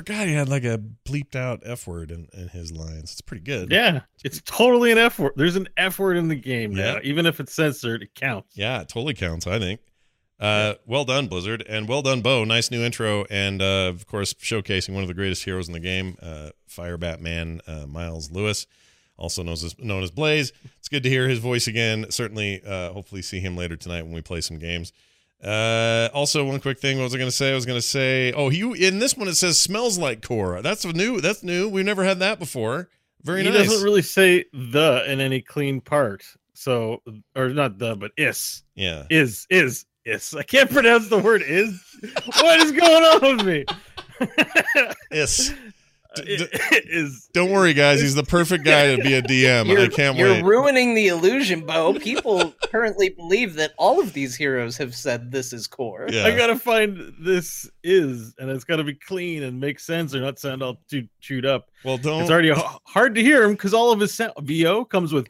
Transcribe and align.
forgot 0.00 0.26
he 0.26 0.32
had 0.32 0.48
like 0.48 0.64
a 0.64 0.80
bleeped 1.06 1.36
out 1.36 1.60
F 1.62 1.86
word 1.86 2.10
in, 2.10 2.26
in 2.32 2.48
his 2.48 2.72
lines. 2.72 3.12
It's 3.12 3.20
pretty 3.20 3.44
good. 3.44 3.70
Yeah, 3.70 4.00
it's 4.24 4.40
totally 4.42 4.90
an 4.92 4.96
F 4.98 5.18
word. 5.18 5.32
There's 5.36 5.56
an 5.56 5.68
F 5.76 5.98
word 5.98 6.16
in 6.16 6.28
the 6.28 6.36
game 6.36 6.74
now. 6.74 6.94
Yeah. 6.94 7.00
Even 7.02 7.26
if 7.26 7.38
it's 7.38 7.52
censored, 7.52 8.02
it 8.02 8.14
counts. 8.14 8.56
Yeah, 8.56 8.80
it 8.80 8.88
totally 8.88 9.12
counts, 9.12 9.46
I 9.46 9.58
think. 9.58 9.80
Uh, 10.38 10.74
well 10.86 11.04
done, 11.04 11.26
Blizzard, 11.26 11.62
and 11.68 11.86
well 11.86 12.00
done, 12.00 12.22
Bo. 12.22 12.44
Nice 12.44 12.70
new 12.70 12.82
intro, 12.82 13.26
and 13.28 13.60
uh, 13.60 13.92
of 13.94 14.06
course, 14.06 14.32
showcasing 14.32 14.94
one 14.94 15.02
of 15.02 15.08
the 15.08 15.14
greatest 15.14 15.44
heroes 15.44 15.68
in 15.68 15.74
the 15.74 15.80
game, 15.80 16.16
uh, 16.22 16.48
Fire 16.66 16.96
Batman 16.96 17.60
uh, 17.66 17.84
Miles 17.86 18.30
Lewis, 18.30 18.66
also 19.18 19.42
known 19.42 19.52
as 19.52 19.78
known 19.78 20.02
as 20.02 20.10
Blaze. 20.10 20.50
It's 20.78 20.88
good 20.88 21.02
to 21.02 21.10
hear 21.10 21.28
his 21.28 21.40
voice 21.40 21.66
again. 21.66 22.06
Certainly, 22.08 22.62
uh, 22.64 22.94
hopefully, 22.94 23.20
see 23.20 23.40
him 23.40 23.54
later 23.54 23.76
tonight 23.76 24.02
when 24.02 24.14
we 24.14 24.22
play 24.22 24.40
some 24.40 24.58
games. 24.58 24.94
Uh, 25.42 26.08
also, 26.12 26.44
one 26.44 26.60
quick 26.60 26.78
thing. 26.78 26.98
What 26.98 27.04
was 27.04 27.14
I 27.14 27.18
going 27.18 27.30
to 27.30 27.36
say? 27.36 27.50
I 27.50 27.54
was 27.54 27.66
going 27.66 27.78
to 27.78 27.86
say, 27.86 28.32
oh, 28.32 28.50
you 28.50 28.74
in 28.74 28.98
this 28.98 29.16
one 29.16 29.28
it 29.28 29.36
says 29.36 29.60
smells 29.60 29.98
like 29.98 30.22
Cora. 30.22 30.62
That's 30.62 30.84
a 30.84 30.92
new. 30.92 31.20
That's 31.20 31.42
new. 31.42 31.68
We've 31.68 31.84
never 31.84 32.04
had 32.04 32.18
that 32.18 32.38
before. 32.38 32.88
Very 33.22 33.42
he 33.42 33.50
nice. 33.50 33.68
doesn't 33.68 33.84
really 33.84 34.02
say 34.02 34.44
the 34.52 35.04
in 35.06 35.20
any 35.20 35.40
clean 35.40 35.80
part. 35.80 36.24
So, 36.54 37.02
or 37.34 37.48
not 37.50 37.78
the, 37.78 37.96
but 37.96 38.12
is 38.16 38.62
yeah. 38.74 39.04
is 39.08 39.46
is 39.48 39.86
is. 40.04 40.34
I 40.34 40.42
can't 40.42 40.70
pronounce 40.70 41.08
the 41.08 41.18
word 41.18 41.42
is. 41.42 41.80
what 42.40 42.60
is 42.60 42.72
going 42.72 43.02
on 43.02 43.36
with 43.36 43.46
me? 43.46 43.64
Yes. 45.10 45.52
D- 46.16 46.36
d- 46.38 46.48
is 46.86 47.28
Don't 47.32 47.50
worry, 47.50 47.72
guys. 47.72 48.00
He's 48.00 48.14
the 48.14 48.24
perfect 48.24 48.64
guy 48.64 48.96
to 48.96 49.02
be 49.02 49.14
a 49.14 49.22
DM. 49.22 49.66
You're, 49.68 49.80
I 49.82 49.88
can't 49.88 50.16
you're 50.16 50.32
wait. 50.34 50.44
ruining 50.44 50.94
the 50.94 51.08
illusion, 51.08 51.64
Bo. 51.66 51.94
People 51.94 52.52
currently 52.66 53.10
believe 53.10 53.54
that 53.54 53.72
all 53.78 54.00
of 54.00 54.12
these 54.12 54.34
heroes 54.34 54.76
have 54.76 54.94
said 54.94 55.30
this 55.30 55.52
is 55.52 55.66
core. 55.66 56.06
Yeah. 56.10 56.24
I 56.24 56.36
gotta 56.36 56.56
find 56.56 57.14
this 57.20 57.70
is, 57.84 58.34
and 58.38 58.50
it's 58.50 58.64
gotta 58.64 58.84
be 58.84 58.94
clean 58.94 59.42
and 59.44 59.60
make 59.60 59.78
sense, 59.78 60.14
or 60.14 60.20
not 60.20 60.38
sound 60.38 60.62
all 60.62 60.78
too 60.88 61.06
chewed 61.20 61.46
up. 61.46 61.68
well, 61.84 61.96
don't. 61.98 62.22
It's 62.22 62.30
already 62.30 62.50
h- 62.50 62.58
hard 62.86 63.14
to 63.14 63.22
hear 63.22 63.44
him 63.44 63.52
because 63.52 63.72
all 63.74 63.92
of 63.92 64.00
his 64.00 64.12
sound, 64.12 64.32
VO 64.40 64.84
comes 64.84 65.12
with 65.12 65.28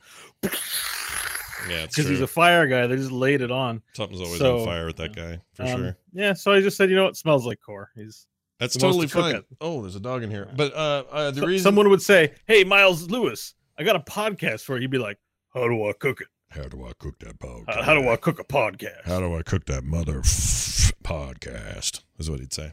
yeah, 1.69 1.87
because 1.87 2.09
he's 2.09 2.23
a 2.23 2.27
fire 2.27 2.67
guy. 2.67 2.87
They 2.87 2.97
just 2.97 3.13
laid 3.13 3.43
it 3.43 3.51
on. 3.51 3.83
Something's 3.93 4.23
always 4.23 4.39
so, 4.39 4.61
on 4.61 4.65
fire 4.67 4.87
with 4.87 4.97
that 4.97 5.15
guy 5.15 5.41
for 5.53 5.63
Um, 5.65 5.69
sure. 5.69 5.97
Yeah, 6.15 6.33
so 6.33 6.53
I 6.53 6.61
just 6.63 6.77
said, 6.77 6.89
you 6.91 6.97
know, 6.97 7.07
it 7.07 7.17
smells 7.17 7.47
like 7.47 7.61
core. 7.61 7.91
He's 7.95 8.27
That's 8.61 8.75
the 8.75 8.81
totally 8.81 9.09
fine. 9.09 9.43
Oh, 9.61 9.81
there's 9.83 9.97
a 9.97 10.01
dog 10.01 10.23
in 10.23 10.31
here. 10.31 10.49
But 10.55 10.73
uh, 10.75 11.05
uh 11.11 11.31
the 11.33 11.41
so- 11.41 11.47
reason 11.47 11.65
someone 11.65 11.89
would 11.89 12.03
say, 12.03 12.35
"Hey, 12.47 12.63
Miles 12.63 13.11
Lewis, 13.11 13.55
I 13.79 13.83
got 13.83 13.97
a 13.97 14.01
podcast 14.01 14.63
for 14.63 14.77
you." 14.77 14.83
He'd 14.83 14.91
be 14.91 14.99
like, 14.99 15.19
"How 15.55 15.67
do 15.67 15.89
I 15.89 15.93
cook 15.95 16.21
it? 16.21 16.29
how 16.51 16.65
do 16.65 16.85
I 16.85 16.93
cook 16.99 17.19
that 17.21 17.39
podcast? 17.39 17.75
How, 17.75 17.83
how 17.83 17.95
do 17.95 18.09
I 18.09 18.17
cook 18.17 18.39
a 18.39 18.45
podcast?" 18.45 19.05
How 19.05 19.19
do 19.21 19.35
I 19.35 19.43
cook 19.43 19.65
that 19.67 19.83
mother 19.83 20.19
f- 20.21 20.93
podcast? 21.03 22.03
Is 22.19 22.31
what 22.31 22.41
he'd 22.41 22.53
say. 22.53 22.73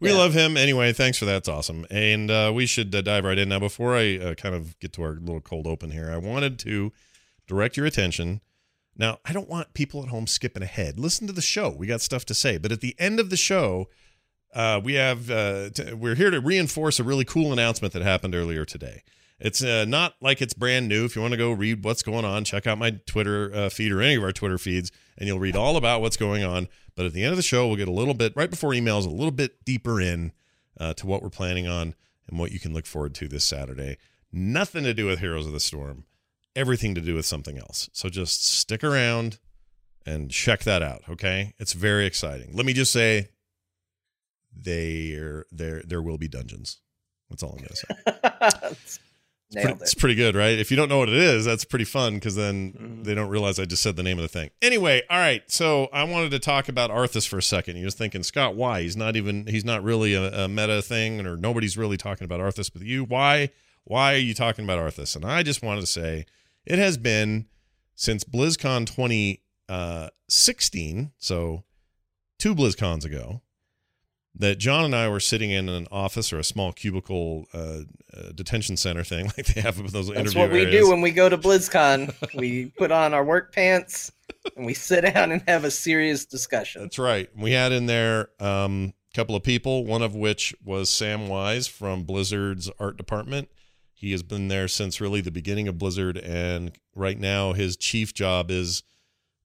We 0.00 0.10
Yeah. 0.10 0.16
love 0.16 0.32
him 0.34 0.56
anyway. 0.56 0.92
Thanks 0.92 1.18
for 1.18 1.24
that. 1.26 1.36
It's 1.38 1.48
awesome. 1.48 1.84
And 1.90 2.30
uh, 2.30 2.52
we 2.54 2.66
should 2.66 2.94
uh, 2.94 3.02
dive 3.02 3.24
right 3.24 3.36
in 3.38 3.48
now. 3.48 3.58
Before 3.58 3.96
I 3.96 4.16
uh, 4.16 4.34
kind 4.34 4.54
of 4.54 4.78
get 4.78 4.92
to 4.94 5.02
our 5.02 5.14
little 5.14 5.40
cold 5.40 5.66
open 5.66 5.90
here, 5.90 6.10
I 6.10 6.16
wanted 6.18 6.58
to 6.60 6.92
direct 7.48 7.76
your 7.76 7.84
attention. 7.86 8.40
Now, 8.96 9.18
I 9.24 9.32
don't 9.32 9.48
want 9.48 9.74
people 9.74 10.02
at 10.02 10.08
home 10.08 10.26
skipping 10.28 10.62
ahead. 10.62 10.98
Listen 10.98 11.26
to 11.26 11.32
the 11.32 11.42
show. 11.42 11.70
We 11.70 11.86
got 11.88 12.00
stuff 12.00 12.24
to 12.26 12.34
say. 12.34 12.58
But 12.58 12.70
at 12.72 12.80
the 12.80 12.94
end 12.98 13.18
of 13.20 13.30
the 13.30 13.36
show, 13.36 13.88
uh, 14.54 14.80
we 14.82 14.94
have 14.94 15.30
uh, 15.30 15.70
t- 15.70 15.92
we're 15.92 16.14
here 16.14 16.30
to 16.30 16.40
reinforce 16.40 16.98
a 16.98 17.04
really 17.04 17.24
cool 17.24 17.52
announcement 17.52 17.92
that 17.94 18.02
happened 18.02 18.34
earlier 18.34 18.64
today. 18.64 19.02
It's 19.40 19.62
uh, 19.62 19.84
not 19.84 20.14
like 20.20 20.42
it's 20.42 20.54
brand 20.54 20.88
new. 20.88 21.04
If 21.04 21.14
you 21.14 21.22
want 21.22 21.32
to 21.32 21.38
go 21.38 21.52
read 21.52 21.84
what's 21.84 22.02
going 22.02 22.24
on, 22.24 22.44
check 22.44 22.66
out 22.66 22.78
my 22.78 22.98
Twitter 23.06 23.54
uh, 23.54 23.68
feed 23.68 23.92
or 23.92 24.02
any 24.02 24.16
of 24.16 24.24
our 24.24 24.32
Twitter 24.32 24.58
feeds, 24.58 24.90
and 25.16 25.28
you'll 25.28 25.38
read 25.38 25.54
all 25.54 25.76
about 25.76 26.00
what's 26.00 26.16
going 26.16 26.42
on. 26.42 26.66
But 26.96 27.06
at 27.06 27.12
the 27.12 27.22
end 27.22 27.30
of 27.30 27.36
the 27.36 27.42
show, 27.42 27.68
we'll 27.68 27.76
get 27.76 27.86
a 27.86 27.92
little 27.92 28.14
bit 28.14 28.32
right 28.34 28.50
before 28.50 28.70
emails, 28.70 29.06
a 29.06 29.10
little 29.10 29.30
bit 29.30 29.64
deeper 29.64 30.00
in 30.00 30.32
uh, 30.80 30.94
to 30.94 31.06
what 31.06 31.22
we're 31.22 31.30
planning 31.30 31.68
on 31.68 31.94
and 32.26 32.38
what 32.38 32.50
you 32.50 32.58
can 32.58 32.74
look 32.74 32.86
forward 32.86 33.14
to 33.16 33.28
this 33.28 33.44
Saturday. 33.44 33.96
Nothing 34.32 34.82
to 34.84 34.92
do 34.92 35.06
with 35.06 35.20
Heroes 35.20 35.46
of 35.46 35.52
the 35.52 35.60
Storm, 35.60 36.04
everything 36.56 36.96
to 36.96 37.00
do 37.00 37.14
with 37.14 37.24
something 37.24 37.58
else. 37.58 37.88
So 37.92 38.08
just 38.08 38.44
stick 38.44 38.82
around 38.82 39.38
and 40.04 40.30
check 40.30 40.64
that 40.64 40.82
out. 40.82 41.02
Okay, 41.08 41.54
it's 41.58 41.74
very 41.74 42.06
exciting. 42.06 42.50
Let 42.54 42.66
me 42.66 42.72
just 42.72 42.92
say, 42.92 43.28
there 44.60 45.44
there 45.52 45.82
there 45.86 46.02
will 46.02 46.18
be 46.18 46.28
dungeons. 46.28 46.80
That's 47.30 47.42
all 47.42 47.52
I'm 47.58 47.58
gonna 47.58 47.76
say. 47.76 47.86
It's 49.50 49.62
pretty, 49.64 49.80
it's 49.80 49.94
pretty 49.94 50.14
good, 50.14 50.34
right? 50.36 50.58
If 50.58 50.70
you 50.70 50.76
don't 50.76 50.90
know 50.90 50.98
what 50.98 51.08
it 51.08 51.14
is, 51.14 51.46
that's 51.46 51.64
pretty 51.64 51.86
fun 51.86 52.16
because 52.16 52.34
then 52.36 52.74
Mhm. 52.74 53.02
they 53.04 53.14
don't 53.14 53.30
realize 53.30 53.58
I 53.58 53.64
just 53.64 53.82
said 53.82 53.96
the 53.96 54.02
name 54.02 54.18
of 54.18 54.22
the 54.22 54.28
thing. 54.28 54.50
Anyway, 54.60 55.00
all 55.08 55.16
right. 55.18 55.42
So 55.50 55.88
I 55.90 56.04
wanted 56.04 56.32
to 56.32 56.38
talk 56.38 56.68
about 56.68 56.90
Arthas 56.90 57.26
for 57.26 57.38
a 57.38 57.42
second. 57.42 57.76
You 57.78 57.86
was 57.86 57.94
thinking, 57.94 58.22
Scott, 58.22 58.56
why? 58.56 58.82
He's 58.82 58.94
not 58.94 59.16
even. 59.16 59.46
He's 59.46 59.64
not 59.64 59.82
really 59.82 60.12
a, 60.12 60.44
a 60.44 60.48
meta 60.48 60.82
thing, 60.82 61.26
or 61.26 61.38
nobody's 61.38 61.78
really 61.78 61.96
talking 61.96 62.26
about 62.26 62.40
Arthas 62.40 62.70
but 62.70 62.82
you. 62.82 63.04
Why? 63.04 63.48
Why 63.84 64.12
are 64.12 64.18
you 64.18 64.34
talking 64.34 64.66
about 64.66 64.80
Arthas? 64.80 65.16
And 65.16 65.24
I 65.24 65.42
just 65.42 65.62
wanted 65.62 65.80
to 65.80 65.86
say, 65.86 66.26
it 66.66 66.78
has 66.78 66.98
been 66.98 67.46
since 67.94 68.24
BlizzCon 68.24 68.84
2016, 68.86 71.12
so 71.16 71.64
two 72.38 72.54
BlizzCons 72.54 73.06
ago, 73.06 73.40
that 74.38 74.58
John 74.58 74.84
and 74.84 74.94
I 74.94 75.08
were 75.08 75.20
sitting 75.20 75.50
in 75.50 75.68
an 75.68 75.86
office 75.90 76.32
or 76.32 76.38
a 76.38 76.44
small 76.44 76.72
cubicle 76.72 77.46
uh, 77.52 77.80
uh, 78.16 78.32
detention 78.34 78.76
center 78.76 79.04
thing, 79.04 79.26
like 79.36 79.46
they 79.46 79.60
have 79.60 79.80
with 79.80 79.92
those 79.92 80.08
That's 80.08 80.20
interview 80.20 80.40
what 80.40 80.50
we 80.50 80.62
areas. 80.62 80.84
do 80.84 80.90
when 80.90 81.00
we 81.00 81.10
go 81.10 81.28
to 81.28 81.36
BlizzCon. 81.36 82.14
we 82.34 82.66
put 82.66 82.92
on 82.92 83.14
our 83.14 83.24
work 83.24 83.52
pants 83.52 84.12
and 84.56 84.64
we 84.64 84.74
sit 84.74 85.02
down 85.02 85.32
and 85.32 85.42
have 85.48 85.64
a 85.64 85.70
serious 85.70 86.24
discussion. 86.24 86.82
That's 86.82 86.98
right. 86.98 87.28
We 87.36 87.52
had 87.52 87.72
in 87.72 87.86
there 87.86 88.28
um, 88.40 88.94
a 89.12 89.16
couple 89.16 89.34
of 89.34 89.42
people, 89.42 89.84
one 89.84 90.02
of 90.02 90.14
which 90.14 90.54
was 90.64 90.88
Samwise 90.88 91.68
from 91.68 92.04
Blizzard's 92.04 92.70
art 92.78 92.96
department. 92.96 93.48
He 93.92 94.12
has 94.12 94.22
been 94.22 94.46
there 94.46 94.68
since 94.68 95.00
really 95.00 95.20
the 95.20 95.32
beginning 95.32 95.66
of 95.66 95.76
Blizzard, 95.76 96.16
and 96.16 96.70
right 96.94 97.18
now 97.18 97.52
his 97.52 97.76
chief 97.76 98.14
job 98.14 98.48
is 98.48 98.84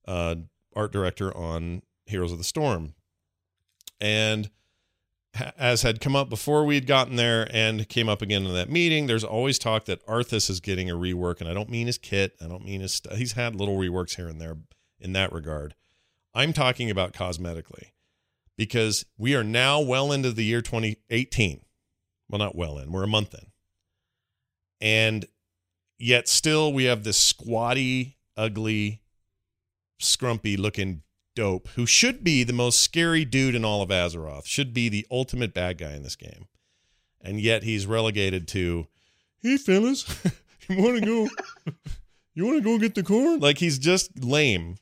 uh, 0.08 0.36
art 0.76 0.92
director 0.92 1.36
on 1.36 1.82
Heroes 2.06 2.32
of 2.32 2.38
the 2.38 2.44
Storm. 2.44 2.94
And 4.00 4.52
as 5.58 5.82
had 5.82 6.00
come 6.00 6.16
up 6.16 6.30
before 6.30 6.64
we'd 6.66 6.88
gotten 6.88 7.16
there 7.16 7.48
and 7.52 7.88
came 7.90 8.08
up 8.08 8.22
again 8.22 8.46
in 8.46 8.54
that 8.54 8.70
meeting, 8.70 9.08
there's 9.08 9.24
always 9.24 9.58
talk 9.58 9.86
that 9.86 10.06
Arthas 10.06 10.50
is 10.50 10.60
getting 10.60 10.90
a 10.90 10.96
rework, 10.96 11.40
and 11.40 11.50
I 11.50 11.54
don't 11.54 11.70
mean 11.70 11.88
his 11.88 11.98
kit, 11.98 12.36
I 12.42 12.48
don't 12.48 12.66
mean 12.66 12.82
his. 12.82 12.96
St- 12.96 13.18
he's 13.18 13.34
had 13.34 13.56
little 13.56 13.78
reworks 13.78 14.16
here 14.16 14.28
and 14.28 14.40
there 14.40 14.58
in 15.00 15.14
that 15.14 15.34
regard. 15.34 15.76
I'm 16.34 16.54
talking 16.54 16.90
about 16.90 17.14
cosmetically 17.14 17.92
because 18.58 19.06
we 19.18 19.36
are 19.36 19.44
now 19.44 19.80
well 19.82 20.12
into 20.12 20.32
the 20.32 20.44
year 20.44 20.62
2018. 20.62 21.62
Well, 22.30 22.40
not 22.40 22.56
well 22.56 22.78
in, 22.78 22.92
we're 22.92 23.04
a 23.04 23.08
month 23.08 23.34
in. 23.34 23.48
And 24.82 25.26
yet 25.98 26.28
still 26.28 26.74
we 26.74 26.86
have 26.86 27.04
this 27.04 27.18
squatty, 27.18 28.18
ugly, 28.36 29.02
scrumpy 30.02 30.58
looking 30.58 31.04
dope 31.36 31.68
who 31.70 31.86
should 31.86 32.24
be 32.24 32.44
the 32.44 32.54
most 32.54 32.82
scary 32.82 33.26
dude 33.26 33.56
in 33.56 33.66
all 33.66 33.82
of 33.82 33.90
Azeroth, 33.90 34.46
should 34.46 34.74
be 34.74 34.90
the 34.90 35.06
ultimate 35.12 35.54
bad 35.54 35.78
guy 35.78 35.94
in 35.94 36.04
this 36.04 36.16
game. 36.16 36.48
And 37.22 37.40
yet 37.40 37.64
he's 37.64 37.86
relegated 37.86 38.48
to, 38.50 38.88
hey 39.42 39.58
fellas, 39.58 40.06
you 40.70 40.82
want 40.82 41.00
to 41.00 41.06
go, 41.06 41.30
you 42.34 42.46
want 42.46 42.58
to 42.58 42.64
go 42.64 42.78
get 42.78 42.96
the 42.96 43.04
corn? 43.04 43.40
Like 43.40 43.58
he's 43.58 43.80
just 43.80 44.24
lame. 44.24 44.78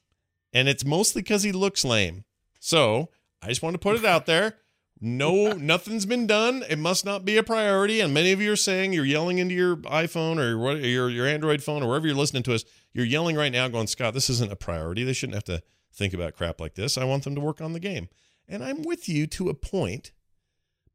And 0.53 0.68
it's 0.68 0.86
mostly 0.86 1.21
because 1.21 1.44
he 1.44 1.51
looks 1.51 1.86
lame. 1.86 2.25
So 2.59 3.09
I 3.42 3.48
just 3.48 3.62
want 3.62 3.74
to 3.74 3.80
put 3.80 3.98
it 3.98 4.06
out 4.06 4.25
there. 4.25 4.57
No, 5.00 5.51
nothing's 5.57 6.06
been 6.06 6.27
done. 6.27 6.63
It 6.69 6.77
must 6.77 7.06
not 7.06 7.25
be 7.25 7.38
a 7.38 7.44
priority. 7.44 8.00
And 8.00 8.13
many 8.13 8.31
of 8.31 8.42
you 8.42 8.51
are 8.51 8.57
saying 8.57 8.94
you're 8.94 9.06
yelling 9.06 9.39
into 9.39 9.56
your 9.56 9.77
iPhone 9.77 10.38
or 10.38 10.57
what, 10.57 10.80
your 10.80 11.09
your 11.09 11.25
Android 11.25 11.63
phone 11.63 11.81
or 11.81 11.88
wherever 11.88 12.06
you're 12.06 12.15
listening 12.15 12.44
to 12.44 12.53
us. 12.53 12.63
You're 12.94 13.06
yelling 13.06 13.36
right 13.36 13.51
now, 13.51 13.68
going, 13.68 13.88
Scott, 13.88 14.13
this 14.13 14.30
isn't 14.30 14.51
a 14.51 14.56
priority. 14.56 15.03
They 15.03 15.13
shouldn't 15.13 15.36
have 15.36 15.45
to 15.45 15.63
think 15.93 16.13
about 16.13 16.35
crap 16.35 16.59
like 16.59 16.75
this. 16.75 16.97
I 16.97 17.03
want 17.03 17.23
them 17.23 17.35
to 17.35 17.41
work 17.41 17.61
on 17.61 17.73
the 17.73 17.79
game, 17.79 18.09
and 18.47 18.63
I'm 18.63 18.83
with 18.83 19.07
you 19.09 19.27
to 19.27 19.49
a 19.49 19.53
point. 19.53 20.11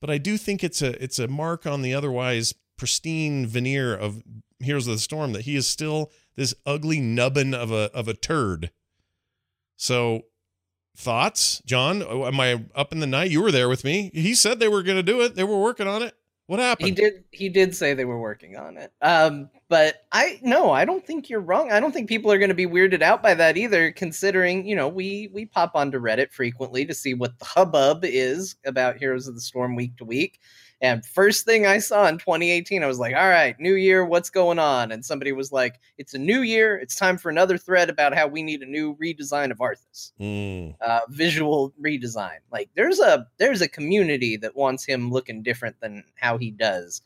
But 0.01 0.11
I 0.11 0.19
do 0.19 0.37
think 0.37 0.63
it's 0.63 0.83
a 0.83 1.03
it's 1.03 1.19
a 1.19 1.29
mark 1.29 1.67
on 1.67 1.83
the 1.83 1.95
otherwise 1.95 2.55
pristine 2.77 3.47
veneer 3.47 3.95
of 3.95 4.23
Heroes 4.61 4.87
of 4.87 4.95
the 4.95 5.01
Storm 5.01 5.33
that 5.33 5.43
he 5.43 5.57
is 5.57 5.67
still 5.67 6.11
this 6.37 6.55
ugly 6.65 7.01
nubbin 7.01 7.55
of 7.55 7.71
a 7.71 7.91
of 7.95 8.09
a 8.09 8.15
turd. 8.15 8.71
So 9.77 10.23
thoughts 10.97 11.61
john 11.67 12.03
Oh, 12.03 12.25
am 12.27 12.41
i 12.41 12.65
up 12.75 12.91
in 12.91 13.01
the 13.01 13.07
night 13.07 13.31
you 13.31 13.43
were 13.43 13.53
there 13.53 13.69
with 13.69 13.85
me 13.85 14.11
he 14.15 14.35
said 14.35 14.59
they 14.59 14.69
were 14.69 14.83
going 14.83 14.97
to 14.97 15.03
do 15.03 15.21
it 15.21 15.35
they 15.35 15.45
were 15.45 15.61
working 15.61 15.87
on 15.87 16.03
it 16.03 16.15
what 16.47 16.61
happened 16.61 16.89
He 16.89 16.95
did. 16.95 17.25
He 17.33 17.49
did 17.49 17.75
say 17.75 17.95
they 17.95 18.05
were 18.05 18.21
working 18.21 18.57
on 18.57 18.77
it. 18.77 18.93
Um, 19.03 19.51
But 19.69 20.07
I 20.13 20.39
no, 20.43 20.71
I 20.71 20.85
don't 20.85 21.05
think 21.05 21.29
you're 21.29 21.41
wrong. 21.41 21.73
I 21.73 21.81
don't 21.81 21.93
think 21.93 22.09
people 22.09 22.31
are 22.31 22.39
going 22.39 22.51
to 22.51 22.55
be 22.55 22.67
weirded 22.67 23.03
out 23.03 23.21
by 23.23 23.35
that 23.35 23.57
either. 23.57 23.91
Considering 23.91 24.67
you 24.67 24.77
know 24.77 24.89
we 24.89 25.29
we 25.33 25.47
pop 25.47 25.73
onto 25.75 25.99
Reddit 25.99 26.33
frequently 26.33 26.87
to 26.87 26.95
see 26.95 27.15
what 27.15 27.39
the 27.41 27.45
hubbub 27.45 28.01
is 28.05 28.57
about 28.65 28.97
Heroes 28.97 29.27
of 29.27 29.35
the 29.35 29.41
Storm 29.41 29.75
week 29.75 29.97
to 29.97 30.05
week. 30.05 30.41
And 30.93 31.05
first 31.05 31.45
thing 31.45 31.67
I 31.67 31.79
saw 31.79 32.07
in 32.07 32.19
2018, 32.19 32.83
I 32.83 32.87
was 32.87 32.99
like, 32.99 33.15
all 33.15 33.29
right, 33.29 33.59
new 33.59 33.75
year, 33.75 34.05
what's 34.05 34.31
going 34.31 34.59
on? 34.59 34.93
And 34.93 35.05
somebody 35.05 35.33
was 35.33 35.51
like, 35.53 35.81
it's 35.99 36.15
a 36.15 36.19
new 36.19 36.41
year. 36.43 36.77
It's 36.77 36.95
time 36.95 37.19
for 37.19 37.29
another 37.31 37.59
thread 37.59 37.91
about 37.91 38.15
how 38.15 38.27
we 38.27 38.43
need 38.43 38.63
a 38.63 38.67
new 38.67 38.95
redesign 38.97 39.51
of 39.51 39.59
Arthas, 39.59 40.13
Mm. 40.21 40.77
uh, 40.81 41.01
visual 41.09 41.73
redesign. 41.83 42.39
Like 42.53 42.71
there's 42.77 43.01
a 43.01 43.27
there's 43.39 43.63
a 43.63 43.69
community 43.69 44.37
that 44.37 44.55
wants 44.57 44.85
him 44.85 45.11
looking 45.11 45.43
different 45.43 45.81
than 45.81 46.05
how 46.17 46.39
he 46.39 46.51
does. 46.51 47.03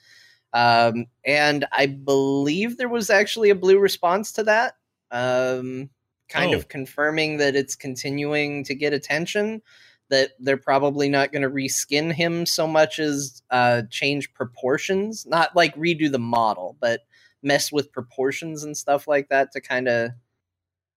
Um, 0.52 1.06
and 1.24 1.64
I 1.72 1.86
believe 1.86 2.76
there 2.76 2.88
was 2.88 3.08
actually 3.08 3.50
a 3.50 3.54
blue 3.54 3.78
response 3.78 4.32
to 4.32 4.42
that, 4.44 4.74
um, 5.12 5.90
kind 6.28 6.54
Oh. 6.54 6.58
of 6.58 6.68
confirming 6.68 7.38
that 7.38 7.54
it's 7.56 7.76
continuing 7.76 8.64
to 8.64 8.74
get 8.74 8.92
attention. 8.92 9.62
That 10.10 10.32
they're 10.38 10.56
probably 10.56 11.08
not 11.08 11.32
going 11.32 11.42
to 11.42 11.50
reskin 11.50 12.12
him 12.12 12.44
so 12.46 12.66
much 12.66 12.98
as 12.98 13.42
uh, 13.50 13.82
change 13.90 14.32
proportions, 14.34 15.26
not 15.26 15.56
like 15.56 15.74
redo 15.76 16.10
the 16.10 16.18
model, 16.18 16.76
but 16.80 17.00
mess 17.42 17.72
with 17.72 17.92
proportions 17.92 18.64
and 18.64 18.76
stuff 18.76 19.08
like 19.08 19.28
that 19.30 19.52
to 19.52 19.60
kind 19.60 19.88
of 19.88 20.10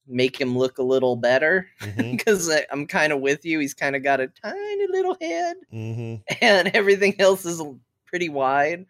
make 0.08 0.40
him 0.40 0.58
look 0.58 0.78
a 0.78 0.84
little 0.84 1.16
better. 1.16 1.68
Because 1.98 2.52
I'm 2.72 2.86
kind 2.86 3.14
of 3.14 3.22
with 3.22 3.46
you. 3.46 3.60
He's 3.60 3.74
kind 3.74 3.96
of 3.96 4.04
got 4.04 4.20
a 4.20 4.28
tiny 4.28 4.88
little 4.88 5.18
head 5.22 5.56
hmm 5.72 6.16
and 6.42 6.70
everything 6.74 7.16
else 7.20 7.46
is 7.46 7.62
pretty 8.06 8.30
wide. 8.30 8.86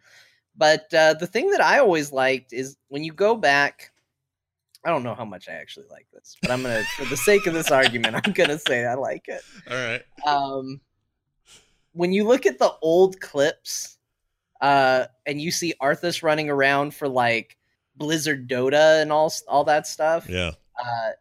But 0.55 0.93
uh, 0.93 1.15
the 1.15 1.27
thing 1.27 1.49
that 1.51 1.61
I 1.61 1.79
always 1.79 2.11
liked 2.11 2.53
is 2.53 2.77
when 2.89 3.03
you 3.03 3.13
go 3.13 3.35
back. 3.35 3.92
I 4.85 4.89
don't 4.89 5.03
know 5.03 5.15
how 5.15 5.25
much 5.25 5.47
I 5.47 5.53
actually 5.53 5.85
like 5.89 6.07
this, 6.13 6.35
but 6.41 6.51
I'm 6.51 6.61
gonna, 6.63 6.83
for 6.97 7.05
the 7.05 7.17
sake 7.17 7.47
of 7.47 7.53
this 7.53 7.71
argument, 7.71 8.15
I'm 8.23 8.33
gonna 8.33 8.59
say 8.59 8.85
I 8.85 8.95
like 8.95 9.27
it. 9.27 9.41
All 9.69 9.77
right. 9.77 10.01
Um, 10.25 10.81
when 11.93 12.11
you 12.11 12.25
look 12.25 12.45
at 12.45 12.59
the 12.59 12.73
old 12.81 13.19
clips, 13.21 13.97
uh, 14.61 15.05
and 15.25 15.41
you 15.41 15.51
see 15.51 15.73
Arthas 15.81 16.23
running 16.23 16.49
around 16.49 16.93
for 16.95 17.07
like 17.07 17.57
Blizzard 17.95 18.47
Dota 18.49 19.01
and 19.01 19.11
all 19.11 19.31
all 19.47 19.63
that 19.65 19.87
stuff, 19.87 20.27
Yeah. 20.29 20.51
uh, 20.83 21.11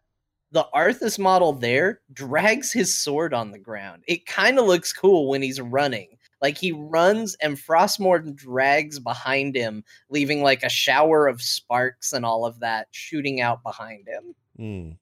the 0.51 0.65
Arthas 0.73 1.17
model 1.19 1.53
there 1.53 2.01
drags 2.11 2.71
his 2.71 2.93
sword 2.99 3.33
on 3.33 3.51
the 3.51 3.59
ground. 3.59 4.03
It 4.07 4.25
kind 4.25 4.59
of 4.59 4.65
looks 4.65 4.93
cool 4.93 5.27
when 5.29 5.41
he's 5.41 5.59
running. 5.61 6.17
Like 6.43 6.57
he 6.57 6.73
runs 6.73 7.35
and 7.41 7.57
Frostmourne 7.57 8.35
drags 8.35 8.99
behind 8.99 9.55
him, 9.55 9.83
leaving 10.09 10.43
like 10.43 10.61
a 10.61 10.69
shower 10.69 11.27
of 11.27 11.41
sparks 11.41 12.11
and 12.11 12.25
all 12.25 12.45
of 12.45 12.59
that 12.59 12.87
shooting 12.91 13.39
out 13.39 13.63
behind 13.63 14.07
him. 14.07 14.35
Mm. 14.59 14.97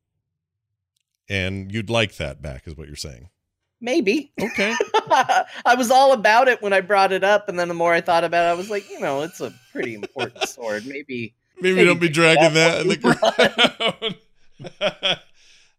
And 1.28 1.72
you'd 1.72 1.90
like 1.90 2.16
that 2.18 2.42
back, 2.42 2.68
is 2.68 2.78
what 2.78 2.88
you're 2.88 2.96
saying. 2.96 3.30
Maybe. 3.82 4.32
Okay. 4.40 4.76
I 5.66 5.76
was 5.76 5.90
all 5.90 6.14
about 6.14 6.48
it 6.48 6.62
when 6.62 6.74
I 6.74 6.82
brought 6.82 7.12
it 7.12 7.24
up, 7.24 7.50
and 7.50 7.60
then 7.60 7.68
the 7.68 7.74
more 7.74 7.92
I 7.92 8.02
thought 8.02 8.24
about 8.24 8.46
it, 8.46 8.52
I 8.52 8.54
was 8.54 8.70
like, 8.70 8.88
you 8.92 9.00
know, 9.00 9.24
it's 9.24 9.42
a 9.42 9.52
pretty 9.72 9.96
important 9.96 10.48
sword. 10.48 10.86
Maybe 10.86 11.34
Maybe 11.60 11.76
Maybe 11.76 11.88
don't 11.88 12.00
be 12.00 12.10
dragging 12.10 12.54
that 12.54 12.54
that 12.54 12.82
in 12.82 12.88
the 12.88 12.98
ground. 14.92 15.18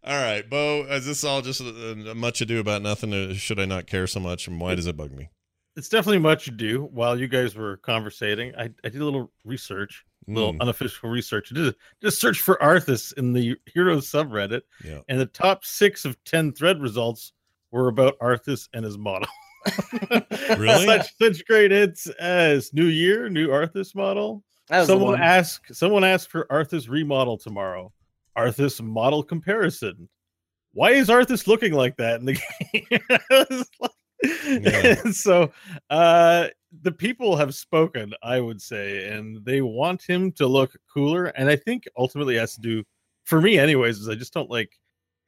all 0.04 0.22
right, 0.22 0.48
Bo. 0.48 0.86
Is 0.88 1.06
this 1.06 1.22
all 1.22 1.42
just 1.42 1.60
uh, 1.60 2.14
much 2.16 2.40
ado 2.40 2.58
about 2.58 2.82
nothing? 2.82 3.34
Should 3.34 3.60
I 3.60 3.64
not 3.64 3.86
care 3.86 4.08
so 4.08 4.18
much? 4.18 4.48
And 4.48 4.60
why 4.60 4.74
does 4.74 4.88
it 4.88 4.96
bug 4.96 5.12
me? 5.12 5.28
It's 5.76 5.88
definitely 5.88 6.18
much 6.18 6.48
ado. 6.48 6.88
While 6.92 7.18
you 7.18 7.28
guys 7.28 7.54
were 7.54 7.78
conversating, 7.78 8.54
I, 8.56 8.64
I 8.84 8.88
did 8.90 9.00
a 9.00 9.04
little 9.04 9.30
research, 9.44 10.04
a 10.28 10.32
little 10.32 10.52
Mm, 10.54 10.60
unofficial 10.60 11.08
research. 11.08 11.50
I 11.52 11.54
did 11.54 11.74
just 12.02 12.20
search 12.20 12.40
for 12.40 12.56
Arthas 12.56 13.12
in 13.16 13.32
the 13.32 13.56
Heroes 13.72 14.10
subreddit, 14.10 14.62
yeah. 14.84 15.00
and 15.08 15.18
the 15.18 15.26
top 15.26 15.64
six 15.64 16.04
of 16.04 16.22
ten 16.24 16.52
thread 16.52 16.80
results 16.82 17.32
were 17.70 17.88
about 17.88 18.18
Arthas 18.18 18.68
and 18.74 18.84
his 18.84 18.98
model. 18.98 19.28
Really? 20.58 20.86
Such 20.86 21.06
such 21.20 21.46
great 21.46 21.70
hits 21.70 22.06
as 22.18 22.72
New 22.74 22.86
Year, 22.86 23.28
new 23.28 23.48
Arthas 23.48 23.94
model. 23.94 24.42
that 24.68 24.80
was 24.80 24.88
the 24.88 24.94
Someone 24.94 25.12
one. 25.12 25.22
asked 25.22 25.74
someone 25.74 26.04
asked 26.04 26.30
for 26.30 26.46
Arthas 26.50 26.88
remodel 26.88 27.38
tomorrow. 27.38 27.92
Arthas 28.36 28.80
model 28.82 29.22
comparison. 29.22 30.08
Why 30.74 30.90
is 30.92 31.08
Arthas 31.08 31.46
looking 31.46 31.72
like 31.74 31.96
that 31.98 32.20
in 32.20 32.26
the 32.26 32.32
game? 32.72 33.64
Like- 33.80 33.90
Yeah. 34.46 34.94
so 35.12 35.52
uh 35.90 36.48
the 36.82 36.92
people 36.92 37.36
have 37.36 37.54
spoken, 37.54 38.14
I 38.22 38.40
would 38.40 38.60
say, 38.62 39.08
and 39.08 39.44
they 39.44 39.60
want 39.60 40.02
him 40.02 40.32
to 40.32 40.46
look 40.46 40.74
cooler. 40.92 41.26
And 41.26 41.50
I 41.50 41.56
think 41.56 41.84
ultimately 41.98 42.36
has 42.36 42.54
to 42.54 42.60
do 42.60 42.82
for 43.24 43.40
me 43.40 43.58
anyways, 43.58 43.98
is 43.98 44.08
I 44.08 44.14
just 44.14 44.32
don't 44.32 44.50
like 44.50 44.72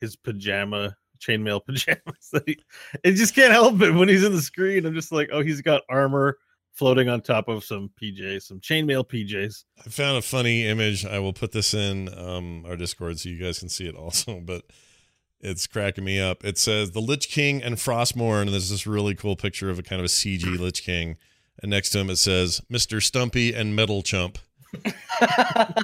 his 0.01 0.17
pajama 0.17 0.97
chainmail 1.21 1.63
pajamas. 1.67 2.31
that 2.33 2.45
he- 2.47 2.59
I 3.05 3.11
just 3.11 3.35
can't 3.35 3.53
help 3.53 3.81
it 3.83 3.93
when 3.93 4.09
he's 4.09 4.25
in 4.25 4.33
the 4.33 4.41
screen. 4.43 4.87
I'm 4.87 4.95
just 4.95 5.13
like, 5.13 5.29
oh, 5.33 5.43
he's 5.43 5.61
got 5.61 5.83
armor 5.89 6.39
floating 6.73 7.09
on 7.09 7.21
top 7.21 7.49
of 7.49 7.63
some 7.65 7.91
PJs, 8.03 8.43
some 8.43 8.61
chainmail 8.61 9.09
PJs. 9.09 9.65
I 9.87 9.91
found 9.91 10.17
a 10.19 10.23
funny 10.23 10.67
image. 10.67 11.07
I 11.07 11.19
will 11.21 11.33
put 11.33 11.53
this 11.53 11.73
in 11.73 12.09
um, 12.19 12.65
our 12.67 12.77
Discord 12.77 13.21
so 13.21 13.29
you 13.29 13.39
guys 13.39 13.59
can 13.61 13.69
see 13.69 13.87
it 13.87 13.95
also, 13.95 14.41
but 14.45 14.65
it's 15.45 15.67
cracking 15.67 16.05
me 16.05 16.21
up. 16.21 16.45
It 16.45 16.59
says 16.59 16.93
the 16.93 17.01
Lich 17.01 17.29
King 17.29 17.63
and 17.63 17.77
Frostmourne, 17.77 18.43
and 18.43 18.53
there's 18.53 18.71
this 18.71 18.87
really 18.87 19.15
cool 19.15 19.37
picture 19.37 19.71
of 19.71 19.79
a 19.79 19.83
kind 19.83 20.01
of 20.01 20.07
a 20.07 20.09
CG 20.09 20.45
Lich 20.59 20.83
King. 20.83 21.17
And 21.63 21.71
next 21.71 21.91
to 21.91 22.01
him 22.01 22.11
it 22.11 22.17
says 22.17 22.61
Mr. 22.71 23.03
Stumpy 23.03 23.55
and 23.55 23.77
Metal 23.77 24.03
Chump. 24.03 24.39
That's 25.21 25.75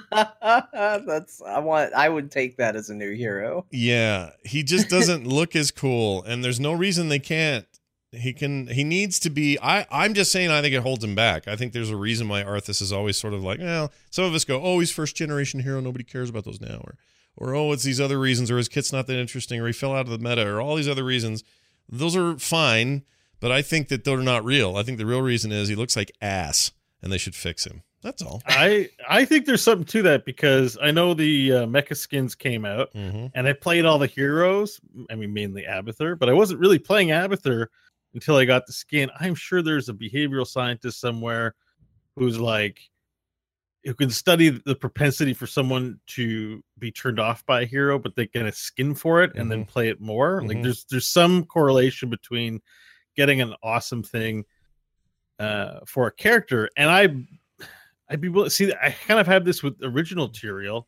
I 1.42 1.60
want. 1.60 1.94
I 1.94 2.08
would 2.08 2.30
take 2.30 2.56
that 2.56 2.76
as 2.76 2.90
a 2.90 2.94
new 2.94 3.14
hero. 3.14 3.66
Yeah, 3.70 4.30
he 4.44 4.62
just 4.62 4.88
doesn't 4.88 5.26
look 5.26 5.54
as 5.54 5.70
cool, 5.70 6.24
and 6.24 6.42
there's 6.42 6.60
no 6.60 6.72
reason 6.72 7.08
they 7.08 7.20
can't. 7.20 7.66
He 8.12 8.32
can. 8.32 8.66
He 8.66 8.82
needs 8.82 9.20
to 9.20 9.30
be. 9.30 9.56
I. 9.62 9.86
I'm 9.92 10.14
just 10.14 10.32
saying. 10.32 10.50
I 10.50 10.60
think 10.60 10.74
it 10.74 10.82
holds 10.82 11.04
him 11.04 11.14
back. 11.14 11.46
I 11.46 11.54
think 11.54 11.72
there's 11.72 11.90
a 11.90 11.96
reason 11.96 12.28
why 12.28 12.42
Arthas 12.42 12.82
is 12.82 12.92
always 12.92 13.16
sort 13.16 13.34
of 13.34 13.44
like. 13.44 13.60
Well, 13.60 13.92
some 14.10 14.24
of 14.24 14.34
us 14.34 14.44
go, 14.44 14.60
"Oh, 14.60 14.80
he's 14.80 14.90
first 14.90 15.14
generation 15.14 15.60
hero. 15.60 15.80
Nobody 15.80 16.02
cares 16.02 16.28
about 16.28 16.44
those 16.44 16.60
now," 16.60 16.80
or, 16.82 16.96
or 17.36 17.54
oh, 17.54 17.72
it's 17.72 17.84
these 17.84 18.00
other 18.00 18.18
reasons, 18.18 18.50
or 18.50 18.56
his 18.58 18.68
kit's 18.68 18.92
not 18.92 19.06
that 19.06 19.18
interesting, 19.18 19.60
or 19.60 19.66
he 19.66 19.72
fell 19.72 19.94
out 19.94 20.08
of 20.08 20.10
the 20.10 20.18
meta, 20.18 20.46
or 20.46 20.60
all 20.60 20.76
these 20.76 20.88
other 20.88 21.04
reasons. 21.04 21.42
Those 21.88 22.14
are 22.16 22.38
fine, 22.38 23.04
but 23.40 23.50
I 23.50 23.62
think 23.62 23.88
that 23.88 24.04
they're 24.04 24.18
not 24.18 24.44
real. 24.44 24.76
I 24.76 24.82
think 24.82 24.99
the 24.99 25.06
real 25.06 25.22
reason 25.22 25.50
is 25.52 25.68
he 25.68 25.75
looks 25.75 25.96
like 25.96 26.12
ass, 26.20 26.72
and 27.02 27.12
they 27.12 27.18
should 27.18 27.34
fix 27.34 27.66
him. 27.66 27.82
That's 28.02 28.22
all. 28.22 28.40
I 28.46 28.88
I 29.08 29.25
think 29.26 29.44
there's 29.44 29.62
something 29.62 29.84
to 29.88 30.02
that 30.02 30.25
because 30.25 30.78
I 30.80 30.90
know 30.90 31.12
the 31.12 31.52
uh, 31.52 31.66
mecha 31.66 31.96
skins 31.96 32.34
came 32.34 32.64
out 32.64 32.92
Mm-hmm. 32.94 33.26
and 33.34 33.46
I 33.46 33.52
played 33.52 33.84
all 33.84 33.99
the 33.99 34.06
heroes. 34.06 34.80
I 35.10 35.16
mean, 35.16 35.34
mainly 35.34 35.64
Abathur, 35.64 36.18
but 36.18 36.28
I 36.30 36.32
wasn't 36.32 36.60
really 36.60 36.78
playing 36.78 37.08
Abathur 37.08 37.66
until 38.14 38.37
I 38.37 38.44
got 38.46 38.66
the 38.66 38.72
skin. 38.72 39.10
I'm 39.20 39.34
sure 39.34 39.60
there's 39.62 39.88
a 39.90 39.92
behavioral 39.92 40.46
scientist 40.46 40.99
somewhere 40.99 41.54
who's 42.16 42.40
like 42.40 42.80
who 43.84 43.94
can 43.94 44.10
study 44.10 44.50
the 44.50 44.75
propensity 44.75 45.32
for 45.32 45.46
someone 45.46 45.99
to 46.06 46.62
be 46.78 46.90
turned 46.92 47.18
off 47.18 47.44
by 47.46 47.62
a 47.62 47.66
hero, 47.66 47.99
but 47.99 48.14
they 48.14 48.26
get 48.26 48.44
a 48.46 48.52
skin 48.52 48.94
for 48.94 49.22
it 49.22 49.32
and 49.37 49.50
then 49.50 49.64
play 49.64 49.88
it 49.88 50.00
more. 50.00 50.42
Like 50.42 50.58
Mhm. 50.58 50.62
there's 50.64 50.84
there's 50.90 51.08
some 51.08 51.44
correlation 51.44 52.10
between 52.10 52.60
getting 53.16 53.40
an 53.40 53.54
awesome 53.62 54.02
thing 54.02 54.44
uh, 55.38 55.80
for 55.87 56.06
a 56.06 56.12
character, 56.12 56.68
and 56.76 56.90
I 56.90 57.66
I'd 58.08 58.20
be 58.20 58.28
willing 58.28 58.50
see. 58.50 58.72
I 58.72 58.90
kind 59.06 59.20
of 59.20 59.26
had 59.26 59.44
this 59.44 59.62
with 59.62 59.76
original 59.82 60.28
Tyrael. 60.28 60.84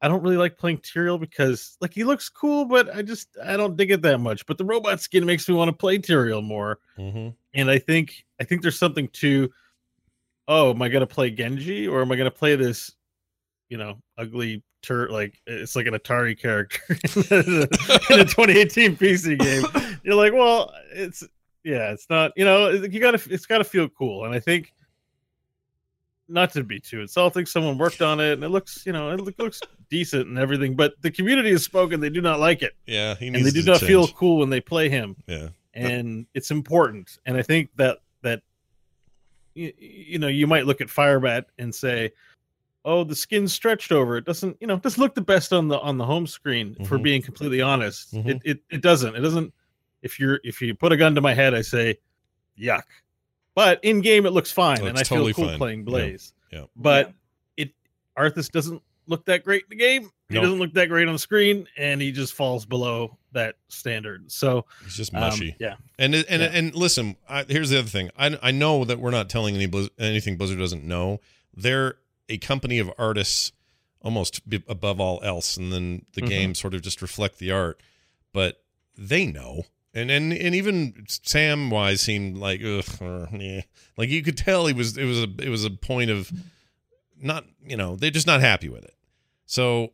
I 0.00 0.08
don't 0.08 0.22
really 0.22 0.36
like 0.36 0.58
playing 0.58 0.78
Tyrael 0.78 1.20
because 1.20 1.76
like 1.80 1.92
he 1.92 2.04
looks 2.04 2.28
cool, 2.28 2.64
but 2.64 2.94
I 2.94 3.02
just 3.02 3.28
I 3.44 3.56
don't 3.56 3.76
dig 3.76 3.90
it 3.90 4.02
that 4.02 4.18
much. 4.18 4.46
But 4.46 4.58
the 4.58 4.64
robot 4.64 5.00
skin 5.00 5.26
makes 5.26 5.48
me 5.48 5.54
want 5.54 5.68
to 5.68 5.76
play 5.76 5.98
Tyrael 5.98 6.42
more, 6.42 6.78
Mm-hmm. 6.98 7.28
and 7.54 7.70
I 7.70 7.78
think 7.78 8.24
I 8.40 8.44
think 8.44 8.62
there's 8.62 8.78
something 8.78 9.08
to. 9.14 9.50
Oh, 10.48 10.70
am 10.70 10.82
I 10.82 10.88
gonna 10.88 11.06
play 11.06 11.30
Genji 11.30 11.86
or 11.86 12.00
am 12.00 12.10
I 12.10 12.16
gonna 12.16 12.30
play 12.30 12.56
this, 12.56 12.92
you 13.68 13.76
know, 13.76 13.98
ugly 14.16 14.62
tur 14.80 15.08
like 15.10 15.40
it's 15.46 15.76
like 15.76 15.86
an 15.86 15.94
Atari 15.94 16.38
character 16.38 16.80
in 16.88 18.20
a 18.20 18.24
2018 18.24 18.96
PC 18.96 19.38
game? 19.38 19.98
You're 20.02 20.14
like, 20.14 20.32
well, 20.32 20.72
it's 20.92 21.22
yeah, 21.64 21.92
it's 21.92 22.08
not. 22.08 22.32
You 22.36 22.44
know, 22.44 22.70
you 22.70 22.98
gotta 22.98 23.20
it's 23.30 23.46
gotta 23.46 23.64
feel 23.64 23.88
cool, 23.88 24.24
and 24.24 24.34
I 24.34 24.40
think 24.40 24.72
not 26.28 26.52
to 26.52 26.62
be 26.62 26.78
too 26.78 27.00
insulting, 27.00 27.46
someone 27.46 27.78
worked 27.78 28.02
on 28.02 28.20
it 28.20 28.34
and 28.34 28.44
it 28.44 28.50
looks, 28.50 28.84
you 28.84 28.92
know, 28.92 29.10
it 29.10 29.38
looks 29.38 29.60
decent 29.88 30.28
and 30.28 30.38
everything, 30.38 30.76
but 30.76 30.94
the 31.00 31.10
community 31.10 31.50
has 31.50 31.64
spoken, 31.64 32.00
they 32.00 32.10
do 32.10 32.20
not 32.20 32.38
like 32.38 32.62
it. 32.62 32.74
Yeah, 32.86 33.14
he 33.14 33.28
And 33.28 33.36
they 33.36 33.50
do 33.50 33.62
to 33.62 33.70
not 33.72 33.80
feel 33.80 34.06
cool 34.08 34.38
when 34.38 34.50
they 34.50 34.60
play 34.60 34.88
him. 34.88 35.16
Yeah. 35.26 35.48
And 35.74 36.26
it's 36.34 36.50
important. 36.50 37.18
And 37.24 37.36
I 37.36 37.42
think 37.42 37.70
that 37.76 37.98
that 38.22 38.42
you, 39.54 39.72
you 39.78 40.18
know, 40.18 40.28
you 40.28 40.46
might 40.46 40.66
look 40.66 40.80
at 40.80 40.88
Firebat 40.88 41.44
and 41.58 41.74
say, 41.74 42.12
"Oh, 42.84 43.04
the 43.04 43.14
skin's 43.16 43.52
stretched 43.52 43.92
over. 43.92 44.16
It 44.16 44.24
doesn't, 44.24 44.56
you 44.60 44.66
know, 44.66 44.74
it 44.74 44.82
doesn't 44.82 45.00
look 45.02 45.14
the 45.14 45.20
best 45.20 45.52
on 45.52 45.68
the 45.68 45.78
on 45.80 45.98
the 45.98 46.04
home 46.06 46.26
screen." 46.26 46.74
For 46.86 46.98
Mhm. 46.98 47.02
being 47.02 47.22
completely 47.22 47.60
honest, 47.60 48.14
Mhm. 48.14 48.26
it, 48.28 48.42
it 48.44 48.60
it 48.70 48.80
doesn't. 48.82 49.14
It 49.16 49.20
doesn't. 49.20 49.52
If 50.02 50.20
you're 50.20 50.40
if 50.44 50.60
you 50.62 50.74
put 50.74 50.92
a 50.92 50.96
gun 50.96 51.14
to 51.16 51.20
my 51.20 51.34
head, 51.34 51.54
I 51.54 51.62
say, 51.62 51.98
"Yuck." 52.58 52.82
But 53.54 53.80
in 53.82 54.00
game, 54.00 54.24
it 54.26 54.30
looks 54.30 54.52
fine, 54.52 54.78
Looks 54.78 54.88
and 54.90 54.98
I 54.98 55.02
totally 55.02 55.32
feel 55.32 55.44
cool 55.46 55.48
fine. 55.52 55.58
playing 55.58 55.78
Yeah. 55.80 55.84
Blaze 55.84 56.32
Yeah. 56.52 56.64
but 56.76 57.12
it 57.56 57.72
Arthas 58.16 58.48
doesn't 58.50 58.80
look 59.08 59.24
that 59.26 59.44
great 59.44 59.64
in 59.64 59.70
the 59.70 59.76
game. 59.76 60.10
He 60.28 60.34
Nope. 60.34 60.44
doesn't 60.44 60.58
look 60.58 60.72
that 60.74 60.88
great 60.88 61.08
on 61.08 61.14
the 61.14 61.18
screen, 61.18 61.66
and 61.76 62.00
he 62.02 62.12
just 62.12 62.34
falls 62.34 62.66
below 62.66 63.16
that 63.32 63.56
standard. 63.68 64.30
So 64.30 64.66
He's 64.84 64.94
just 64.96 65.14
um, 65.14 65.20
mushy. 65.20 65.56
yeah, 65.58 65.76
And 65.98 66.14
and 66.14 66.26
Yeah. 66.42 66.50
and 66.52 66.74
listen, 66.74 67.16
I, 67.28 67.44
here's 67.48 67.70
the 67.70 67.78
other 67.78 67.88
thing. 67.88 68.10
I 68.16 68.38
I 68.42 68.50
know 68.50 68.84
that 68.84 68.98
we're 69.00 69.10
not 69.10 69.28
telling 69.30 69.54
any 69.54 69.66
Blizz, 69.66 69.88
anything 69.98 70.36
Blizzard 70.36 70.58
doesn't 70.58 70.84
know. 70.84 71.20
They're 71.56 71.96
a 72.28 72.36
company 72.38 72.78
of 72.78 72.90
artists, 72.98 73.52
almost 74.02 74.40
above 74.68 75.00
all 75.00 75.20
else, 75.24 75.56
and 75.56 75.72
then 75.72 76.04
the 76.12 76.20
Mhm. 76.22 76.28
games 76.28 76.58
sort 76.60 76.74
of 76.74 76.82
just 76.82 77.00
reflect 77.00 77.38
the 77.38 77.50
art. 77.50 77.82
But 78.34 78.62
they 78.96 79.24
know, 79.26 79.64
and 79.94 80.10
and 80.10 80.32
and 80.34 80.54
even 80.54 80.92
Samwise 81.08 82.00
seemed 82.00 82.36
like 82.36 82.60
ugh, 82.62 82.84
or, 83.00 83.28
meh. 83.32 83.62
like 83.96 84.10
you 84.10 84.22
could 84.22 84.36
tell 84.36 84.66
he 84.66 84.74
was 84.74 84.98
it 84.98 85.04
was 85.06 85.20
a 85.20 85.28
it 85.42 85.48
was 85.48 85.64
a 85.64 85.70
point 85.70 86.10
of 86.10 86.30
not 87.20 87.46
you 87.66 87.76
know 87.76 87.96
they're 87.96 88.10
just 88.10 88.26
not 88.26 88.40
happy 88.42 88.68
with 88.68 88.84
it. 88.84 88.94
So 89.50 89.92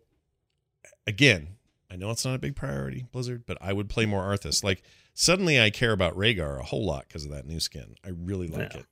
again, 1.06 1.48
I 1.90 1.94
know 1.96 2.10
it's 2.10 2.24
not 2.24 2.34
a 2.34 2.38
big 2.40 2.56
priority, 2.56 3.06
Blizzard, 3.12 3.44
but 3.46 3.56
I 3.60 3.72
would 3.72 3.88
play 3.88 4.04
more 4.04 4.22
Arthas. 4.24 4.64
Like 4.64 4.82
suddenly 5.14 5.60
I 5.60 5.70
care 5.70 5.92
about 5.92 6.16
Rehgar 6.16 6.58
a 6.58 6.64
whole 6.64 6.84
lot 6.84 7.04
because 7.06 7.24
of 7.24 7.30
that 7.30 7.46
new 7.46 7.60
skin. 7.60 7.94
I 8.04 8.08
really 8.10 8.48
like 8.48 8.72
Yeah. 8.74 8.80
it. 8.80 8.86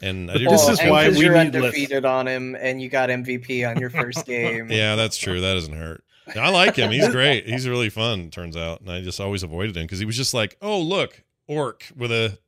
And 0.00 0.30
I 0.30 0.34
But 0.34 0.50
this 0.50 0.68
is 0.68 0.78
and 0.78 0.90
why 0.90 1.06
'cause 1.08 1.18
we 1.18 1.24
you're 1.24 1.32
need 1.34 1.52
lists. 1.52 1.56
undefeated 1.56 2.04
on 2.04 2.28
him, 2.28 2.54
and 2.54 2.80
you 2.80 2.88
got 2.88 3.10
MVP 3.10 3.64
on 3.68 3.80
your 3.80 3.90
first 3.90 4.24
game. 4.26 4.70
Yeah, 4.70 4.94
that's 4.94 5.16
true. 5.16 5.40
That 5.40 5.54
doesn't 5.54 5.74
hurt. 5.76 6.04
I 6.36 6.50
like 6.50 6.76
him. 6.76 6.92
He's 6.92 7.08
great. 7.08 7.48
He's 7.48 7.66
really 7.66 7.88
fun, 7.90 8.30
turns 8.30 8.56
out. 8.56 8.80
And 8.82 8.90
I 8.92 9.00
just 9.00 9.18
always 9.18 9.42
avoided 9.42 9.76
him 9.76 9.82
because 9.84 9.98
he 9.98 10.04
was 10.04 10.16
just 10.16 10.32
like, 10.34 10.56
oh, 10.62 10.78
look, 10.80 11.24
orc 11.48 11.90
with 11.96 12.12
a 12.12 12.38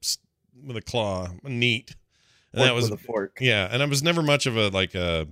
with 0.65 0.77
a 0.77 0.83
claw. 0.83 1.29
Neat. 1.43 1.97
And 2.53 2.63
that 2.63 2.75
was 2.75 2.89
with 2.91 3.01
a 3.01 3.03
fork. 3.03 3.39
Yeah, 3.41 3.69
and 3.73 3.83
I 3.83 3.87
was 3.87 4.03
never 4.03 4.23
much 4.23 4.47
of 4.47 4.57
a 4.57 4.69
like 4.69 4.95
a 4.95 5.27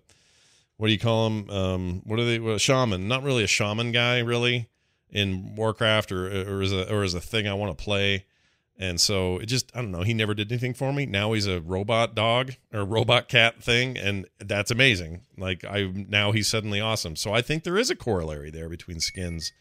what 0.78 0.86
do 0.86 0.92
you 0.92 0.98
call 0.98 1.26
him? 1.26 1.50
Um, 1.50 2.02
what 2.04 2.18
are 2.18 2.24
they? 2.24 2.38
Well, 2.38 2.56
shaman. 2.56 3.06
Not 3.06 3.22
really 3.22 3.44
a 3.44 3.48
shaman 3.48 3.92
guy, 3.92 4.20
really, 4.20 4.68
in 5.10 5.54
Warcraft 5.54 6.10
or 6.12 6.26
or 6.26 6.62
as 6.62 6.72
a 6.72 6.92
or 6.92 7.02
as 7.02 7.14
a 7.14 7.20
thing 7.20 7.46
I 7.46 7.54
want 7.54 7.76
to 7.76 7.84
play. 7.84 8.24
And 8.80 9.00
so 9.00 9.38
it 9.38 9.46
just 9.46 9.72
I 9.74 9.82
don't 9.82 9.90
know. 9.90 10.02
He 10.02 10.14
never 10.14 10.34
did 10.34 10.52
anything 10.52 10.72
for 10.72 10.92
me. 10.92 11.04
Now 11.04 11.32
he's 11.32 11.48
a 11.48 11.60
robot 11.60 12.14
dog 12.14 12.52
or 12.72 12.84
robot 12.84 13.28
cat 13.28 13.60
thing, 13.60 13.98
and 13.98 14.26
that's 14.38 14.70
amazing. 14.70 15.22
Like 15.36 15.64
I 15.64 15.92
now 15.92 16.30
he's 16.30 16.46
suddenly 16.46 16.80
awesome. 16.80 17.16
So 17.16 17.34
I 17.34 17.42
think 17.42 17.64
there 17.64 17.76
is 17.76 17.90
a 17.90 17.96
corollary 17.96 18.50
there 18.50 18.68
between 18.68 19.00
skins, 19.00 19.52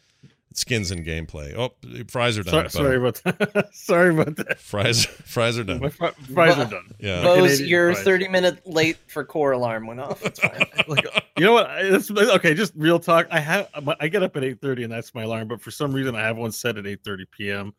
skins 0.54 0.92
and 0.92 1.06
gameplay. 1.06 1.54
Oh, 1.56 1.74
fries 2.10 2.38
are 2.38 2.44
done. 2.44 2.70
sorry, 2.70 2.70
sorry 2.70 2.98
about 2.98 3.22
that. 3.24 3.70
sorry 3.74 4.10
about 4.14 4.36
that. 4.38 4.60
Fries 4.60 5.06
fries 5.06 5.58
are 5.58 5.64
done. 5.64 5.80
My 5.82 5.90
fri- 5.90 6.12
fries 6.34 6.56
Bo- 6.56 6.62
are 6.64 6.70
done. 6.70 6.96
Yeah. 7.00 7.22
Bo- 7.22 7.36
Bose, 7.38 7.52
Canadian 7.58 7.70
your 7.70 7.94
fries. 7.94 8.06
30 8.06 8.28
minute 8.30 8.68
late 8.68 8.98
for 9.08 9.24
core 9.24 9.52
alarm 9.52 9.88
went 9.88 10.00
off. 10.00 10.26
It's 10.26 10.40
fine. 10.40 10.66
Like, 10.88 11.06
you 11.38 11.44
know 11.46 11.52
what? 11.52 11.68
It's, 11.80 12.10
okay, 12.10 12.54
just 12.54 12.72
real 12.78 12.98
talk. 12.98 13.28
I 13.30 13.40
have 13.42 13.68
I 14.00 14.08
get 14.08 14.24
up 14.24 14.38
at 14.38 14.44
eight 14.46 14.62
thirty, 14.62 14.84
and 14.84 14.92
that's 14.94 15.14
my 15.14 15.24
alarm. 15.24 15.50
But 15.50 15.62
for 15.62 15.70
some 15.70 15.92
reason, 15.92 16.16
I 16.16 16.22
have 16.22 16.38
one 16.38 16.52
set 16.54 16.78
at 16.78 16.88
eight 16.88 17.04
thirty 17.04 17.26
p.m. 17.26 17.74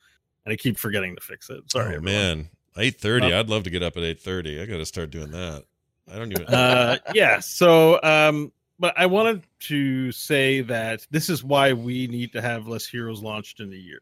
and 0.45 0.53
I 0.53 0.57
keep 0.57 0.79
forgetting 0.79 1.17
to 1.17 1.23
fix 1.23 1.49
it. 1.49 1.71
Sorry, 1.73 1.97
oh 1.97 2.01
man, 2.03 2.51
eight 2.77 3.01
thirty. 3.01 3.29
Well- 3.29 3.39
I'd 3.41 3.49
love 3.49 3.63
to 3.65 3.71
get 3.71 3.83
up 3.83 3.97
at 3.97 4.03
eight 4.03 4.21
thirty. 4.21 4.61
I 4.61 4.67
got 4.67 4.77
to 4.77 4.85
start 4.85 5.11
doing 5.11 5.31
that. 5.31 5.65
I 6.13 6.17
don't 6.19 6.31
even. 6.33 6.47
uh, 6.47 6.99
yeah. 7.15 7.41
So, 7.41 7.99
um, 8.03 8.53
but 8.79 8.95
I 8.99 9.07
wanted 9.07 9.43
to 9.61 10.13
say 10.13 10.61
that 10.63 11.07
this 11.11 11.29
is 11.29 11.43
why 11.45 11.73
we 11.73 12.07
need 12.07 12.33
to 12.33 12.41
have 12.41 12.67
less 12.69 12.87
heroes 12.87 13.23
launched 13.23 13.61
in 13.61 13.73
a 13.73 13.77
year. 13.77 14.01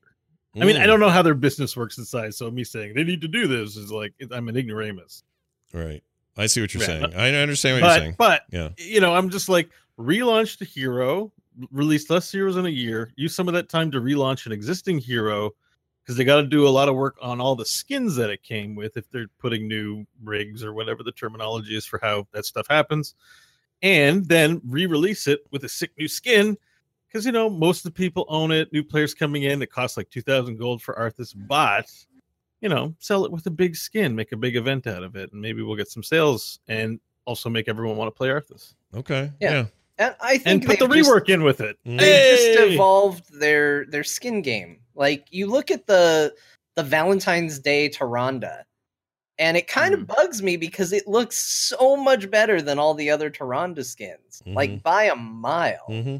I 0.60 0.64
mean, 0.64 0.76
I 0.76 0.84
Mm, 0.84 0.86
don't 0.86 1.00
know 1.00 1.10
how 1.10 1.22
their 1.22 1.34
business 1.34 1.76
works 1.76 1.98
inside, 1.98 2.34
so 2.34 2.50
me 2.50 2.64
saying 2.64 2.94
they 2.94 3.04
need 3.04 3.20
to 3.20 3.28
do 3.28 3.46
this 3.46 3.76
is 3.76 3.90
like 3.92 4.14
I'm 4.30 4.48
an 4.48 4.56
ignoramus. 4.56 5.22
Right. 5.72 6.02
I 6.38 6.46
see 6.46 6.60
what 6.60 6.72
you're 6.74 6.82
Yeah, 6.82 6.86
saying. 6.86 7.14
I 7.14 7.30
understand 7.34 7.76
what 7.76 7.80
But 7.80 7.96
you're 7.96 8.02
saying. 8.04 8.14
but 8.18 8.42
Yeah. 8.50 8.68
you 8.78 9.00
know, 9.00 9.14
I'm 9.14 9.28
just 9.30 9.48
like 9.48 9.70
relaunch 9.98 10.58
the 10.58 10.64
hero, 10.64 11.32
release 11.70 12.08
less 12.10 12.30
heroes 12.30 12.56
in 12.56 12.66
a 12.66 12.70
year, 12.70 13.12
use 13.16 13.34
some 13.34 13.48
of 13.48 13.54
that 13.54 13.68
time 13.68 13.90
to 13.90 14.00
relaunch 14.00 14.46
an 14.46 14.52
existing 14.52 14.98
hero 14.98 15.50
because 16.02 16.16
they 16.16 16.24
got 16.24 16.40
to 16.40 16.46
do 16.46 16.66
a 16.66 16.70
lot 16.70 16.88
of 16.88 16.94
work 16.94 17.16
on 17.20 17.40
all 17.40 17.56
the 17.56 17.64
skins 17.64 18.14
that 18.16 18.30
it 18.30 18.42
came 18.42 18.74
with 18.76 18.96
if 18.96 19.10
they're 19.10 19.28
putting 19.38 19.66
new 19.66 20.04
rigs 20.22 20.62
or 20.62 20.72
whatever 20.72 21.02
the 21.02 21.12
terminology 21.12 21.76
is 21.76 21.84
for 21.84 21.98
how 22.02 22.26
that 22.32 22.46
stuff 22.46 22.66
happens. 22.68 23.14
And 23.82 24.24
then 24.26 24.60
re-release 24.66 25.26
it 25.26 25.40
with 25.52 25.64
a 25.64 25.68
sick 25.68 25.90
new 25.98 26.08
skin 26.08 26.56
because 27.08 27.26
you 27.26 27.32
know 27.32 27.48
most 27.50 27.78
of 27.84 27.92
the 27.92 27.96
people 27.96 28.24
own 28.28 28.50
it. 28.50 28.72
New 28.72 28.82
players 28.82 29.14
coming 29.14 29.42
in, 29.44 29.60
it 29.62 29.70
costs 29.70 29.96
like 29.96 30.08
two 30.10 30.22
thousand 30.22 30.56
gold 30.58 30.82
for 30.82 30.94
Arthas, 30.94 31.34
but 31.36 31.86
you 32.62 32.68
know, 32.70 32.94
sell 32.98 33.24
it 33.26 33.30
with 33.30 33.46
a 33.46 33.50
big 33.50 33.76
skin, 33.76 34.16
make 34.16 34.32
a 34.32 34.36
big 34.36 34.56
event 34.56 34.86
out 34.86 35.02
of 35.02 35.14
it, 35.14 35.30
and 35.32 35.40
maybe 35.42 35.62
we'll 35.62 35.76
get 35.76 35.88
some 35.88 36.02
sales 36.02 36.58
and 36.68 36.98
also 37.26 37.50
make 37.50 37.68
everyone 37.68 37.96
want 37.96 38.08
to 38.08 38.16
play 38.16 38.28
Arthas. 38.28 38.74
Okay. 38.94 39.30
Yeah. 39.40 39.50
Yeah. 39.50 39.64
And 39.98 40.16
I 40.20 40.38
think 40.38 40.46
And 40.46 40.66
put 40.66 40.78
the 40.78 40.86
they've 40.86 41.04
just- 41.04 41.10
rework 41.10 41.28
in 41.28 41.42
with 41.42 41.60
it. 41.60 41.76
Mm. 41.86 41.98
they 41.98 42.54
just 42.56 42.72
evolved 42.72 43.38
their 43.38 43.84
their 43.86 44.04
skin 44.04 44.40
game. 44.42 44.80
Like 44.94 45.26
you 45.30 45.46
look 45.48 45.70
at 45.70 45.86
the 45.86 46.34
the 46.76 46.82
Valentine's 46.82 47.58
Day 47.58 47.88
Tyrande, 47.90 48.62
and 49.38 49.56
it 49.56 49.66
kind 49.68 49.94
Mhm. 49.94 50.00
of 50.00 50.06
bugs 50.06 50.42
me 50.42 50.56
because 50.56 50.92
it 50.92 51.06
looks 51.06 51.36
so 51.38 51.96
much 51.96 52.30
better 52.30 52.62
than 52.62 52.78
all 52.78 52.94
the 52.94 53.10
other 53.10 53.30
Tyrande 53.30 53.84
skins, 53.84 54.42
Mhm. 54.46 54.54
like 54.54 54.82
by 54.82 55.04
a 55.04 55.16
mile. 55.16 55.84
hmm 55.86 56.16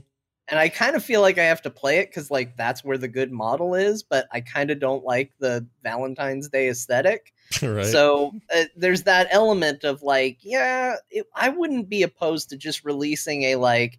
And 0.49 0.61
I 0.61 0.69
kind 0.69 0.95
of 0.95 1.05
feel 1.05 1.23
like 1.23 1.39
I 1.39 1.45
have 1.45 1.63
to 1.63 1.71
play 1.71 1.99
it 1.99 2.09
because 2.09 2.31
like 2.31 2.57
that's 2.57 2.85
where 2.85 2.97
the 2.99 3.09
good 3.09 3.33
model 3.33 3.75
is, 3.75 4.05
but 4.05 4.29
I 4.31 4.41
kind 4.43 4.71
of 4.71 4.79
don't 4.79 5.03
like 5.05 5.33
the 5.41 5.67
Valentine's 5.83 6.49
Day 6.49 6.69
aesthetic. 6.69 7.33
right. 7.63 7.85
So 7.87 8.33
uh, 8.55 8.65
there's 8.77 9.03
that 9.05 9.27
element 9.33 9.83
of 9.83 10.03
like, 10.03 10.39
yeah, 10.43 10.97
it, 11.11 11.27
I 11.35 11.49
wouldn't 11.49 11.89
be 11.89 12.05
opposed 12.05 12.51
to 12.51 12.57
just 12.57 12.85
releasing 12.85 13.43
a 13.43 13.57
like, 13.57 13.99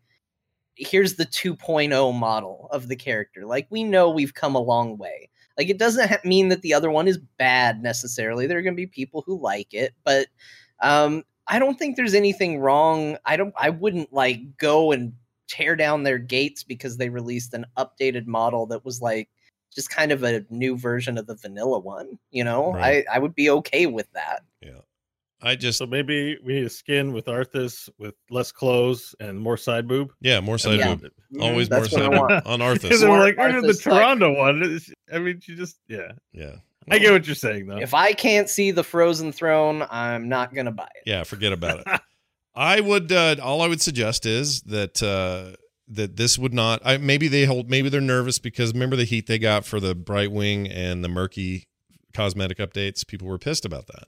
here's 0.75 1.15
the 1.15 1.25
2.0 1.25 2.13
model 2.17 2.69
of 2.71 2.87
the 2.87 2.95
character. 2.95 3.45
Like 3.45 3.67
we 3.69 3.83
know 3.83 4.09
we've 4.09 4.33
come 4.33 4.55
a 4.55 4.59
long 4.61 4.97
way. 4.97 5.29
Like 5.57 5.69
it 5.69 5.79
doesn't 5.79 6.09
ha- 6.09 6.17
mean 6.23 6.49
that 6.49 6.61
the 6.61 6.73
other 6.73 6.91
one 6.91 7.07
is 7.07 7.17
bad 7.37 7.81
necessarily. 7.81 8.47
There 8.47 8.57
are 8.57 8.61
going 8.61 8.75
to 8.75 8.81
be 8.81 8.87
people 8.87 9.23
who 9.25 9.41
like 9.41 9.73
it, 9.73 9.93
but 10.03 10.27
um, 10.81 11.23
I 11.47 11.59
don't 11.59 11.79
think 11.79 11.95
there's 11.95 12.13
anything 12.13 12.59
wrong. 12.59 13.17
I 13.25 13.37
don't. 13.37 13.53
I 13.57 13.69
wouldn't 13.69 14.13
like 14.13 14.57
go 14.57 14.91
and 14.91 15.13
tear 15.47 15.75
down 15.75 16.03
their 16.03 16.17
gates 16.17 16.63
because 16.63 16.97
they 16.97 17.09
released 17.09 17.53
an 17.53 17.65
updated 17.77 18.27
model 18.27 18.65
that 18.67 18.85
was 18.85 19.01
like 19.01 19.29
just 19.73 19.89
kind 19.89 20.11
of 20.11 20.23
a 20.23 20.45
new 20.49 20.77
version 20.77 21.17
of 21.17 21.25
the 21.25 21.35
vanilla 21.35 21.79
one. 21.79 22.19
You 22.31 22.43
know, 22.43 22.73
Right. 22.73 23.05
I 23.07 23.15
I 23.15 23.19
would 23.19 23.33
be 23.33 23.49
okay 23.49 23.85
with 23.85 24.11
that. 24.13 24.43
I 25.41 25.55
just 25.55 25.77
So 25.77 25.85
maybe 25.85 26.37
we 26.43 26.53
need 26.55 26.65
a 26.65 26.69
skin 26.69 27.13
with 27.13 27.25
Arthas 27.25 27.89
with 27.99 28.15
less 28.31 28.51
clothes 28.51 29.13
and 29.19 29.39
more 29.39 29.57
side 29.57 29.87
boob. 29.87 30.11
yeah, 30.21 30.39
more 30.39 30.57
side 30.57 30.79
Yeah. 30.79 30.95
boob. 30.95 31.11
Always 31.41 31.69
more 31.69 31.85
side 31.85 32.11
boob 32.11 32.41
on 32.45 32.59
Arthas. 32.59 33.01
I'm 33.01 33.07
More 33.07 33.19
like, 33.19 33.35
"Oh, 33.37 33.61
the 33.61 33.67
Arthas, 33.67 33.85
like- 33.85 33.95
Toronto 33.99 34.33
one. 34.33 34.79
I 35.13 35.19
mean, 35.19 35.39
she 35.41 35.55
just 35.55 35.77
yeah. 35.87 36.11
Yeah. 36.33 36.55
I 36.89 36.99
get 36.99 37.11
what 37.11 37.25
you're 37.27 37.35
saying 37.35 37.67
though. 37.67 37.77
If 37.77 37.93
I 37.93 38.13
can't 38.13 38.49
see 38.49 38.71
the 38.71 38.83
frozen 38.83 39.31
throne, 39.33 39.85
I'm 39.91 40.29
not 40.29 40.53
gonna 40.55 40.71
buy 40.71 40.87
it. 40.95 41.03
Yeah, 41.05 41.23
forget 41.23 41.51
about 41.53 41.79
it. 41.85 42.01
I 42.55 42.79
would 42.79 43.11
uh 43.11 43.35
all 43.43 43.61
I 43.61 43.67
would 43.67 43.81
suggest 43.81 44.25
is 44.25 44.61
that 44.63 45.03
uh 45.03 45.55
that 45.89 46.15
this 46.15 46.37
would 46.39 46.53
not 46.53 46.81
I 46.83 46.97
maybe 46.97 47.27
they 47.27 47.45
hold 47.45 47.69
maybe 47.69 47.89
they're 47.89 48.01
nervous 48.01 48.39
because 48.39 48.73
remember 48.73 48.95
the 48.95 49.03
heat 49.03 49.27
they 49.27 49.37
got 49.37 49.65
for 49.65 49.79
the 49.79 49.93
Brightwing 49.95 50.67
and 50.73 51.03
the 51.03 51.09
murky 51.09 51.65
cosmetic 52.13 52.57
updates? 52.57 53.05
People 53.05 53.27
were 53.27 53.37
pissed 53.37 53.65
about 53.65 53.87
that. 53.87 54.07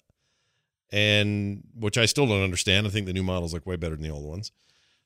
And 0.91 1.63
which 1.75 1.97
I 1.97 2.05
still 2.05 2.25
don't 2.27 2.41
understand. 2.43 2.87
I 2.87 2.89
think 2.89 3.05
the 3.05 3.13
new 3.13 3.23
models 3.23 3.53
look 3.53 3.65
way 3.67 3.75
better 3.75 3.95
than 3.95 4.03
the 4.03 4.09
old 4.09 4.25
ones. 4.25 4.51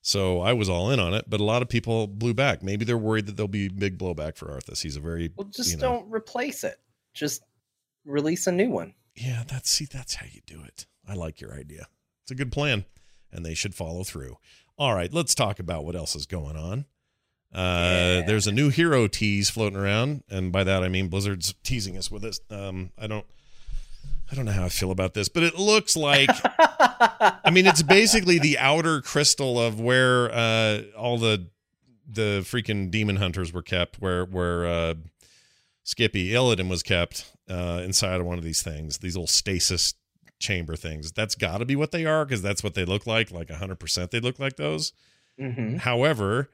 So 0.02 0.42
I 0.42 0.54
was 0.54 0.70
all 0.70 0.92
in 0.92 1.00
on 1.00 1.13
it, 1.13 1.25
but 1.30 1.40
a 1.40 1.44
lot 1.46 1.62
of 1.62 1.70
people 1.70 2.08
blew 2.08 2.34
back. 2.34 2.62
Maybe 2.62 2.84
they're 2.86 2.98
worried 2.98 3.25
that 3.28 3.38
there'll 3.38 3.48
be 3.48 3.68
big 3.70 3.98
blowback 3.98 4.36
for 4.38 4.48
Arthas. 4.48 4.82
He's 4.82 4.96
a 4.98 5.00
very 5.00 5.32
Well, 5.36 5.48
just 5.48 5.72
you 5.72 5.78
know- 5.78 5.82
don't 6.00 6.12
replace 6.12 6.63
it. 6.63 6.80
Just 7.13 7.42
release 8.06 8.48
a 8.48 8.52
new 8.52 8.70
one. 8.70 8.94
Yeah, 9.16 9.44
that's 9.48 9.70
see, 9.70 9.86
that's 9.86 10.16
how 10.16 10.25
you 10.32 10.42
do 10.46 10.62
it. 10.63 10.88
I 11.08 11.13
like 11.13 11.40
your 11.40 11.54
idea. 11.54 11.88
It's 12.24 12.32
a 12.32 12.36
good 12.36 12.52
plan, 12.52 12.86
and 13.32 13.46
they 13.46 13.54
should 13.54 13.75
follow 13.75 14.04
through. 14.04 14.38
All 14.78 14.94
right, 14.96 15.13
let's 15.13 15.36
talk 15.36 15.60
about 15.60 15.86
what 15.86 15.96
else 15.96 16.16
is 16.16 16.25
going 16.25 16.58
on. 16.58 16.86
Uh, 17.54 18.20
Yeah. 18.20 18.22
There's 18.25 18.48
a 18.48 18.52
new 18.52 18.70
hero 18.70 19.08
tease 19.08 19.50
floating 19.50 19.78
around, 19.78 20.24
and 20.30 20.52
by 20.52 20.63
that 20.63 20.84
I 20.84 20.90
mean 20.90 21.08
Blizzard's 21.10 21.54
teasing 21.63 21.96
us 21.98 22.10
with 22.10 22.24
this. 22.24 22.40
Um, 22.50 22.92
I 22.98 23.06
don't, 23.08 23.25
I 24.34 24.36
don't 24.36 24.46
know 24.46 24.52
how 24.52 24.66
I 24.66 24.70
feel 24.70 24.90
about 24.90 25.13
this, 25.13 25.30
but 25.30 25.44
it 25.44 25.60
looks 25.60 25.96
like 25.96 26.28
I 27.46 27.52
mean, 27.52 27.68
it's 27.68 27.84
basically 27.84 28.40
the 28.40 28.58
outer 28.58 29.00
crystal 29.00 29.62
of 29.62 29.80
where 29.80 30.34
uh, 30.34 30.82
all 30.98 31.20
the 31.20 31.50
the 32.08 32.40
freaking 32.44 32.90
demon 32.90 33.18
hunters 33.18 33.54
were 33.54 33.62
kept, 33.62 33.98
where 34.02 34.25
where 34.25 34.66
uh, 34.66 34.94
Skippy 35.84 36.32
Illidan 36.32 36.68
was 36.68 36.82
kept 36.82 37.32
uh, 37.48 37.82
inside 37.84 38.20
of 38.20 38.25
one 38.25 38.40
of 38.40 38.44
these 38.44 38.63
things, 38.63 38.98
these 38.98 39.16
little 39.16 39.28
stasis 39.28 39.94
chamber 40.40 40.75
things. 40.75 41.12
That's 41.12 41.36
got 41.36 41.60
to 41.60 41.66
be 41.66 41.75
what 41.75 41.92
they 41.92 42.04
are 42.08 42.25
because 42.25 42.42
that's 42.42 42.63
what 42.63 42.74
they 42.74 42.86
look 42.86 43.06
like. 43.06 43.30
Like 43.30 43.52
hundred 43.52 43.80
percent, 43.80 44.10
they 44.10 44.20
look 44.20 44.40
like 44.40 44.56
those. 44.56 44.94
Mhm. 45.40 45.78
However, 45.82 46.50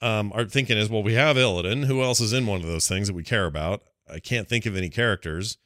um, 0.00 0.32
our 0.34 0.46
thinking 0.46 0.78
is, 0.78 0.88
well, 0.88 1.02
we 1.02 1.12
have 1.12 1.36
Illidan. 1.36 1.84
Who 1.84 2.02
else 2.02 2.20
is 2.22 2.32
in 2.32 2.46
one 2.46 2.62
of 2.62 2.66
those 2.66 2.88
things 2.88 3.08
that 3.08 3.14
we 3.14 3.22
care 3.22 3.44
about? 3.44 3.82
I 4.10 4.18
can't 4.18 4.48
think 4.48 4.64
of 4.64 4.74
any 4.78 4.88
characters. 4.88 5.58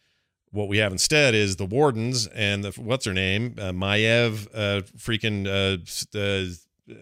What 0.57 0.69
we 0.69 0.79
have 0.79 0.91
instead 0.91 1.35
is 1.35 1.57
the 1.57 1.67
wardens 1.67 2.27
and 2.29 2.65
the, 2.65 2.71
what's 2.81 3.05
her 3.05 3.13
name, 3.13 3.55
uh, 3.59 3.73
Maiev, 3.73 4.49
uh, 4.55 4.81
freaking 4.99 5.47
uh, 5.47 6.19
uh, 6.19 6.21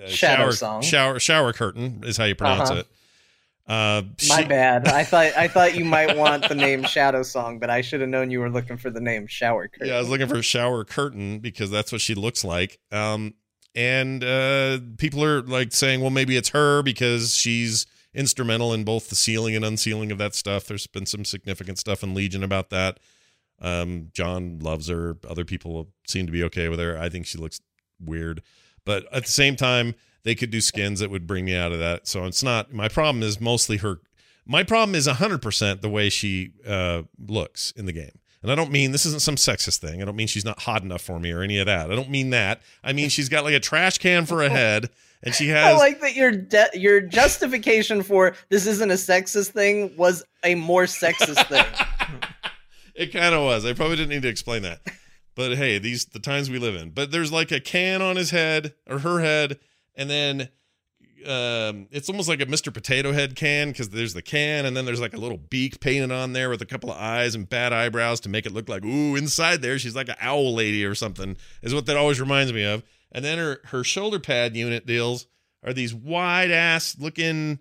uh, 0.04 0.08
Shadow 0.08 0.42
shower 0.44 0.52
song. 0.52 0.82
shower 0.82 1.18
shower 1.20 1.52
curtain 1.52 2.02
is 2.04 2.16
how 2.16 2.24
you 2.24 2.34
pronounce 2.34 2.70
Uh-huh. 2.70 2.80
it. 2.80 2.86
Uh, 3.66 4.02
My 4.28 4.42
bad. 4.44 4.88
I 4.88 5.04
thought 5.04 5.32
I 5.36 5.48
thought 5.48 5.74
you 5.74 5.84
might 5.84 6.16
want 6.16 6.48
the 6.48 6.54
name 6.54 6.82
Shadow 6.82 7.22
Song, 7.22 7.58
but 7.58 7.70
I 7.70 7.80
should 7.80 8.00
have 8.02 8.10
known 8.10 8.30
you 8.30 8.40
were 8.40 8.50
looking 8.50 8.76
for 8.76 8.90
the 8.90 9.00
name 9.00 9.26
Shower 9.26 9.68
Curtain. 9.68 9.86
Yeah, 9.88 9.94
I 9.96 9.98
was 10.00 10.08
looking 10.10 10.26
for 10.26 10.42
shower 10.42 10.84
curtain 10.84 11.38
because 11.38 11.70
that's 11.70 11.90
what 11.90 12.02
she 12.02 12.14
looks 12.14 12.44
like. 12.44 12.78
Um, 12.92 13.34
and 13.74 14.22
uh, 14.22 14.80
people 14.98 15.24
are 15.24 15.40
like 15.42 15.72
saying, 15.72 16.00
well, 16.02 16.10
maybe 16.10 16.36
it's 16.36 16.50
her 16.50 16.82
because 16.82 17.34
she's 17.36 17.86
instrumental 18.14 18.74
in 18.74 18.84
both 18.84 19.08
the 19.08 19.16
sealing 19.16 19.56
and 19.56 19.64
unsealing 19.64 20.10
of 20.12 20.18
that 20.18 20.34
stuff. 20.34 20.66
There's 20.66 20.86
been 20.86 21.06
some 21.06 21.24
significant 21.24 21.78
stuff 21.78 22.02
in 22.02 22.12
Legion 22.14 22.42
about 22.44 22.68
that. 22.70 22.98
Um, 23.60 24.10
John 24.12 24.58
loves 24.60 24.88
her. 24.88 25.16
Other 25.28 25.44
people 25.44 25.88
seem 26.06 26.26
to 26.26 26.32
be 26.32 26.42
okay 26.44 26.68
with 26.68 26.78
her. 26.80 26.98
I 26.98 27.08
think 27.08 27.26
she 27.26 27.38
looks 27.38 27.60
weird, 28.04 28.42
but 28.84 29.06
at 29.12 29.24
the 29.24 29.30
same 29.30 29.56
time, 29.56 29.94
they 30.24 30.34
could 30.34 30.50
do 30.50 30.60
skins 30.60 31.00
that 31.00 31.10
would 31.10 31.26
bring 31.26 31.44
me 31.44 31.54
out 31.54 31.72
of 31.72 31.78
that. 31.78 32.08
So 32.08 32.24
it's 32.24 32.42
not 32.42 32.72
my 32.72 32.88
problem. 32.88 33.22
Is 33.22 33.40
mostly 33.40 33.76
her. 33.78 34.00
My 34.46 34.62
problem 34.62 34.94
is 34.94 35.08
100% 35.08 35.80
the 35.80 35.88
way 35.88 36.10
she 36.10 36.52
uh, 36.66 37.02
looks 37.18 37.70
in 37.72 37.86
the 37.86 37.92
game. 37.92 38.18
And 38.42 38.52
I 38.52 38.54
don't 38.56 38.70
mean 38.70 38.92
this 38.92 39.06
isn't 39.06 39.22
some 39.22 39.36
sexist 39.36 39.78
thing. 39.78 40.02
I 40.02 40.04
don't 40.04 40.16
mean 40.16 40.26
she's 40.26 40.44
not 40.44 40.60
hot 40.60 40.82
enough 40.82 41.00
for 41.00 41.18
me 41.18 41.32
or 41.32 41.40
any 41.40 41.58
of 41.58 41.66
that. 41.66 41.90
I 41.90 41.94
don't 41.94 42.10
mean 42.10 42.28
that. 42.30 42.60
I 42.82 42.92
mean 42.92 43.08
she's 43.08 43.30
got 43.30 43.42
like 43.42 43.54
a 43.54 43.60
trash 43.60 43.96
can 43.96 44.26
for 44.26 44.42
a 44.42 44.50
head 44.50 44.90
and 45.22 45.34
she 45.34 45.48
has. 45.50 45.74
I 45.74 45.78
like 45.78 46.02
that 46.02 46.14
your 46.14 46.30
de- 46.30 46.68
your 46.74 47.00
justification 47.00 48.02
for 48.02 48.34
this 48.50 48.66
isn't 48.66 48.90
a 48.90 48.94
sexist 48.94 49.52
thing 49.52 49.96
was 49.96 50.22
a 50.44 50.56
more 50.56 50.84
sexist 50.84 51.46
thing. 51.48 51.64
it 52.94 53.12
kind 53.12 53.34
of 53.34 53.42
was. 53.42 53.64
I 53.64 53.72
probably 53.72 53.96
didn't 53.96 54.10
need 54.10 54.22
to 54.22 54.28
explain 54.28 54.62
that. 54.62 54.80
But 55.34 55.56
hey, 55.56 55.78
these 55.78 56.04
the 56.06 56.20
times 56.20 56.48
we 56.48 56.58
live 56.58 56.76
in. 56.76 56.90
But 56.90 57.10
there's 57.10 57.32
like 57.32 57.50
a 57.50 57.60
can 57.60 58.02
on 58.02 58.16
his 58.16 58.30
head 58.30 58.74
or 58.88 59.00
her 59.00 59.20
head, 59.20 59.58
and 59.96 60.08
then 60.08 60.48
um, 61.26 61.88
it's 61.90 62.08
almost 62.08 62.28
like 62.28 62.40
a 62.40 62.46
Mr. 62.46 62.72
Potato 62.72 63.12
Head 63.12 63.34
can 63.34 63.70
because 63.70 63.88
there's 63.88 64.14
the 64.14 64.22
can, 64.22 64.66
and 64.66 64.76
then 64.76 64.84
there's 64.84 65.00
like 65.00 65.14
a 65.14 65.18
little 65.18 65.38
beak 65.38 65.80
painted 65.80 66.12
on 66.12 66.34
there 66.34 66.50
with 66.50 66.62
a 66.62 66.66
couple 66.66 66.90
of 66.90 66.98
eyes 66.98 67.34
and 67.34 67.48
bad 67.48 67.72
eyebrows 67.72 68.20
to 68.20 68.28
make 68.28 68.46
it 68.46 68.52
look 68.52 68.68
like 68.68 68.84
ooh, 68.84 69.16
inside 69.16 69.62
there 69.62 69.78
she's 69.78 69.96
like 69.96 70.08
an 70.08 70.16
owl 70.20 70.54
lady 70.54 70.84
or 70.84 70.94
something. 70.94 71.36
Is 71.62 71.74
what 71.74 71.86
that 71.86 71.96
always 71.96 72.20
reminds 72.20 72.52
me 72.52 72.64
of. 72.64 72.82
And 73.10 73.24
then 73.24 73.38
her 73.38 73.60
her 73.66 73.84
shoulder 73.84 74.20
pad 74.20 74.56
unit 74.56 74.86
deals 74.86 75.26
are 75.64 75.72
these 75.72 75.94
wide 75.94 76.50
ass 76.50 76.96
looking 76.98 77.58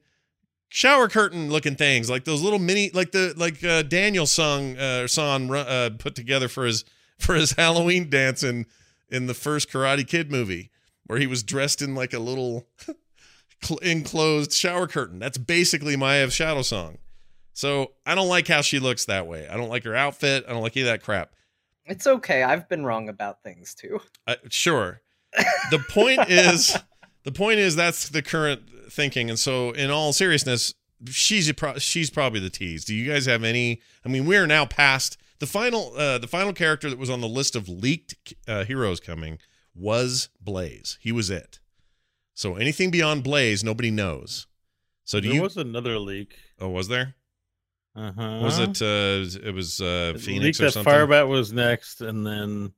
shower 0.74 1.08
curtain 1.08 1.52
looking 1.52 1.76
things 1.76 2.10
like 2.10 2.24
those 2.24 2.42
little 2.42 2.58
mini 2.58 2.90
like 2.96 3.12
the 3.12 3.32
like 3.38 3.64
uh, 3.64 3.84
Daniel 3.84 4.26
sung 4.26 4.76
uh, 4.76 5.06
song 5.06 5.54
uh, 5.54 5.92
put 6.00 6.16
together 6.16 6.48
for 6.48 6.66
his 6.66 6.84
for 7.20 7.36
his 7.36 7.52
Halloween 7.58 8.10
dance 8.10 8.42
in 8.42 8.66
in 9.08 9.28
the 9.28 9.36
first 9.36 9.70
Karate 9.70 10.06
Kid 10.06 10.32
movie 10.32 10.72
where 11.06 11.20
he 11.20 11.28
was 11.28 11.44
dressed 11.44 11.84
in 11.84 11.94
like 11.94 12.12
a 12.12 12.18
little 12.18 12.66
enclosed 13.84 14.52
shower 14.52 14.88
curtain. 14.88 15.20
That's 15.20 15.38
basically 15.38 15.96
Maya 15.96 16.24
of 16.24 16.34
Shadow 16.34 16.64
Song. 16.64 16.98
So 17.54 17.92
I 18.04 18.16
don't 18.16 18.28
like 18.30 18.48
how 18.48 18.62
she 18.62 18.80
looks 18.80 19.06
that 19.06 19.28
way. 19.28 19.48
I 19.48 19.56
don't 19.56 19.70
like 19.70 19.84
her 19.84 19.96
outfit. 19.96 20.44
I 20.48 20.54
don't 20.54 20.64
like 20.64 20.76
any 20.76 20.88
of 20.88 20.92
that 20.92 21.04
crap. 21.04 21.34
It's 21.86 22.08
okay. 22.08 22.42
I've 22.42 22.68
been 22.68 22.84
wrong 22.84 23.10
about 23.10 23.44
things 23.44 23.76
too. 23.76 24.02
Uh, 24.26 24.36
sure. 24.50 25.02
The 25.70 25.86
point 25.90 26.30
is, 26.30 26.76
the 27.24 27.32
point 27.32 27.60
is 27.60 27.76
that's 27.76 28.10
the 28.10 28.24
current 28.24 28.73
thinking, 28.90 29.30
and 29.30 29.38
so 29.40 29.72
in 29.72 29.90
all 29.92 30.14
seriousness, 30.14 30.74
she's 31.10 31.50
a 31.50 31.54
pro- 31.54 31.78
she's 31.78 32.10
probably 32.10 32.40
the 32.40 32.50
tease. 32.50 32.86
Do 32.86 32.96
you 32.96 33.12
guys 33.12 33.26
have 33.26 33.44
any? 33.44 33.82
I 34.06 34.10
mean, 34.10 34.26
we 34.26 34.36
are 34.38 34.48
now 34.48 34.66
past 34.66 35.18
the 35.40 35.48
final. 35.48 35.94
Uh, 35.98 36.18
the 36.18 36.28
final 36.28 36.54
character 36.54 36.90
that 36.90 37.00
was 37.00 37.10
on 37.10 37.22
the 37.22 37.28
list 37.28 37.56
of 37.56 37.68
leaked 37.70 38.34
uh, 38.48 38.64
heroes 38.66 39.00
coming 39.00 39.40
was 39.76 40.30
Blaze. 40.40 40.98
He 41.02 41.12
was 41.12 41.30
it. 41.30 41.60
So 42.36 42.56
anything 42.56 42.92
beyond 42.92 43.24
Blaze, 43.24 43.64
nobody 43.64 43.92
knows. 43.92 44.48
So 45.04 45.20
do 45.20 45.28
there 45.28 45.34
you? 45.36 45.40
There 45.42 45.44
was 45.44 45.58
another 45.58 46.00
leak. 46.00 46.36
oh, 46.60 46.70
was 46.70 46.88
there? 46.88 47.16
Uh-huh. 47.96 48.40
Was 48.42 48.58
it? 48.60 48.82
Uh, 48.82 49.46
it 49.48 49.54
was 49.54 49.80
uh, 49.82 50.14
It 50.16 50.22
Phoenix 50.22 50.44
leaked 50.44 50.60
or 50.62 50.64
that 50.66 50.72
something. 50.72 50.92
Firebat 50.94 51.28
was 51.28 51.54
next, 51.54 52.02
and 52.02 52.26
then, 52.26 52.74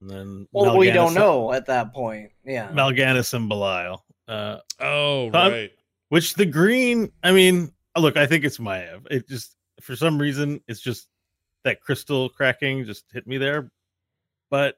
and 0.00 0.10
then. 0.10 0.48
Well, 0.52 0.78
we 0.78 0.90
don't 0.90 1.12
Mal'Ganis- 1.12 1.14
know 1.14 1.52
at 1.52 1.66
that 1.66 1.92
point. 1.92 2.30
Yeah. 2.44 2.70
Mal'Ganis 2.72 3.34
and 3.34 3.48
Belial. 3.50 4.02
Uh, 4.30 4.60
oh, 4.78 5.28
right. 5.30 5.72
which 6.08 6.34
the 6.34 6.46
green. 6.46 7.10
I 7.24 7.32
mean, 7.32 7.72
look, 7.98 8.16
I 8.16 8.26
think 8.26 8.44
it's 8.44 8.58
Maiev. 8.58 9.06
It 9.10 9.28
just 9.28 9.56
for 9.80 9.96
some 9.96 10.18
reason 10.18 10.60
it's 10.68 10.80
just 10.80 11.08
that 11.64 11.80
crystal 11.80 12.28
cracking 12.28 12.84
just 12.84 13.04
hit 13.12 13.26
me 13.26 13.38
there. 13.38 13.70
But 14.50 14.76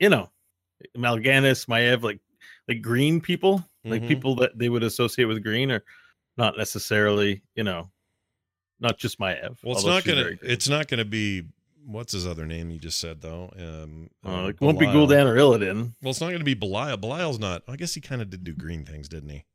you 0.00 0.08
know, 0.08 0.30
Mal'Ganis, 0.96 1.66
Maiev, 1.66 2.02
like 2.02 2.18
like 2.66 2.82
green 2.82 3.20
people, 3.20 3.64
like 3.84 4.02
Mhm. 4.02 4.08
people 4.08 4.34
that 4.36 4.58
they 4.58 4.68
would 4.68 4.82
associate 4.82 5.26
with 5.26 5.44
green, 5.44 5.70
are 5.70 5.84
not 6.36 6.56
necessarily 6.58 7.42
you 7.54 7.62
know, 7.62 7.90
not 8.80 8.98
just 8.98 9.20
Maiev. 9.20 9.58
Well, 9.62 9.76
it's 9.76 9.84
not 9.84 10.04
gonna. 10.04 10.30
It's 10.42 10.68
not 10.68 10.88
gonna 10.88 11.04
be. 11.04 11.44
What's 11.88 12.12
his 12.12 12.26
other 12.26 12.44
name? 12.44 12.70
You 12.70 12.78
just 12.78 13.00
said 13.00 13.22
though. 13.22 13.50
Um, 13.58 14.10
Uh, 14.22 14.28
um, 14.28 14.50
it 14.50 14.60
won't 14.60 14.78
be. 14.78 14.84
Gul'dan 14.84 15.24
or 15.24 15.36
Illidan. 15.36 15.94
Well, 16.02 16.10
it's 16.10 16.20
not 16.20 16.30
gonna 16.32 16.44
be 16.44 16.52
Belial. 16.52 16.98
Belial's 16.98 17.38
not. 17.38 17.62
I 17.66 17.76
guess 17.76 17.94
he 17.94 18.02
kind 18.02 18.20
of 18.20 18.28
did 18.28 18.44
do 18.44 18.52
green 18.52 18.84
things, 18.84 19.08
didn't 19.08 19.30
he? 19.30 19.46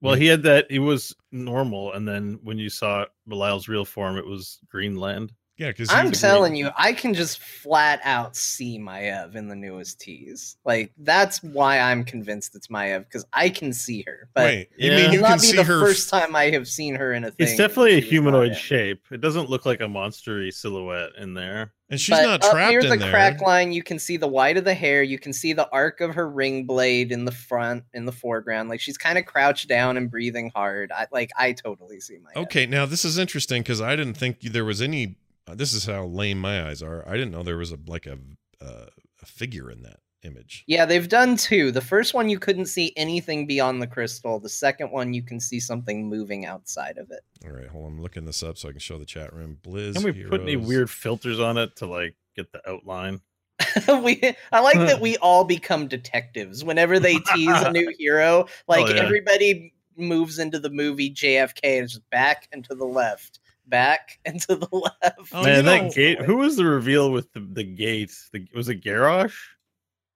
Well, 0.00 0.14
he 0.14 0.26
had 0.26 0.44
that. 0.44 0.70
He 0.70 0.78
was 0.78 1.12
normal, 1.32 1.92
and 1.94 2.06
then 2.06 2.38
when 2.44 2.56
you 2.56 2.68
saw 2.70 3.06
Belial's 3.26 3.66
real 3.66 3.84
form, 3.84 4.16
it 4.16 4.26
was 4.26 4.60
Greenland. 4.70 5.32
Yeah, 5.58 5.68
because 5.68 5.88
I'm 5.90 6.12
telling 6.12 6.54
you, 6.54 6.68
I 6.76 6.92
can 6.92 7.14
just 7.14 7.38
flat 7.38 8.00
out 8.04 8.36
see 8.36 8.78
Maiev 8.78 9.36
in 9.36 9.48
the 9.48 9.56
newest 9.56 9.98
tease. 9.98 10.58
Like 10.66 10.92
that's 10.98 11.42
why 11.42 11.78
I'm 11.78 12.04
convinced 12.04 12.54
it's 12.54 12.66
Maiev 12.68 13.04
because 13.04 13.24
I 13.32 13.48
can 13.48 13.72
see 13.72 14.02
her. 14.06 14.28
But 14.34 14.44
Wait, 14.44 14.68
you 14.76 14.90
Yeah. 14.90 14.96
mean 14.96 15.04
it'll 15.06 15.14
you 15.14 15.20
not 15.22 15.40
be 15.40 15.46
see 15.46 15.56
the 15.56 15.64
her? 15.64 15.80
first 15.80 16.10
time 16.10 16.36
I 16.36 16.50
have 16.50 16.68
seen 16.68 16.94
her 16.96 17.14
in 17.14 17.24
a 17.24 17.30
thing. 17.30 17.48
It's 17.48 17.56
definitely 17.56 17.94
a 17.94 18.00
humanoid 18.00 18.54
shape. 18.56 19.06
It 19.10 19.22
doesn't 19.22 19.48
look 19.48 19.64
like 19.64 19.80
a 19.80 19.84
monstery 19.84 20.52
silhouette 20.52 21.12
in 21.18 21.32
there. 21.32 21.72
and 21.88 21.98
she's 21.98 22.16
but 22.18 22.22
not 22.24 22.44
up 22.44 22.50
trapped 22.50 22.70
near 22.72 22.80
in 22.80 22.90
the 22.90 22.96
there. 22.96 23.10
crack 23.10 23.40
line, 23.40 23.72
you 23.72 23.82
can 23.82 23.98
see 23.98 24.18
the 24.18 24.26
white 24.28 24.58
of 24.58 24.64
the 24.64 24.74
hair. 24.74 25.02
You 25.02 25.18
can 25.18 25.32
see 25.32 25.54
the 25.54 25.70
arc 25.70 26.02
of 26.02 26.14
her 26.16 26.28
ring 26.28 26.64
blade 26.66 27.12
in 27.12 27.24
the 27.24 27.32
front, 27.32 27.84
in 27.94 28.04
the 28.04 28.12
foreground. 28.12 28.68
Like 28.68 28.80
she's 28.80 28.98
kind 28.98 29.16
of 29.16 29.24
crouched 29.24 29.68
down 29.68 29.96
and 29.96 30.10
breathing 30.10 30.50
hard. 30.54 30.92
I 30.92 31.06
like. 31.12 31.30
I 31.38 31.52
totally 31.52 32.00
see 32.00 32.18
my. 32.18 32.42
Okay, 32.42 32.66
now 32.66 32.84
this 32.84 33.04
is 33.06 33.16
interesting 33.16 33.62
because 33.62 33.80
I 33.80 33.96
didn't 33.96 34.18
think 34.18 34.40
there 34.42 34.64
was 34.66 34.82
any. 34.82 35.16
Uh, 35.48 35.54
this 35.54 35.72
is 35.72 35.84
how 35.86 36.04
lame 36.06 36.38
my 36.40 36.68
eyes 36.68 36.82
are. 36.82 37.06
I 37.08 37.12
didn't 37.12 37.30
know 37.30 37.42
there 37.42 37.56
was 37.56 37.72
a 37.72 37.78
like 37.86 38.06
a 38.06 38.18
uh, 38.60 38.86
a 39.22 39.26
figure 39.26 39.70
in 39.70 39.82
that 39.82 40.00
image. 40.22 40.64
Yeah, 40.66 40.84
they've 40.86 41.08
done 41.08 41.36
two. 41.36 41.70
The 41.70 41.80
first 41.80 42.14
one 42.14 42.28
you 42.28 42.38
couldn't 42.38 42.66
see 42.66 42.92
anything 42.96 43.46
beyond 43.46 43.80
the 43.80 43.86
crystal. 43.86 44.40
The 44.40 44.48
second 44.48 44.90
one 44.90 45.14
you 45.14 45.22
can 45.22 45.38
see 45.40 45.60
something 45.60 46.08
moving 46.08 46.46
outside 46.46 46.98
of 46.98 47.10
it. 47.10 47.20
All 47.44 47.52
right, 47.52 47.68
hold 47.68 47.86
on. 47.86 47.92
I'm 47.92 48.02
looking 48.02 48.24
this 48.24 48.42
up 48.42 48.58
so 48.58 48.68
I 48.68 48.72
can 48.72 48.80
show 48.80 48.98
the 48.98 49.04
chat 49.04 49.32
room. 49.32 49.58
Blizz. 49.62 49.94
Can 49.94 50.04
we 50.04 50.24
put 50.24 50.40
any 50.40 50.56
weird 50.56 50.90
filters 50.90 51.38
on 51.38 51.56
it 51.58 51.76
to 51.76 51.86
like 51.86 52.16
get 52.34 52.50
the 52.52 52.68
outline? 52.68 53.20
we 54.02 54.20
I 54.52 54.60
like 54.60 54.76
that 54.76 55.00
we 55.00 55.16
all 55.18 55.44
become 55.44 55.86
detectives 55.88 56.62
whenever 56.64 56.98
they 56.98 57.18
tease 57.18 57.62
a 57.62 57.70
new 57.70 57.90
hero. 57.98 58.46
Like 58.68 58.86
Oh, 58.86 58.94
yeah. 58.94 59.00
everybody 59.02 59.72
moves 59.96 60.38
into 60.38 60.58
the 60.58 60.68
movie 60.70 61.10
JFK 61.10 61.78
and 61.78 61.88
just 61.88 62.08
back 62.10 62.48
and 62.52 62.62
to 62.64 62.74
the 62.74 62.84
left, 62.84 63.40
back 63.68 64.18
and 64.24 64.40
to 64.42 64.56
the 64.56 64.68
left. 64.72 65.30
Oh, 65.32 65.42
Man, 65.42 65.64
that 65.64 65.84
know- 65.84 65.90
gate. 65.90 66.20
Who 66.22 66.36
was 66.36 66.56
the 66.56 66.64
reveal 66.64 67.10
with 67.12 67.32
the, 67.32 67.40
the 67.40 67.64
gate? 67.64 68.12
The, 68.32 68.46
was 68.54 68.68
it 68.68 68.82
Garrosh? 68.82 69.34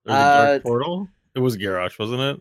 Or 0.07 0.13
the 0.13 0.13
Uh, 0.13 0.47
Dark 0.47 0.63
Portal? 0.63 1.09
It 1.35 1.41
was 1.41 1.57
Garrosh, 1.57 1.99
wasn't 1.99 2.21
it? 2.21 2.41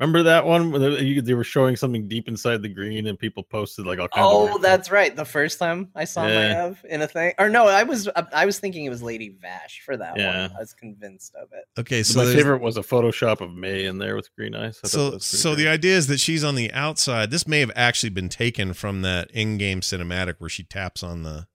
Remember 0.00 0.24
that 0.24 0.44
one? 0.44 0.72
When 0.72 0.82
they, 1.24 1.34
were 1.34 1.44
showing 1.44 1.76
something 1.76 2.08
deep 2.08 2.26
inside 2.26 2.62
the 2.62 2.68
green, 2.68 3.06
and 3.06 3.16
people 3.16 3.44
posted 3.44 3.86
like 3.86 4.00
all 4.00 4.08
kinds. 4.08 4.26
Oh, 4.28 4.44
weird 4.46 4.62
that's 4.62 4.90
right. 4.90 5.14
The 5.14 5.24
first 5.24 5.60
time 5.60 5.88
I 5.94 6.02
saw 6.04 6.26
Yeah. 6.26 6.54
Maiev 6.70 6.84
in 6.86 7.00
a 7.02 7.06
thing, 7.06 7.32
or 7.38 7.48
no, 7.48 7.68
I 7.68 7.84
was 7.84 8.08
I 8.32 8.44
was 8.44 8.58
thinking 8.58 8.84
it 8.84 8.88
was 8.90 9.04
Lady 9.04 9.30
Vashj 9.30 9.82
for 9.84 9.96
that 9.96 10.16
Yeah. 10.18 10.48
one. 10.48 10.56
I 10.56 10.58
was 10.60 10.72
convinced 10.72 11.36
of 11.36 11.48
it. 11.52 11.64
Okay, 11.80 12.02
so 12.02 12.18
My 12.18 12.24
there's- 12.24 12.36
favorite 12.36 12.60
was 12.60 12.76
a 12.76 12.82
Photoshop 12.82 13.40
of 13.40 13.54
May 13.54 13.84
in 13.84 13.98
there 13.98 14.16
with 14.16 14.34
green 14.34 14.56
eyes. 14.56 14.80
I 14.82 14.88
thought 14.88 14.90
that 14.90 14.90
So, 14.90 15.04
was 15.04 15.30
pretty 15.30 15.42
so 15.42 15.54
the 15.54 15.68
idea 15.68 15.96
is 15.96 16.08
that 16.08 16.18
she's 16.18 16.42
on 16.42 16.56
the 16.56 16.72
outside. 16.72 17.30
This 17.30 17.46
may 17.46 17.60
have 17.60 17.70
actually 17.76 18.10
been 18.10 18.28
taken 18.28 18.72
from 18.74 19.02
that 19.02 19.30
in-game 19.30 19.80
cinematic 19.80 20.34
where 20.38 20.50
she 20.50 20.64
taps 20.64 21.04
on 21.04 21.22
the, 21.22 21.46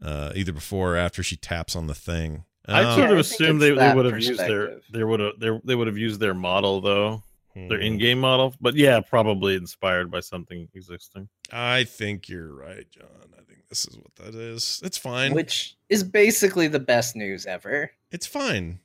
uh, 0.00 0.32
either 0.36 0.52
before 0.52 0.94
or 0.94 0.96
after 0.96 1.24
she 1.24 1.36
taps 1.36 1.74
on 1.74 1.88
the 1.88 1.94
thing. 1.96 2.44
I 2.68 2.84
Um, 2.84 2.96
sort 2.96 3.10
Yeah, 3.10 3.16
of 3.16 3.18
I 3.18 3.22
think 3.22 3.60
they, 3.60 3.70
they 3.70 3.94
would 3.94 4.04
have 4.06 4.22
used 4.22 4.40
their 4.40 4.80
they 4.90 5.04
would 5.04 5.20
have 5.20 5.32
they, 5.38 5.60
they 5.64 5.74
would 5.74 5.86
have 5.86 5.98
used 5.98 6.20
their 6.20 6.34
model 6.34 6.80
though 6.80 7.22
their 7.54 7.78
hmm. 7.78 7.84
in-game 7.84 8.20
model 8.20 8.54
but 8.60 8.74
yeah 8.76 9.00
probably 9.00 9.56
inspired 9.56 10.10
by 10.10 10.20
something 10.20 10.68
existing 10.74 11.28
I 11.50 11.84
think 11.84 12.28
you're 12.28 12.54
right, 12.54 12.86
John. 12.90 13.06
I 13.32 13.42
think 13.42 13.68
this 13.68 13.86
is 13.86 13.96
what 13.96 14.14
that 14.16 14.34
is. 14.34 14.80
It's 14.84 14.98
fine. 14.98 15.32
Which 15.32 15.76
is 15.88 16.04
basically 16.04 16.68
the 16.68 16.80
best 16.80 17.16
news 17.16 17.46
ever. 17.46 17.90
it's 18.10 18.26
fine. 18.26 18.80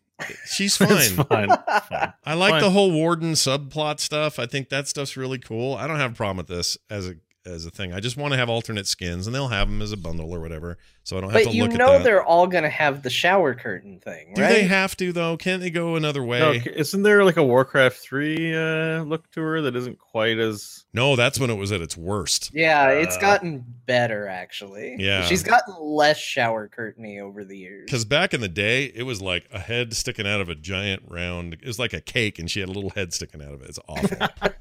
She's 0.45 0.77
It's 0.81 1.11
fine. 1.11 1.25
fine. 1.25 1.49
Fine. 1.89 2.13
I 2.23 2.33
like 2.35 2.51
Fine. 2.51 2.61
the 2.61 2.69
whole 2.69 2.91
warden 2.91 3.33
subplot 3.33 3.99
stuff. 3.99 4.39
I 4.39 4.45
think 4.45 4.69
that 4.69 4.87
stuff's 4.87 5.17
really 5.17 5.39
cool. 5.39 5.75
I 5.75 5.87
don't 5.87 5.97
have 5.99 6.11
a 6.11 6.15
problem 6.15 6.37
with 6.37 6.47
this 6.47 6.77
as 6.89 7.07
a 7.09 7.15
as 7.45 7.65
a 7.65 7.71
thing. 7.71 7.93
I 7.93 7.99
just 7.99 8.17
want 8.17 8.31
to 8.33 8.37
have 8.37 8.49
alternate 8.49 8.87
skins, 8.87 9.27
and 9.27 9.35
they'll 9.35 9.47
have 9.49 9.67
them 9.69 9.81
as 9.81 9.91
a 9.91 9.97
bundle 9.97 10.31
or 10.33 10.39
whatever, 10.39 10.77
so 11.03 11.17
I 11.17 11.21
don't 11.21 11.31
have 11.31 11.43
But 11.43 11.51
to 11.51 11.55
you 11.55 11.63
look 11.63 11.71
know 11.73 11.75
at 11.75 11.77
that. 11.77 11.85
But 11.85 11.91
you 11.93 11.97
know 11.99 12.03
they're 12.03 12.23
all 12.23 12.47
gonna 12.47 12.69
have 12.69 13.03
the 13.03 13.09
shower 13.09 13.53
curtain 13.53 13.99
thing, 13.99 14.27
right? 14.29 14.35
Do 14.35 14.41
right? 14.41 14.49
they 14.53 14.63
have 14.63 14.95
to 14.97 15.11
though? 15.11 15.37
Can't 15.37 15.61
they 15.61 15.69
go 15.69 15.95
another 15.95 16.23
way? 16.23 16.39
No, 16.39 16.71
isn't 16.73 17.03
there 17.03 17.23
like 17.25 17.37
a 17.37 17.43
Warcraft 17.43 17.97
three 17.97 18.55
uh, 18.55 19.03
look 19.03 19.29
to 19.31 19.41
her 19.41 19.61
that 19.61 19.75
isn't 19.75 19.99
quite 19.99 20.37
as? 20.39 20.83
No, 20.93 21.15
that's 21.15 21.39
when 21.39 21.49
it 21.49 21.55
was 21.55 21.71
at 21.71 21.81
its 21.81 21.97
worst. 21.97 22.51
yeah, 22.53 22.89
it's 22.89 23.17
Uh, 23.17 23.21
gotten 23.21 23.65
better 23.85 24.27
actually. 24.27 24.95
Yeah. 24.99 25.23
she's 25.25 25.41
gotten 25.43 25.73
less 25.79 26.17
shower 26.19 26.69
curtainy 26.69 27.19
over 27.19 27.43
the 27.43 27.57
years. 27.57 27.85
Because 27.85 28.05
back 28.05 28.33
in 28.33 28.41
the 28.41 28.47
day, 28.47 28.85
it 28.95 29.03
was 29.03 29.21
like 29.21 29.47
a 29.51 29.59
head 29.59 29.93
sticking 29.95 30.27
out 30.27 30.39
of 30.39 30.49
a 30.49 30.55
giant 30.55 31.03
round. 31.07 31.53
It 31.55 31.65
was 31.65 31.79
like 31.79 31.93
a 31.93 32.01
cake, 32.01 32.37
and 32.39 32.49
she 32.49 32.59
had 32.59 32.69
a 32.69 32.71
little 32.71 32.91
head 32.91 33.11
sticking 33.13 33.41
out 33.41 33.53
of 33.53 33.61
it. 33.63 33.69
It's 33.69 33.79
awful. 33.87 34.17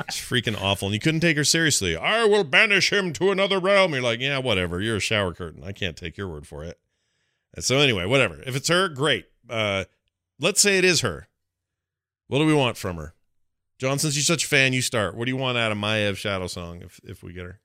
it's 0.00 0.18
freaking 0.20 0.60
awful, 0.60 0.88
and 0.88 0.94
you 0.94 1.00
couldn't 1.00 1.20
take 1.20 1.36
her 1.36 1.44
seriously. 1.54 1.96
I 1.96 2.24
will 2.24 2.42
banish 2.42 2.92
him 2.92 3.12
to 3.12 3.30
another 3.30 3.60
realm. 3.60 3.92
You're 3.92 4.02
like, 4.02 4.18
yeah, 4.18 4.38
whatever. 4.38 4.80
You're 4.80 4.96
a 4.96 5.00
shower 5.00 5.32
curtain. 5.32 5.62
I 5.62 5.70
can't 5.70 5.96
take 5.96 6.16
your 6.16 6.26
word 6.26 6.48
for 6.48 6.64
it. 6.64 6.80
And 7.54 7.64
so 7.64 7.78
anyway, 7.78 8.06
whatever. 8.06 8.42
If 8.44 8.56
it's 8.56 8.66
her, 8.66 8.88
great. 8.88 9.26
Uh, 9.48 9.84
let's 10.40 10.60
say 10.60 10.78
it 10.78 10.84
is 10.84 11.02
her. 11.02 11.28
What 12.26 12.40
do 12.40 12.46
we 12.46 12.54
want 12.54 12.76
from 12.76 12.96
her? 12.96 13.14
John, 13.78 14.00
since 14.00 14.16
you're 14.16 14.24
such 14.24 14.44
a 14.44 14.48
fan, 14.48 14.72
you 14.72 14.82
start. 14.82 15.16
What 15.16 15.26
do 15.26 15.30
you 15.30 15.36
want 15.36 15.56
out 15.56 15.70
of 15.70 15.78
Maiev 15.78 16.16
Shadow 16.16 16.48
Song 16.48 16.82
if 16.82 17.00
if 17.04 17.22
we 17.22 17.32
get 17.32 17.44
her? 17.44 17.60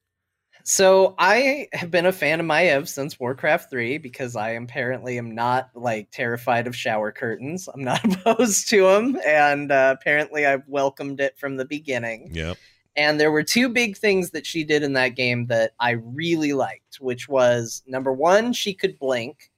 So 0.63 1.15
I 1.17 1.67
have 1.73 1.89
been 1.89 2.05
a 2.05 2.11
fan 2.11 2.39
of 2.39 2.45
Maiev 2.45 2.87
since 2.87 3.19
Warcraft 3.19 3.71
3 3.71 3.97
because 3.97 4.35
I 4.35 4.51
apparently 4.51 5.17
am 5.17 5.33
not 5.33 5.71
like 5.73 6.11
terrified 6.11 6.67
of 6.67 6.75
shower 6.75 7.11
curtains. 7.11 7.67
I'm 7.73 7.83
not 7.83 8.03
opposed 8.13 8.69
to 8.69 8.85
them, 8.85 9.17
and 9.25 9.71
uh, 9.71 9.95
apparently 9.99 10.45
I've 10.45 10.67
welcomed 10.67 11.21
it 11.21 11.39
from 11.39 11.57
the 11.57 11.65
beginning. 11.65 12.29
Yep. 12.33 12.57
And 12.95 13.19
there 13.19 13.31
were 13.31 13.43
two 13.43 13.69
big 13.69 13.97
things 13.97 14.31
that 14.31 14.45
she 14.45 14.63
did 14.63 14.83
in 14.83 14.93
that 14.93 15.15
game 15.15 15.47
that 15.47 15.71
I 15.79 15.91
really 15.91 16.53
liked, 16.53 16.97
which 16.99 17.29
was 17.29 17.81
number 17.87 18.11
one, 18.11 18.51
she 18.53 18.73
could 18.73 18.99
blink. 18.99 19.51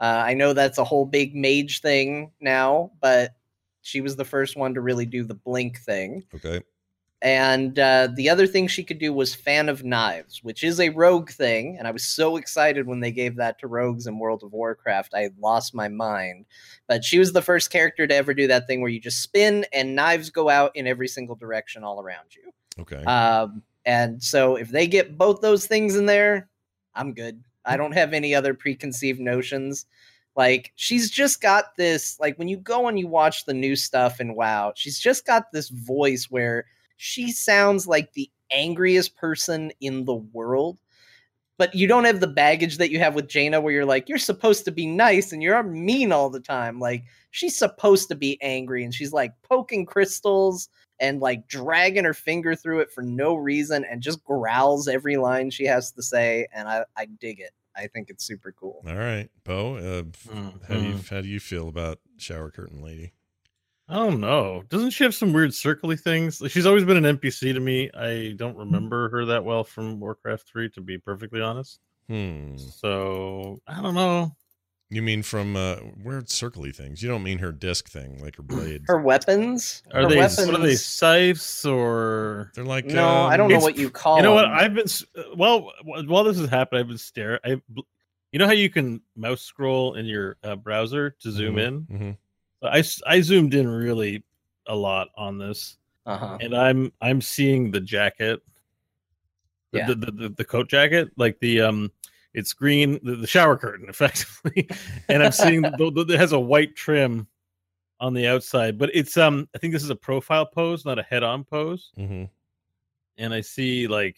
Uh, 0.00 0.22
I 0.26 0.34
know 0.34 0.52
that's 0.52 0.78
a 0.78 0.84
whole 0.84 1.06
big 1.06 1.34
mage 1.34 1.80
thing 1.80 2.32
now, 2.40 2.90
but 3.00 3.34
she 3.82 4.00
was 4.00 4.16
the 4.16 4.24
first 4.24 4.56
one 4.56 4.74
to 4.74 4.80
really 4.80 5.06
do 5.06 5.24
the 5.24 5.34
blink 5.34 5.78
thing. 5.78 6.24
Okay. 6.34 6.60
And 7.22 7.78
uh, 7.78 8.08
the 8.12 8.28
other 8.28 8.48
thing 8.48 8.66
she 8.66 8.82
could 8.82 8.98
do 8.98 9.12
was 9.12 9.32
Fan 9.32 9.68
of 9.68 9.84
Knives, 9.84 10.42
which 10.42 10.64
is 10.64 10.80
a 10.80 10.88
rogue 10.88 11.30
thing. 11.30 11.76
And 11.78 11.86
I 11.86 11.92
was 11.92 12.04
so 12.04 12.36
excited 12.36 12.88
when 12.88 12.98
they 12.98 13.12
gave 13.12 13.36
that 13.36 13.60
to 13.60 13.68
rogues 13.68 14.08
in 14.08 14.18
World 14.18 14.42
of 14.42 14.52
Warcraft. 14.52 15.14
I 15.14 15.30
lost 15.38 15.72
my 15.72 15.86
mind. 15.86 16.46
But 16.88 17.04
she 17.04 17.20
was 17.20 17.32
the 17.32 17.40
first 17.40 17.70
character 17.70 18.08
to 18.08 18.14
ever 18.14 18.34
do 18.34 18.48
that 18.48 18.66
thing 18.66 18.80
where 18.80 18.90
you 18.90 18.98
just 18.98 19.22
spin 19.22 19.64
and 19.72 19.94
knives 19.94 20.30
go 20.30 20.48
out 20.48 20.74
in 20.74 20.88
every 20.88 21.06
single 21.06 21.36
direction 21.36 21.84
all 21.84 22.00
around 22.00 22.34
you. 22.34 22.52
Okay. 22.78 23.02
Um, 23.04 23.62
and 23.84 24.22
so 24.22 24.56
if 24.56 24.70
they 24.70 24.86
get 24.86 25.18
both 25.18 25.40
those 25.40 25.66
things 25.66 25.96
in 25.96 26.06
there, 26.06 26.48
I'm 26.94 27.14
good. 27.14 27.42
I 27.64 27.76
don't 27.76 27.92
have 27.92 28.12
any 28.12 28.34
other 28.34 28.54
preconceived 28.54 29.20
notions. 29.20 29.86
Like 30.34 30.72
she's 30.76 31.10
just 31.10 31.42
got 31.42 31.76
this 31.76 32.18
like 32.18 32.38
when 32.38 32.48
you 32.48 32.56
go 32.56 32.88
and 32.88 32.98
you 32.98 33.06
watch 33.06 33.44
the 33.44 33.54
new 33.54 33.76
stuff 33.76 34.18
and 34.20 34.34
WoW, 34.34 34.72
she's 34.74 34.98
just 34.98 35.26
got 35.26 35.52
this 35.52 35.68
voice 35.68 36.26
where 36.30 36.64
she 36.96 37.30
sounds 37.30 37.86
like 37.86 38.12
the 38.12 38.30
angriest 38.50 39.16
person 39.16 39.72
in 39.80 40.04
the 40.04 40.14
world. 40.14 40.78
But 41.58 41.74
you 41.74 41.86
don't 41.86 42.04
have 42.04 42.20
the 42.20 42.26
baggage 42.26 42.78
that 42.78 42.90
you 42.90 42.98
have 42.98 43.14
with 43.14 43.28
Jaina 43.28 43.60
where 43.60 43.72
you're 43.72 43.84
like 43.84 44.08
you're 44.08 44.18
supposed 44.18 44.64
to 44.64 44.72
be 44.72 44.86
nice 44.86 45.32
and 45.32 45.42
you're 45.42 45.62
mean 45.62 46.12
all 46.12 46.30
the 46.30 46.40
time. 46.40 46.80
Like 46.80 47.04
she's 47.30 47.56
supposed 47.56 48.08
to 48.08 48.14
be 48.14 48.40
angry 48.40 48.84
and 48.84 48.94
she's 48.94 49.12
like 49.12 49.32
poking 49.42 49.84
crystals 49.84 50.68
and 51.02 51.20
like 51.20 51.46
dragging 51.48 52.04
her 52.04 52.14
finger 52.14 52.54
through 52.56 52.80
it 52.80 52.90
for 52.90 53.02
no 53.02 53.34
reason 53.34 53.84
and 53.84 54.00
just 54.00 54.24
growls 54.24 54.88
every 54.88 55.18
line 55.18 55.50
she 55.50 55.66
has 55.66 55.92
to 55.92 56.02
say 56.02 56.46
and 56.54 56.66
I, 56.68 56.84
I 56.96 57.04
dig 57.06 57.40
it. 57.40 57.50
I 57.76 57.88
think 57.88 58.08
it's 58.10 58.24
super 58.24 58.52
cool. 58.52 58.82
All 58.86 58.94
right, 58.96 59.28
Bo. 59.44 59.76
Uh, 59.76 60.02
how 60.68 60.74
do 60.74 60.82
you 60.86 60.94
Mhm. 60.94 61.08
how 61.10 61.20
do 61.20 61.28
you 61.28 61.40
feel 61.40 61.68
about 61.68 61.98
shower 62.18 62.50
curtain 62.50 62.82
lady? 62.82 63.12
I 63.88 63.94
don't 63.96 64.20
know. 64.20 64.62
Doesn't 64.68 64.90
she 64.90 65.04
have 65.04 65.14
some 65.14 65.32
weird 65.32 65.50
circly 65.50 65.98
things? 66.00 66.40
Like, 66.40 66.50
she's 66.52 66.64
always 66.66 66.84
been 66.84 66.96
an 67.04 67.04
NPC 67.18 67.52
to 67.52 67.60
me. 67.60 67.90
I 67.92 68.32
don't 68.36 68.56
remember 68.56 69.08
her 69.10 69.24
that 69.26 69.44
well 69.44 69.64
from 69.64 70.00
Warcraft 70.00 70.46
3, 70.46 70.70
to 70.70 70.80
be 70.80 70.96
perfectly 70.98 71.40
honest. 71.42 71.80
Hmm. 72.08 72.56
So 72.56 73.60
I 73.66 73.82
don't 73.82 73.94
know. 73.94 74.34
You 74.92 75.00
mean 75.00 75.22
from 75.22 75.56
uh, 75.56 75.76
weird 76.04 76.26
circly 76.26 76.74
things? 76.76 77.02
You 77.02 77.08
don't 77.08 77.22
mean 77.22 77.38
her 77.38 77.50
disc 77.50 77.88
thing, 77.88 78.22
like 78.22 78.36
her 78.36 78.42
blade. 78.42 78.82
Her 78.86 79.00
weapons? 79.00 79.82
Are 79.90 80.02
her 80.02 80.08
they 80.08 80.18
weapons, 80.18 80.46
what 80.46 80.60
are 80.60 80.62
they 80.66 80.76
scythes 80.76 81.64
or 81.64 82.52
They're 82.54 82.62
like 82.62 82.84
No, 82.84 83.22
I 83.22 83.38
don't 83.38 83.46
um, 83.46 83.58
know 83.58 83.64
what 83.64 83.78
you 83.78 83.88
call 83.88 84.18
you 84.18 84.22
know 84.22 84.34
what? 84.34 84.42
them. 84.42 84.52
I've 84.52 84.74
been 84.74 84.84
well 85.34 85.72
while 85.82 86.24
this 86.24 86.38
has 86.38 86.50
happened. 86.50 86.80
I've 86.80 86.88
been 86.88 86.98
staring. 86.98 87.38
I, 87.42 87.62
you 88.32 88.38
know 88.38 88.44
how 88.44 88.52
you 88.52 88.68
can 88.68 89.00
mouse 89.16 89.40
scroll 89.40 89.94
in 89.94 90.04
your 90.04 90.36
uh, 90.44 90.56
browser 90.56 91.16
to 91.20 91.30
zoom 91.30 91.56
Mhm, 91.56 91.66
in. 91.66 91.86
mhm. 91.86 92.16
I 92.62 92.80
s- 92.80 93.00
I 93.06 93.22
zoomed 93.22 93.54
in 93.54 93.66
really 93.66 94.24
a 94.66 94.76
lot 94.76 95.08
on 95.16 95.38
this, 95.38 95.78
uh-huh. 96.04 96.36
and 96.42 96.54
I'm 96.54 96.92
I'm 97.00 97.22
seeing 97.22 97.70
the 97.70 97.80
jacket, 97.80 98.42
the, 99.72 99.78
Yeah. 99.78 99.86
the, 99.86 99.94
the, 99.94 100.10
the 100.12 100.28
the 100.28 100.44
coat 100.44 100.68
jacket, 100.68 101.10
like 101.16 101.40
the 101.40 101.62
um, 101.62 101.90
it's 102.34 102.52
green, 102.52 102.98
the, 103.02 103.16
the 103.16 103.26
shower 103.26 103.56
curtain, 103.56 103.86
effectively, 103.90 104.68
and 105.08 105.22
I'm 105.22 105.32
seeing 105.32 105.62
the, 105.62 105.90
the, 105.94 106.14
it 106.14 106.18
has 106.18 106.32
a 106.32 106.40
white 106.40 106.74
trim 106.76 107.26
on 108.00 108.14
the 108.14 108.26
outside, 108.26 108.78
but 108.78 108.90
it's 108.94 109.16
um, 109.16 109.48
I 109.54 109.58
think 109.58 109.72
this 109.72 109.82
is 109.84 109.90
a 109.90 109.94
profile 109.96 110.46
pose, 110.46 110.84
not 110.84 110.98
a 110.98 111.02
head-on 111.04 111.44
pose 111.44 111.92
Mhm. 111.98 112.28
and 113.18 113.34
I 113.34 113.40
see 113.42 113.86
like 113.86 114.16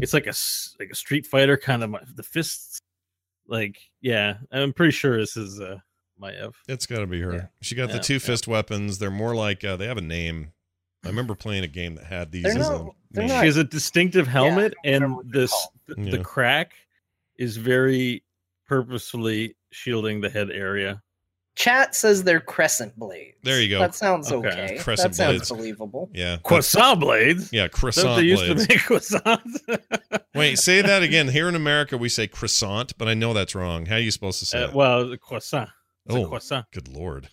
it's 0.00 0.12
like 0.14 0.26
a 0.26 0.30
s- 0.30 0.74
like 0.78 0.90
a 0.90 0.94
Street 0.94 1.26
Fighter 1.26 1.56
kind 1.56 1.82
of 1.82 1.90
my- 1.90 2.02
the 2.14 2.22
fists. 2.22 2.78
Like, 3.48 3.78
yeah, 4.00 4.36
I'm 4.50 4.72
pretty 4.72 4.92
sure 4.92 5.18
this 5.18 5.36
is 5.36 5.60
uh 5.60 5.78
Maiev. 6.20 6.54
It's 6.68 6.86
got 6.86 7.00
to 7.00 7.06
be 7.06 7.20
her. 7.20 7.32
Yeah. 7.34 7.46
She 7.60 7.74
got 7.74 7.90
the 7.90 7.98
two 7.98 8.14
yeah. 8.14 8.18
fist 8.20 8.46
weapons. 8.46 8.98
They're 8.98 9.10
more 9.10 9.34
like 9.34 9.64
uh, 9.64 9.76
they 9.76 9.86
have 9.86 9.98
a 9.98 10.02
name. 10.02 10.52
I 11.04 11.08
remember 11.08 11.34
playing 11.34 11.64
a 11.64 11.68
game 11.68 11.94
that 11.96 12.04
had 12.04 12.30
these 12.32 12.54
not- 12.54 12.72
a 12.72 12.90
they're 13.10 13.24
name. 13.24 13.32
not- 13.34 13.40
She 13.40 13.46
has 13.46 13.56
a 13.56 13.64
distinctive 13.64 14.26
helmet, 14.28 14.74
I 14.84 14.88
and 14.90 15.16
this 15.30 15.52
the, 15.86 15.94
Yeah. 15.98 16.10
the 16.12 16.18
crack 16.24 16.72
is 17.38 17.56
very 17.56 18.22
purposefully 18.66 19.56
shielding 19.70 20.20
the 20.20 20.30
head 20.30 20.50
area. 20.50 21.02
Chat 21.54 21.94
says 21.94 22.24
they're 22.24 22.40
crescent 22.40 22.96
blades. 22.98 23.36
There 23.42 23.60
you 23.60 23.68
go. 23.68 23.78
That 23.80 23.94
sounds 23.94 24.32
Okay. 24.32 24.48
okay. 24.48 24.78
Crescent 24.78 25.12
that 25.12 25.16
sounds 25.16 25.36
blades. 25.36 25.48
believable. 25.50 26.10
yeah, 26.14 26.38
Croissant 26.42 26.98
blades. 26.98 27.52
yeah, 27.52 27.64
That's 27.64 27.74
what 27.74 27.80
croissant 27.94 28.16
they 28.16 28.22
used 28.22 28.44
blades. 28.46 28.66
to 28.66 28.72
make 28.74 28.80
croissants. 30.00 30.22
Wait, 30.34 30.58
say 30.58 30.80
that 30.80 31.02
again. 31.08 31.28
Here 31.28 31.48
in 31.50 31.54
America, 31.54 31.98
we 31.98 32.08
say 32.08 32.26
croissant, 32.26 32.96
but 32.96 33.06
I 33.06 33.12
know 33.14 33.34
that's 33.34 33.54
wrong. 33.54 33.84
How 33.84 33.96
are 33.96 34.00
you 34.00 34.10
supposed 34.10 34.38
to 34.38 34.46
say 34.46 34.62
Uh, 34.62 34.68
it? 34.68 34.74
well, 34.74 35.14
croissant. 35.18 35.68
It's 36.06 36.14
Oh. 36.14 36.24
a 36.24 36.28
croissant. 36.28 36.66
Good 36.72 36.88
lord. 36.88 37.28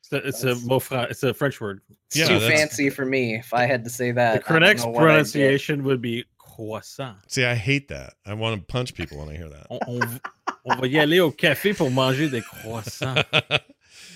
It's 0.00 0.12
a, 0.12 0.16
it's 0.26 0.42
a 0.42 0.46
That's- 0.46 0.64
mot 0.64 0.82
fra- 0.82 1.06
It's 1.08 1.22
a 1.22 1.32
French 1.32 1.60
word. 1.60 1.80
It's 2.08 2.16
Yeah, 2.16 2.26
too 2.26 2.40
fancy 2.40 2.90
for 2.90 3.04
me. 3.04 3.36
If 3.36 3.54
I 3.54 3.66
had 3.66 3.84
to 3.84 3.90
say 3.90 4.10
that, 4.10 4.32
the 4.34 4.40
correct 4.40 4.80
know 4.80 4.86
what 4.88 4.94
I'd 4.96 5.00
get. 5.00 5.00
pronunciation 5.12 5.84
would 5.84 6.02
be 6.02 6.24
croissant. 6.54 7.16
See, 7.28 7.44
I 7.44 7.54
hate 7.54 7.88
that. 7.88 8.14
I 8.26 8.34
want 8.34 8.60
to 8.60 8.66
punch 8.72 8.94
people 8.94 9.18
when 9.18 9.28
I 9.28 9.36
hear 9.36 9.48
that. 9.48 9.66
on, 9.70 9.78
on 9.86 10.08
v- 10.08 10.20
on 10.66 10.80
va 10.80 10.88
y 10.88 10.98
aller 10.98 11.20
au 11.20 11.30
café 11.30 11.76
pour 11.76 11.90
manger 11.90 12.28
des 12.28 12.42
croissants. 12.42 13.22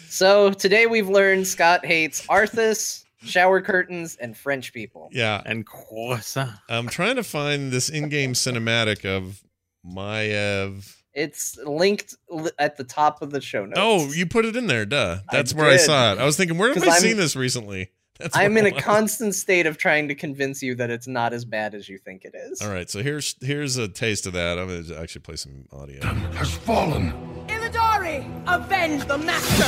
So 0.09 0.53
today 0.53 0.87
we've 0.87 1.09
learned 1.09 1.45
Scott 1.45 1.85
hates 1.85 2.25
Arthas, 2.29 3.05
shower 3.25 3.61
curtains, 3.61 4.17
and 4.21 4.37
French 4.37 4.73
people. 4.73 5.09
yeah, 5.11 5.43
And 5.45 5.67
croissant. 5.67 6.53
I'm 6.69 6.87
trying 6.87 7.17
to 7.17 7.25
find 7.25 7.73
this 7.73 7.89
in-game 7.89 8.35
cinematic 8.35 9.05
of 9.05 9.43
Maiev. 9.85 10.97
It's 11.15 11.57
linked 11.65 12.15
at 12.61 12.77
the 12.77 12.85
top 12.85 13.23
of 13.23 13.31
the 13.31 13.41
show 13.41 13.63
oh, 13.63 13.67
notes. 13.67 13.79
Oh, 13.81 14.13
you 14.13 14.27
put 14.27 14.45
it 14.45 14.55
in 14.57 14.67
there, 14.69 14.85
duh. 14.87 15.19
I 15.29 15.37
That's 15.37 15.53
where 15.55 15.67
I 15.67 15.73
did. 15.79 15.81
saw 15.81 16.13
it. 16.13 16.19
I 16.19 16.25
was 16.25 16.37
thinking, 16.37 16.59
where 16.59 16.69
have 16.69 16.77
'Cause 16.77 16.89
I 16.89 16.93
I'm- 16.93 17.03
seen 17.03 17.17
this 17.17 17.35
recently? 17.37 17.91
That's 18.21 18.37
I'm 18.37 18.57
in 18.57 18.67
a 18.67 18.71
constant 18.73 19.35
state 19.35 19.67
of 19.67 19.77
trying 19.77 20.07
to 20.09 20.15
convince 20.15 20.63
you 20.63 20.77
that 20.77 20.89
it's 20.89 21.09
not 21.09 21.33
as 21.33 21.45
bad 21.45 21.75
as 21.75 21.89
you 21.89 21.99
think 21.99 22.25
it 22.25 22.35
is. 22.35 22.63
All 22.63 22.71
right, 22.71 22.89
so 22.89 23.03
here's 23.03 23.35
here's 23.41 23.77
a 23.77 23.89
taste 23.89 24.27
of 24.27 24.35
that. 24.35 24.57
I'm 24.59 24.69
gonna 24.69 25.01
actually 25.01 25.23
play 25.23 25.35
some 25.37 25.67
audio. 25.73 26.01
Has 26.35 26.55
fallen. 26.55 27.13
Illidari, 27.49 28.25
avenge 28.47 29.05
the 29.07 29.19
master! 29.19 29.65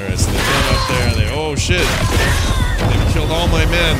right, 0.00 0.18
so 0.18 0.30
they're 0.30 0.74
up 0.74 0.88
there. 0.88 1.08
And 1.08 1.16
they 1.16 1.30
oh 1.34 1.54
shit, 1.56 1.86
they've 2.88 3.12
killed 3.12 3.30
all 3.30 3.48
my 3.48 3.66
men. 3.66 3.96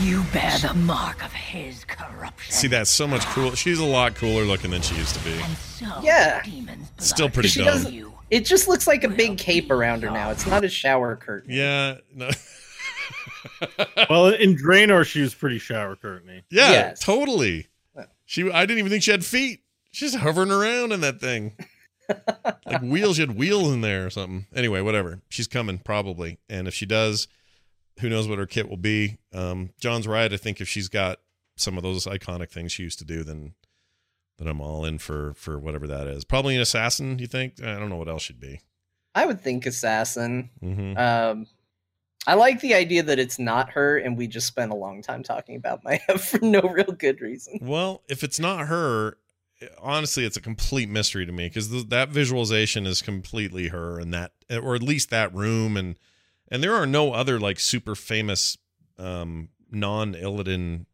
You 0.00 0.22
bear 0.32 0.56
the 0.58 0.74
mark 0.74 1.24
of 1.24 1.32
his 1.32 1.84
corruption. 1.84 2.52
See, 2.54 2.68
that's 2.68 2.90
so 2.90 3.06
much 3.08 3.24
cool. 3.26 3.54
She's 3.56 3.80
a 3.80 3.84
lot 3.84 4.14
cooler 4.14 4.44
looking 4.44 4.70
than 4.70 4.80
she 4.82 4.94
used 4.94 5.14
to 5.16 5.24
be. 5.24 5.32
And 5.32 5.56
so, 5.56 5.86
Yeah. 6.02 6.40
demons 6.44 6.88
Still 6.98 7.28
pretty 7.28 7.48
She 7.48 7.60
dumb. 7.64 7.66
doesn't- 7.74 7.92
You. 7.92 8.07
It 8.30 8.44
just 8.44 8.68
looks 8.68 8.86
like 8.86 9.04
a 9.04 9.08
big 9.08 9.38
cape 9.38 9.70
around 9.70 10.02
her 10.02 10.10
now. 10.10 10.30
It's 10.30 10.46
not 10.46 10.64
a 10.64 10.68
shower 10.68 11.16
curtain. 11.16 11.50
Yeah, 11.52 11.96
no. 12.14 12.30
Well, 14.10 14.28
in 14.28 14.56
Draenor, 14.56 15.04
she 15.04 15.20
was 15.20 15.34
pretty 15.34 15.58
shower 15.58 15.96
curtainy. 15.96 16.42
yeah, 16.50 16.70
Yes. 16.70 17.00
totally. 17.00 17.66
She, 18.24 18.50
I 18.50 18.62
didn't 18.66 18.78
even 18.78 18.90
think 18.90 19.02
she 19.02 19.10
had 19.10 19.24
feet. 19.24 19.60
She's 19.90 20.14
hovering 20.14 20.50
around 20.50 20.92
in 20.92 21.00
that 21.00 21.20
thing, 21.20 21.56
like 22.66 22.82
wheels. 22.82 23.16
She 23.16 23.22
had 23.22 23.36
wheels 23.36 23.72
in 23.72 23.80
there 23.80 24.06
or 24.06 24.10
something. 24.10 24.46
Anyway, 24.54 24.80
whatever. 24.82 25.20
She's 25.28 25.46
coming 25.48 25.78
probably, 25.78 26.38
and 26.48 26.68
if 26.68 26.74
she 26.74 26.84
does, 26.86 27.26
who 28.00 28.08
knows 28.08 28.28
what 28.28 28.38
her 28.38 28.46
kit 28.46 28.68
will 28.68 28.76
be. 28.76 29.18
Um, 29.32 29.70
John's 29.80 30.06
right. 30.06 30.32
I 30.32 30.36
think 30.36 30.60
if 30.60 30.68
she's 30.68 30.88
got 30.88 31.18
some 31.56 31.76
of 31.76 31.82
those 31.82 32.04
iconic 32.06 32.50
things 32.50 32.70
she 32.72 32.82
used 32.84 32.98
to 33.00 33.04
do, 33.04 33.24
then 33.24 33.54
then 34.38 34.48
I'm 34.48 34.60
all 34.60 34.84
in 34.84 34.98
for 34.98 35.34
for 35.34 35.58
whatever 35.58 35.86
that 35.88 36.06
is. 36.06 36.24
Probably 36.24 36.54
an 36.54 36.60
assassin. 36.62 37.18
You 37.18 37.26
think? 37.26 37.62
I 37.62 37.78
don't 37.78 37.88
know 37.88 37.96
what 37.96 38.08
else 38.08 38.22
she'd 38.22 38.40
be. 38.40 38.60
I 39.14 39.26
would 39.26 39.40
think 39.40 39.66
assassin. 39.66 40.50
hmm 40.60 40.96
Um, 40.96 41.46
I 42.26 42.34
like 42.34 42.60
the 42.60 42.74
idea 42.74 43.02
that 43.04 43.18
it's 43.18 43.38
not 43.38 43.70
her, 43.70 43.96
and 43.96 44.16
we 44.16 44.26
just 44.26 44.46
spent 44.46 44.70
a 44.70 44.76
long 44.76 45.02
time 45.02 45.22
talking 45.22 45.56
about 45.56 45.82
my 45.82 45.98
for 46.18 46.38
no 46.44 46.60
real 46.60 46.92
good 46.92 47.20
reason. 47.20 47.58
Well, 47.62 48.02
if 48.08 48.22
it's 48.22 48.38
not 48.38 48.66
her, 48.66 49.16
honestly, 49.80 50.24
it's 50.24 50.36
a 50.36 50.40
complete 50.40 50.88
mystery 50.88 51.24
to 51.26 51.32
me 51.32 51.46
because 51.48 51.86
that 51.86 52.10
visualization 52.10 52.86
is 52.86 53.02
completely 53.02 53.68
her, 53.68 53.98
and 53.98 54.12
that, 54.12 54.32
or 54.50 54.74
at 54.74 54.82
least 54.82 55.10
that 55.10 55.34
room, 55.34 55.76
and 55.76 55.98
and 56.50 56.62
there 56.62 56.74
are 56.74 56.86
no 56.86 57.12
other 57.12 57.40
like 57.40 57.58
super 57.58 57.94
famous 57.94 58.58
um, 58.98 59.48
non 59.70 60.14
Illidan 60.14 60.86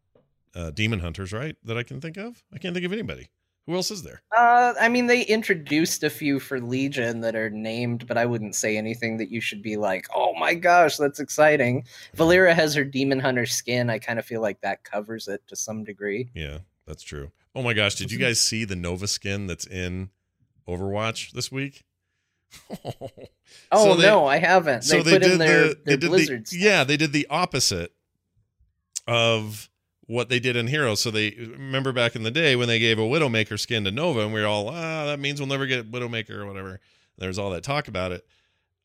uh, 0.55 0.71
demon 0.71 1.01
hunters, 1.01 1.33
right? 1.33 1.57
That 1.65 1.77
I 1.77 1.83
can 1.83 2.01
think 2.01 2.17
of. 2.17 2.43
I 2.53 2.59
can't 2.59 2.75
think 2.75 2.87
of 2.87 2.93
anybody. 2.93 3.29
Who 3.67 3.75
else 3.75 3.91
is 3.91 4.03
there? 4.03 4.21
Uh, 4.37 4.75
I 4.79 4.89
mean, 4.91 5.07
they 5.07 5.23
introduced 5.23 6.03
a 6.05 6.11
few 6.11 6.39
for 6.39 6.61
Legion 6.61 7.21
that 7.23 7.35
are 7.35 7.49
named, 7.49 8.07
but 8.07 8.19
I 8.19 8.27
wouldn't 8.27 8.55
say 8.55 8.77
anything 8.77 9.17
that 9.17 9.31
you 9.31 9.41
should 9.41 9.63
be 9.63 9.77
like, 9.79 10.07
"Oh 10.15 10.35
my 10.35 10.53
gosh, 10.53 10.99
that's 10.99 11.19
exciting." 11.19 11.85
Valeera 12.15 12.53
has 12.53 12.75
her 12.75 12.85
Demon 12.85 13.21
Hunter 13.21 13.47
skin. 13.47 13.89
I 13.89 13.99
kind 13.99 14.19
of 14.19 14.27
feel 14.27 14.43
like 14.43 14.61
that 14.61 14.85
covers 14.85 15.29
it 15.29 15.41
to 15.49 15.57
some 15.57 15.83
degree. 15.83 16.29
Yeah, 16.35 16.59
that's 16.87 17.03
true. 17.03 17.31
Oh 17.55 17.63
my 17.63 17.73
gosh, 17.73 17.95
did 17.95 18.13
you 18.13 18.19
guys 18.19 18.39
see 18.39 18.65
the 18.67 18.77
Nova 18.77 19.07
skin 19.07 19.47
that's 19.47 19.67
in 19.67 20.11
Overwatch 20.69 21.31
this 21.33 21.51
week? 21.51 21.85
Oh 23.71 23.95
So 23.95 23.97
they- 23.97 24.07
no, 24.07 24.27
I 24.27 24.39
haven't. 24.39 24.85
They 24.85 25.03
put 25.03 25.23
in 25.23 25.39
their, 25.39 25.75
their 25.75 25.99
Blizzard 25.99 26.47
the 26.47 26.59
yeah 26.59 26.83
they 26.85 26.97
did 26.97 27.13
the 27.13 27.27
opposite 27.29 27.93
of 29.07 29.69
what 30.07 30.29
they 30.29 30.39
did 30.39 30.57
in 30.57 30.67
Heroes. 30.67 31.01
So 31.01 31.11
they 31.11 31.31
remember 31.39 31.93
back 31.93 32.15
in 32.17 32.23
the 32.23 32.31
day 32.31 32.57
when 32.57 32.69
they 32.69 32.79
gave 32.79 32.99
a 32.99 33.03
Widowmaker 33.03 33.59
skin 33.59 33.85
to 33.85 33.91
Nova, 33.91 34.21
and 34.21 34.33
we 34.33 34.41
were 34.41 34.47
all 34.47 34.69
ah 34.69 35.07
that 35.07 35.19
means 35.21 35.41
we'll 35.41 35.49
never 35.49 35.67
get 35.67 35.91
Widowmaker 35.91 36.31
or 36.31 36.47
whatever. 36.47 36.81
There's 37.19 37.39
all 37.39 37.51
that 37.51 37.63
talk 37.63 37.89
about 37.89 38.13
it. 38.13 38.27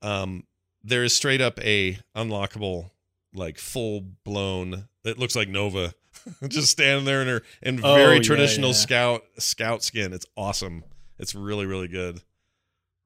Um, 0.01 0.43
there 0.83 1.03
is 1.03 1.13
straight 1.15 1.41
up 1.41 1.59
a 1.63 1.99
unlockable 2.15 2.91
like 3.33 3.57
full 3.57 4.01
blown. 4.23 4.87
It 5.03 5.17
looks 5.17 5.35
like 5.35 5.49
Nova. 5.49 5.93
Just 6.47 6.69
standing 6.71 7.05
there 7.05 7.21
in 7.21 7.27
her 7.27 7.41
in 7.61 7.79
Oh, 7.83 7.95
very 7.95 8.17
yeah, 8.17 8.21
traditional 8.21 8.69
yeah. 8.69 8.75
scout 8.75 9.23
scout 9.37 9.83
skin. 9.83 10.13
It's 10.13 10.25
awesome. 10.37 10.83
It's 11.17 11.35
really 11.35 11.65
really 11.65 11.87
good. 11.87 12.21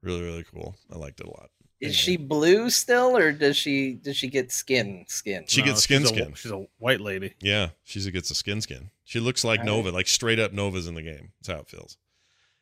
Really 0.02 0.22
really 0.22 0.44
cool. 0.44 0.76
I 0.92 0.98
liked 0.98 1.20
it 1.20 1.26
a 1.26 1.30
lot. 1.30 1.50
Is 1.84 1.96
she 1.96 2.16
blue 2.16 2.70
still, 2.70 3.16
or 3.16 3.32
does 3.32 3.56
she 3.56 3.94
does 3.94 4.16
she 4.16 4.28
get 4.28 4.50
skin 4.52 5.04
skin? 5.08 5.44
She 5.48 5.60
No, 5.60 5.66
gets 5.68 5.82
skin 5.82 6.02
she's 6.02 6.10
a- 6.10 6.14
skin. 6.14 6.34
she's 6.34 6.50
a 6.52 6.66
white 6.78 7.00
lady. 7.00 7.34
Yeah, 7.40 7.70
she 7.84 8.10
gets 8.10 8.30
a 8.30 8.34
skin 8.34 8.60
skin. 8.60 8.90
She 9.04 9.20
looks 9.20 9.44
like 9.44 9.58
Right. 9.60 9.66
Nova, 9.66 9.90
like 9.90 10.06
straight 10.08 10.38
up 10.38 10.52
Nova's 10.52 10.86
in 10.86 10.94
the 10.94 11.02
game. 11.02 11.32
That's 11.40 11.48
how 11.54 11.60
it 11.60 11.68
feels. 11.68 11.96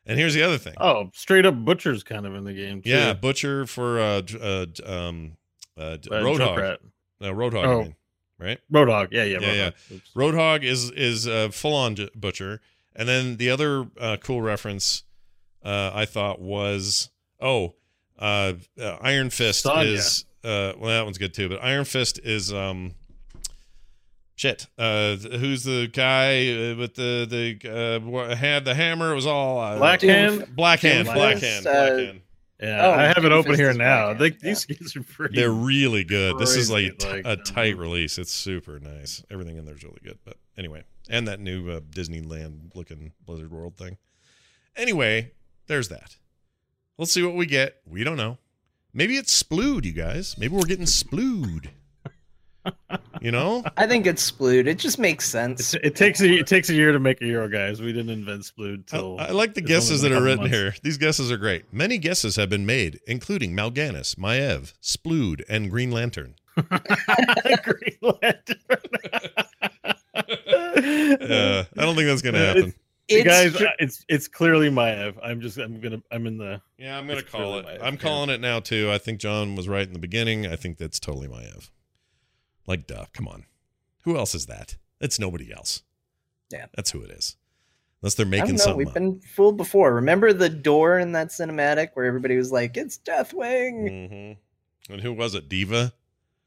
And 0.05 0.19
here's 0.19 0.35
the 0.35 0.43
other 0.43 0.59
thing. 0.59 0.75
Oh, 0.81 1.11
straight 1.15 1.47
up 1.47 1.65
butcher's 1.65 2.03
kind 2.03 2.27
of 2.27 2.35
in 2.35 2.43
the 2.45 2.53
game. 2.53 2.83
Too. 2.83 2.91
yeah, 2.91 3.13
Butcher 3.13 3.67
for 3.67 4.01
uh, 4.01 4.23
uh 4.41 4.67
um 4.85 5.37
uh, 5.79 5.97
d- 5.97 6.09
Uh, 6.11 6.15
Roadhog. 6.23 6.79
No, 7.21 7.33
Roadhog. 7.33 7.65
Oh. 7.65 7.81
I 7.81 7.83
mean, 7.85 7.97
right? 8.39 8.59
Roadhog. 8.73 9.09
Yeah, 9.13 9.23
yeah, 9.25 9.39
Yeah, 9.41 9.53
yeah. 9.53 9.71
Roadhog. 9.71 9.93
Oops. 9.93 10.11
Roadhog 10.17 10.63
is 10.65 10.91
is 10.91 11.29
uh, 11.29 11.51
full 11.51 11.75
on 11.75 11.95
j- 11.95 12.11
Butcher, 12.17 12.61
and 12.97 13.09
then 13.09 13.37
the 13.37 13.49
other 13.51 13.87
uh, 14.01 14.17
cool 14.21 14.43
reference 14.43 15.05
uh, 15.65 15.93
I 15.95 16.05
thought 16.05 16.41
was 16.41 17.11
oh, 17.41 17.75
uh, 18.19 18.55
uh, 18.81 18.97
Iron 19.01 19.31
Fist 19.31 19.63
Sonya. 19.63 19.89
is 19.91 20.25
uh, 20.45 20.73
well 20.79 20.91
that 20.91 21.05
one's 21.05 21.19
good 21.19 21.35
too, 21.35 21.49
but 21.49 21.63
Iron 21.63 21.85
Fist 21.85 22.19
is 22.23 22.53
um. 22.53 22.95
Shit. 24.35 24.67
Uh, 24.79 25.17
who's 25.17 25.63
the 25.63 25.89
guy 25.93 26.49
uh, 26.73 26.77
with 26.77 26.95
the 26.95 27.27
the 27.61 27.71
uh, 27.71 28.35
had 28.35 28.65
the 28.65 28.75
hammer? 28.75 29.13
It 29.13 29.15
was 29.15 29.27
all 29.27 29.61
uh, 29.61 29.77
Black 29.79 30.01
Doom- 30.01 30.11
Hand. 30.11 30.57
Black 30.57 30.81
Hand. 30.81 31.05
Doom 31.07 31.15
Black 31.15 31.39
Hand. 31.39 31.67
uh, 31.67 31.71
Black 31.73 31.93
Hand. 32.07 32.21
Yeah, 32.61 32.87
Oh, 32.87 32.91
I 32.93 33.03
have 33.05 33.25
it 33.25 33.33
open 33.33 33.55
here 33.57 33.73
now. 33.75 34.15
Black 34.15 34.19
They, 34.19 34.25
Hand, 34.31 34.41
these 34.41 34.59
skins 34.61 34.97
are 34.97 35.03
pretty. 35.03 35.37
They're 35.37 35.51
really 35.51 36.05
good. 36.05 36.39
This 36.39 36.55
is 36.57 36.71
like, 36.71 36.97
t- 36.99 37.09
like, 37.09 37.23
a 37.27 37.37
tight 37.37 37.77
release. 37.77 38.19
It's 38.19 38.31
super 38.33 38.79
nice. 38.81 39.23
Everything 39.31 39.57
in 39.59 39.65
there 39.65 39.75
is 39.75 39.83
really 39.83 39.99
good. 40.03 40.19
But 40.25 40.37
anyway, 40.57 40.85
and 41.11 41.27
that 41.29 41.41
new 41.41 41.69
uh, 41.71 41.81
Disneyland 41.81 42.75
looking 42.75 43.13
Blizzard 43.27 43.51
World 43.53 43.77
thing. 43.77 43.97
Anyway, 44.77 45.33
there's 45.67 45.89
that. 45.89 46.17
Let's 46.99 47.13
see 47.13 47.23
what 47.23 47.35
we 47.35 47.47
get. 47.47 47.77
We 47.87 48.05
don't 48.05 48.17
know. 48.17 48.39
Maybe 48.95 49.17
it's 49.17 49.43
splood, 49.43 49.85
you 49.85 49.93
guys. 49.93 50.37
Maybe 50.39 50.55
we're 50.55 50.63
getting 50.67 50.85
splood. 50.85 51.69
you 53.21 53.31
know? 53.33 53.65
I 53.77 53.87
think 53.87 54.07
it's 54.07 54.31
splood. 54.31 54.67
It 54.67 54.79
just 54.79 54.99
makes 54.99 55.29
sense. 55.29 55.75
It's- 55.75 55.87
it 55.87 55.97
takes 55.97 56.21
a 56.21 56.29
it 56.31 56.47
takes 56.47 56.69
a 56.69 56.75
year 56.75 56.93
to 56.93 57.01
make 57.01 57.21
a 57.23 57.27
euro, 57.27 57.49
guys. 57.49 57.81
We 57.81 57.93
didn't 57.93 58.11
invent 58.11 58.43
Splood 58.43 58.85
I, 58.93 58.97
till 58.97 59.19
I 59.19 59.31
like 59.31 59.55
the 59.55 59.63
guesses 59.63 60.03
that 60.03 60.13
are 60.13 60.23
written 60.23 60.45
couple 60.45 60.51
here. 60.51 60.75
These 60.83 60.99
guesses 60.99 61.33
are 61.33 61.39
great. 61.39 61.73
Many 61.73 61.99
guesses 61.99 62.37
have 62.37 62.51
been 62.51 62.67
made, 62.67 63.01
including 63.07 63.53
Mal'Ganis, 63.57 64.15
Maiev, 64.17 64.75
Splood, 64.83 65.43
and 65.49 65.71
Green 65.71 65.91
Lantern. 65.91 66.35
Green 66.57 67.99
Lantern. 68.03 68.59
Uh, 70.15 71.65
I 71.77 71.83
don't 71.85 71.95
think 71.97 72.07
that's 72.09 72.23
going 72.23 72.35
to 72.35 72.39
happen. 72.47 72.75
It's 73.21 73.25
guys, 73.29 73.53
ju- 73.55 73.67
uh, 73.67 73.71
it's 73.79 74.05
it's 74.09 74.29
clearly 74.29 74.69
Maiev. 74.71 75.15
I'm 75.23 75.41
just 75.41 75.59
I'm 75.59 75.81
gonna 75.81 76.03
I'm 76.11 76.27
in 76.27 76.39
the 76.39 76.61
Yeah, 76.79 76.99
I'm 76.99 77.07
gonna 77.07 77.23
call 77.23 77.59
it. 77.59 77.67
Maiev, 77.67 77.83
I'm 77.83 77.95
yeah. 77.95 78.01
calling 78.01 78.31
it 78.31 78.41
now 78.41 78.61
too. 78.61 78.91
I 78.91 78.99
think 78.99 79.21
John 79.21 79.55
was 79.57 79.69
right 79.69 79.87
in 79.87 79.93
the 79.93 79.99
beginning. 79.99 80.47
I 80.47 80.57
think 80.57 80.79
that's 80.79 80.99
totally 81.01 81.29
Maiev. 81.29 81.71
Like, 82.67 82.87
duh, 82.87 83.07
come 83.13 83.27
on. 83.29 83.45
Who 84.03 84.17
else 84.17 84.35
is 84.35 84.47
that? 84.47 84.77
It's 85.01 85.19
nobody 85.19 85.53
else. 85.53 85.83
Yeah. 86.51 86.67
that's 86.75 86.91
who 86.91 87.03
it 87.03 87.11
is. 87.11 87.37
Unless 88.03 88.15
they're 88.15 88.27
I 88.27 88.31
making 88.31 88.47
don't 88.47 88.57
know. 88.57 88.63
something. 88.65 88.79
We've 88.79 88.89
up. 88.89 88.95
been 88.95 89.21
fooled 89.21 89.57
before. 89.57 89.95
Remember 89.95 90.33
the 90.33 90.49
door 90.49 90.99
in 90.99 91.13
that 91.13 91.29
cinematic 91.29 91.91
where 91.95 92.05
everybody 92.05 92.37
was 92.37 92.51
like, 92.53 92.77
"It's 92.77 92.99
Deathwing." 92.99 93.89
Mhm. 93.91 94.37
And 94.91 95.01
who 95.01 95.13
was 95.13 95.35
it? 95.35 95.49
D.Va 95.49 95.93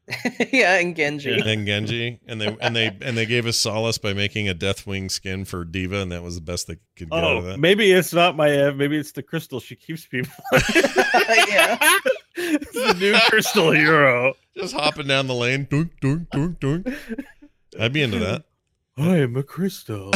yeah, 0.52 0.76
and 0.78 0.94
Genji. 0.94 1.30
Yeah. 1.30 1.48
and 1.48 1.66
Genji, 1.66 2.20
and 2.28 2.40
they 2.40 2.56
and 2.60 2.76
they 2.76 2.96
and 3.00 3.16
they 3.16 3.26
gave 3.26 3.44
us 3.46 3.56
solace 3.56 3.98
by 3.98 4.12
making 4.12 4.48
a 4.48 4.54
Deathwing 4.54 5.10
skin 5.10 5.44
for 5.44 5.64
D.Va, 5.64 5.96
and 6.02 6.12
that 6.12 6.22
was 6.22 6.36
the 6.36 6.40
best 6.40 6.68
they 6.68 6.76
could 6.96 7.10
get 7.10 7.18
out 7.18 7.36
of 7.38 7.44
Oh, 7.44 7.48
that. 7.48 7.58
maybe 7.58 7.90
it's 7.90 8.12
not 8.12 8.36
Maiev. 8.36 8.70
Uh, 8.70 8.74
maybe 8.74 8.96
it's 8.96 9.12
the 9.12 9.22
crystal 9.22 9.58
she 9.60 9.74
keeps 9.76 10.06
people. 10.06 10.32
Yeah. 11.48 11.78
it's 12.36 12.72
the 12.72 12.94
new 13.00 13.18
crystal 13.28 13.70
hero. 13.72 14.34
Just 14.56 14.74
hopping 14.74 15.06
down 15.08 15.26
the 15.26 15.34
lane, 15.34 15.66
dunk, 15.70 15.90
dunk, 16.00 16.30
dunk, 16.30 16.60
dunk. 16.60 16.88
I'd 17.80 17.92
be 17.92 18.02
into 18.02 18.18
that. 18.20 18.44
I 18.96 19.16
am 19.18 19.36
a 19.36 19.42
crystal. 19.42 20.12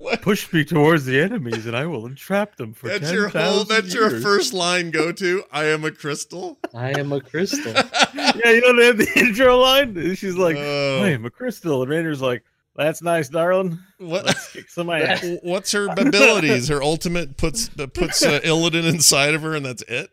What? 0.00 0.22
Push 0.22 0.50
me 0.52 0.64
towards 0.64 1.04
the 1.04 1.20
enemies, 1.20 1.66
and 1.66 1.76
I 1.76 1.84
will 1.84 2.06
entrap 2.06 2.56
them 2.56 2.72
for 2.72 2.88
That's 2.88 3.10
10,000 3.10 3.14
your 3.16 3.28
whole. 3.28 3.64
That's 3.64 3.92
your 3.94 4.10
first 4.20 4.54
line. 4.54 4.90
Go 4.90 5.12
to. 5.12 5.44
I 5.52 5.64
am 5.66 5.84
a 5.84 5.90
crystal. 5.90 6.58
I 6.74 6.98
am 6.98 7.12
a 7.12 7.20
crystal. 7.20 7.74
Yeah, 8.14 8.50
you 8.52 8.60
know 8.62 8.76
they 8.76 8.86
have 8.86 8.96
the 8.98 9.10
intro 9.20 9.56
line. 9.58 10.14
She's 10.14 10.36
like, 10.36 10.56
Oh. 10.56 11.02
"I 11.02 11.10
am 11.10 11.24
a 11.26 11.30
crystal," 11.30 11.82
and 11.82 11.90
Raynor's 11.90 12.20
like, 12.22 12.42
"That's 12.76 13.02
nice, 13.02 13.28
darling. 13.28 13.78
What? 13.98 14.24
Let's 14.26 14.52
kick 14.52 14.68
some 14.70 14.88
ass." 14.90 15.24
What's 15.42 15.72
her 15.72 15.86
abilities? 15.88 16.68
Her 16.68 16.82
ultimate 16.82 17.36
puts 17.36 17.68
puts 17.68 18.22
uh, 18.24 18.40
Illidan 18.40 18.88
inside 18.88 19.34
of 19.34 19.42
her, 19.42 19.54
and 19.54 19.64
that's 19.66 19.82
it. 19.82 20.10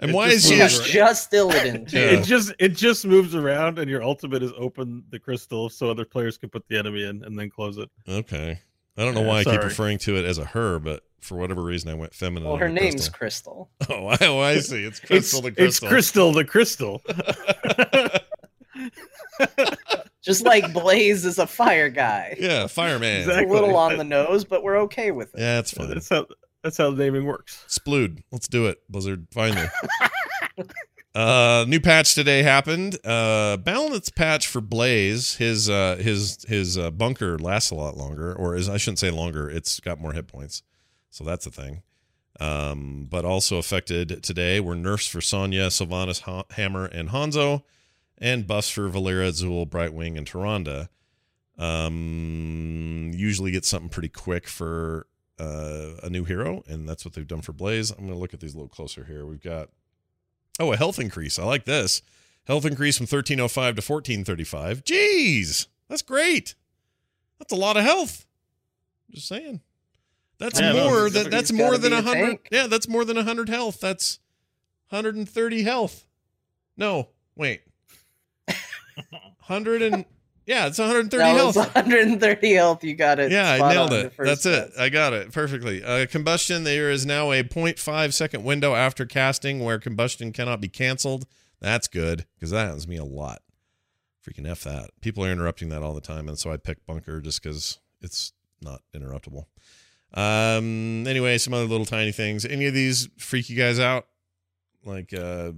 And 0.00 0.10
It 0.10 0.14
why 0.14 0.28
is 0.28 0.46
she? 0.48 0.56
yeah, 0.56 0.64
moves 0.64 0.78
A, 0.78 0.82
right. 0.82 0.90
just 0.92 1.32
Illidan. 1.32 1.92
Yeah. 1.92 2.00
It 2.00 2.24
just 2.24 2.52
it 2.58 2.70
just 2.76 3.04
moves 3.06 3.34
around, 3.34 3.78
and 3.78 3.88
your 3.90 4.02
ultimate 4.02 4.42
is 4.42 4.52
open 4.58 5.04
the 5.10 5.18
crystal 5.18 5.68
so 5.68 5.90
other 5.90 6.04
players 6.04 6.36
can 6.38 6.48
put 6.50 6.66
the 6.68 6.76
enemy 6.78 7.04
in 7.04 7.22
and 7.24 7.38
then 7.38 7.50
close 7.50 7.78
it. 7.78 7.88
okay, 8.08 8.60
I 8.98 9.04
don't 9.04 9.14
know 9.14 9.20
Yeah, 9.22 9.28
why 9.28 9.38
I 9.40 9.44
keep 9.44 9.62
referring 9.62 9.98
to 9.98 10.16
it 10.16 10.24
as 10.24 10.38
a 10.38 10.44
her, 10.44 10.78
but 10.80 11.04
for 11.20 11.36
whatever 11.36 11.62
reason, 11.62 11.90
I 11.90 11.94
went 11.94 12.14
feminine. 12.14 12.48
Well, 12.48 12.58
her 12.58 12.68
name's 12.68 13.08
crystal. 13.08 13.70
Crystal. 13.80 13.96
Oh, 14.04 14.08
I, 14.08 14.18
oh, 14.22 14.40
I 14.40 14.58
see. 14.58 14.84
It's 14.84 14.98
crystal. 15.00 15.46
it's, 15.46 15.56
the 15.56 15.64
it's 15.64 15.80
crystal. 15.80 15.88
crystal 15.88 16.32
the 16.32 16.44
crystal. 16.44 17.02
Just 20.22 20.44
like 20.44 20.72
Blaze 20.72 21.24
is 21.24 21.38
a 21.38 21.46
fire 21.46 21.88
guy. 21.88 22.36
yeah, 22.40 22.66
fireman. 22.66 23.20
Exactly. 23.20 23.44
A 23.46 23.52
little 23.52 23.76
on 23.76 23.96
the 23.96 24.04
nose, 24.04 24.44
but 24.44 24.62
we're 24.62 24.78
okay 24.80 25.10
with 25.10 25.34
it. 25.34 25.40
Yeah, 25.40 25.56
that's 25.56 25.72
fine. 25.72 25.88
that's 25.88 26.08
how 26.08 26.26
that's 26.62 26.76
how 26.76 26.90
the 26.90 27.04
naming 27.04 27.24
works. 27.24 27.64
Splood. 27.68 28.22
Let's 28.32 28.48
do 28.48 28.66
it, 28.66 28.78
Blizzard. 28.88 29.26
Finally. 29.30 29.68
Uh 31.14 31.64
new 31.66 31.80
patch 31.80 32.14
today 32.14 32.42
happened. 32.42 32.98
Uh 33.04 33.56
balance 33.56 34.10
patch 34.10 34.46
for 34.46 34.60
Blaze. 34.60 35.36
His 35.36 35.68
uh 35.68 35.96
his 35.96 36.44
his 36.48 36.76
uh, 36.78 36.90
bunker 36.90 37.38
lasts 37.38 37.70
a 37.70 37.74
lot 37.74 37.96
longer, 37.96 38.34
or 38.34 38.54
is 38.54 38.68
I 38.68 38.76
shouldn't 38.76 38.98
say 38.98 39.10
longer, 39.10 39.48
it's 39.48 39.80
got 39.80 40.00
more 40.00 40.12
hit 40.12 40.28
points. 40.28 40.62
So 41.10 41.24
that's 41.24 41.46
a 41.46 41.50
thing. 41.50 41.82
Um, 42.40 43.08
but 43.10 43.24
also 43.24 43.56
affected 43.56 44.22
today 44.22 44.60
were 44.60 44.76
nerfs 44.76 45.08
for 45.08 45.20
Sonya, 45.20 45.68
Sylvanas, 45.68 46.20
ha- 46.22 46.44
Hammer, 46.50 46.84
and 46.84 47.08
Hanzo, 47.08 47.62
and 48.16 48.46
buffs 48.46 48.70
for 48.70 48.88
Valeera, 48.88 49.30
Xul, 49.30 49.68
Brightwing, 49.68 50.16
and 50.16 50.24
Tyrande. 50.30 50.88
Um, 51.58 53.10
usually 53.12 53.50
get 53.50 53.64
something 53.64 53.88
pretty 53.88 54.08
quick 54.08 54.46
for 54.46 55.08
uh, 55.40 55.94
a 56.04 56.10
new 56.10 56.24
hero, 56.24 56.62
and 56.68 56.88
that's 56.88 57.04
what 57.04 57.14
they've 57.14 57.26
done 57.26 57.42
for 57.42 57.52
Blaze. 57.52 57.90
I'm 57.90 57.98
going 58.04 58.12
to 58.12 58.18
look 58.18 58.34
at 58.34 58.40
these 58.40 58.54
a 58.54 58.56
little 58.56 58.68
closer 58.68 59.04
here. 59.04 59.26
We've 59.26 59.42
got 59.42 59.70
oh 60.58 60.72
a 60.72 60.76
health 60.76 60.98
increase. 60.98 61.38
I 61.38 61.44
like 61.44 61.64
this. 61.64 62.02
Health 62.46 62.64
increase 62.64 62.96
from 62.96 63.04
1305 63.04 63.76
to 63.76 63.82
1435. 63.82 64.84
Jeez, 64.84 65.66
that's 65.88 66.02
great. 66.02 66.54
That's 67.38 67.52
a 67.52 67.56
lot 67.56 67.76
of 67.76 67.84
health. 67.84 68.26
Just 69.10 69.28
saying. 69.28 69.60
That's 70.38 70.60
Yeah, 70.60 70.72
more 70.72 71.06
it's- 71.08 71.12
than 71.24 71.30
that's 71.30 71.52
more 71.52 71.76
than 71.78 71.90
be 71.92 71.98
a 71.98 72.02
100. 72.02 72.38
Yeah, 72.50 72.66
that's 72.68 72.88
more 72.88 73.04
than 73.04 73.16
100 73.16 73.48
health. 73.48 73.80
That's 73.80 74.18
130 74.90 75.62
health. 75.62 76.06
No, 76.76 77.08
wait. 77.36 77.62
100 78.46 79.82
and 79.82 80.04
yeah, 80.48 80.66
it's 80.66 80.78
130 80.78 81.22
That 81.22 81.36
health. 81.36 81.54
was 81.56 81.66
130 81.66 82.52
health. 82.54 82.82
You 82.82 82.94
got 82.96 83.18
it. 83.20 83.30
Yeah, 83.30 83.58
I 83.62 83.72
nailed 83.74 83.92
it. 83.92 84.02
the 84.04 84.10
first 84.10 84.44
That's 84.44 84.46
it. 84.46 84.72
I 84.80 84.88
got 84.88 85.12
it 85.12 85.30
perfectly. 85.30 85.84
Uh, 85.84 86.06
combustion. 86.06 86.64
There 86.64 86.90
is 86.90 87.04
now 87.06 87.30
a 87.30 87.44
0.5 87.44 88.12
second 88.14 88.44
window 88.44 88.74
after 88.74 89.04
casting 89.06 89.62
where 89.62 89.78
combustion 89.78 90.32
cannot 90.32 90.60
be 90.60 90.68
canceled. 90.68 91.26
That's 91.60 91.86
good 91.86 92.24
because 92.34 92.50
that 92.50 92.64
happens 92.64 92.84
to 92.84 92.90
me 92.90 92.96
a 92.96 93.04
lot. 93.04 93.42
Freaking 94.26 94.48
f 94.48 94.64
that. 94.64 94.90
People 95.00 95.24
are 95.24 95.30
interrupting 95.30 95.68
that 95.68 95.82
all 95.82 95.92
the 95.94 96.00
time, 96.00 96.28
and 96.28 96.38
so 96.38 96.50
I 96.50 96.56
pick 96.56 96.84
bunker 96.86 97.20
just 97.20 97.42
because 97.42 97.78
it's 98.00 98.32
not 98.62 98.80
interruptible. 98.96 99.44
Um. 100.14 101.06
Anyway, 101.06 101.36
some 101.38 101.52
other 101.52 101.66
little 101.66 101.84
tiny 101.86 102.12
things. 102.12 102.44
Any 102.46 102.66
of 102.66 102.74
these 102.74 103.08
freak 103.18 103.50
you 103.50 103.56
guys 103.56 103.78
out? 103.78 104.06
Like, 104.84 105.12
uh, 105.12 105.52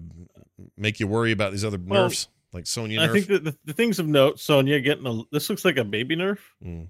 make 0.76 0.98
you 0.98 1.06
worry 1.06 1.30
about 1.30 1.52
these 1.52 1.64
other 1.64 1.78
Well, 1.78 2.04
nerfs, 2.04 2.26
like 2.52 2.66
Sonya 2.66 3.00
I 3.00 3.06
nerf. 3.08 3.12
think 3.12 3.26
that 3.28 3.44
the, 3.44 3.56
the 3.64 3.72
things 3.72 3.98
of 3.98 4.06
note, 4.06 4.40
Sonya 4.40 4.80
getting 4.80 5.06
a 5.06 5.22
this 5.32 5.48
looks 5.48 5.64
like 5.64 5.76
a 5.76 5.84
baby 5.84 6.16
nerf. 6.16 6.38
Mm. 6.64 6.88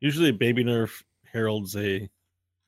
Usually 0.00 0.30
a 0.30 0.34
baby 0.34 0.64
nerf 0.64 1.02
heralds 1.24 1.76
a 1.76 2.08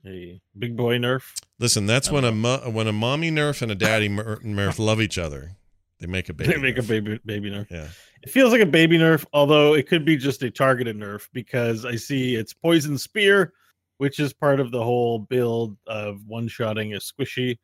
a 0.06 0.40
big 0.58 0.76
boy 0.76 0.98
nerf. 0.98 1.22
Listen, 1.58 1.86
that's 1.86 2.10
when 2.10 2.24
a 2.24 2.30
don't 2.30 2.40
mo- 2.40 2.70
when 2.70 2.86
a 2.86 2.92
mommy 2.92 3.30
nerf 3.30 3.62
and 3.62 3.70
a 3.70 3.74
daddy 3.74 4.08
mer- 4.08 4.38
nerf 4.38 4.78
love 4.84 5.00
each 5.00 5.18
other. 5.18 5.52
They 5.98 6.06
make 6.06 6.28
a 6.30 6.32
baby. 6.32 6.52
they 6.52 6.58
make 6.58 6.78
a 6.78 6.82
baby 6.82 7.20
baby 7.24 7.50
nerf. 7.50 7.66
Yeah. 7.70 7.88
It 8.22 8.30
feels 8.30 8.52
like 8.52 8.60
a 8.60 8.66
baby 8.66 8.98
nerf, 8.98 9.24
although 9.32 9.74
it 9.74 9.88
could 9.88 10.04
be 10.04 10.16
just 10.16 10.42
a 10.42 10.50
targeted 10.50 10.96
nerf 10.96 11.28
because 11.32 11.84
I 11.84 11.96
see 11.96 12.36
it's 12.36 12.52
poison 12.52 12.96
spear, 12.98 13.52
which 13.98 14.18
is 14.20 14.32
part 14.32 14.60
of 14.60 14.70
the 14.70 14.82
whole 14.82 15.18
build 15.18 15.76
of 15.86 16.20
one 16.26 16.48
shotting 16.48 16.94
a 16.94 16.98
squishy. 16.98 17.58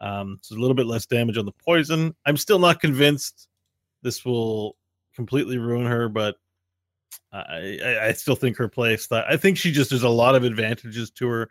Um, 0.00 0.38
so 0.42 0.54
a 0.56 0.58
little 0.58 0.74
bit 0.74 0.86
less 0.86 1.06
damage 1.06 1.38
on 1.38 1.46
the 1.46 1.52
poison. 1.52 2.14
I'm 2.26 2.36
still 2.36 2.58
not 2.58 2.80
convinced 2.80 3.45
this 4.06 4.24
will 4.24 4.76
completely 5.16 5.58
ruin 5.58 5.84
her, 5.86 6.08
but 6.08 6.36
I, 7.32 7.78
I, 7.84 8.06
I 8.06 8.12
still 8.12 8.36
think 8.36 8.56
her 8.56 8.68
place. 8.68 9.02
style. 9.04 9.24
I 9.28 9.36
think 9.36 9.58
she 9.58 9.72
just 9.72 9.90
there's 9.90 10.04
a 10.04 10.08
lot 10.08 10.36
of 10.36 10.44
advantages 10.44 11.10
to 11.12 11.26
her 11.26 11.48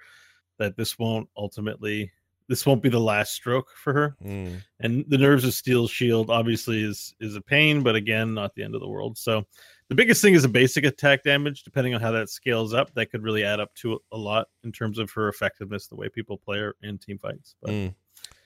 that 0.57 0.77
this 0.77 0.97
won't 0.97 1.27
ultimately 1.35 2.11
this 2.47 2.65
won't 2.65 2.81
be 2.81 2.89
the 2.89 2.99
last 2.99 3.33
stroke 3.33 3.67
for 3.75 3.91
her 3.93 4.15
Mm. 4.23 4.61
and 4.79 5.03
the 5.09 5.17
nerves 5.17 5.43
of 5.43 5.53
steel 5.53 5.87
shield 5.87 6.29
obviously 6.29 6.81
is 6.83 7.13
is 7.19 7.35
a 7.35 7.41
pain 7.41 7.83
but 7.83 7.95
again 7.95 8.33
not 8.33 8.53
the 8.55 8.63
end 8.63 8.73
of 8.75 8.81
the 8.81 8.87
world 8.87 9.17
so 9.17 9.43
the 9.89 9.95
biggest 9.95 10.21
thing 10.21 10.33
is 10.35 10.45
a 10.45 10.49
basic 10.49 10.85
attack 10.85 11.23
damage 11.23 11.63
depending 11.63 11.93
on 11.95 11.99
how 12.01 12.11
that 12.11 12.29
scales 12.29 12.73
up 12.73 12.93
that 12.93 13.07
could 13.11 13.23
really 13.23 13.43
add 13.43 13.59
up 13.59 13.73
to 13.73 13.99
a 14.13 14.17
lot 14.17 14.47
in 14.63 14.71
terms 14.71 14.97
of 14.99 15.11
her 15.11 15.27
effectiveness 15.27 15.87
the 15.87 15.95
way 15.95 16.07
people 16.07 16.37
play 16.37 16.59
her 16.59 16.75
in 16.83 16.97
team 16.99 17.17
fights 17.17 17.55
but 17.61 17.71
Mm. 17.71 17.95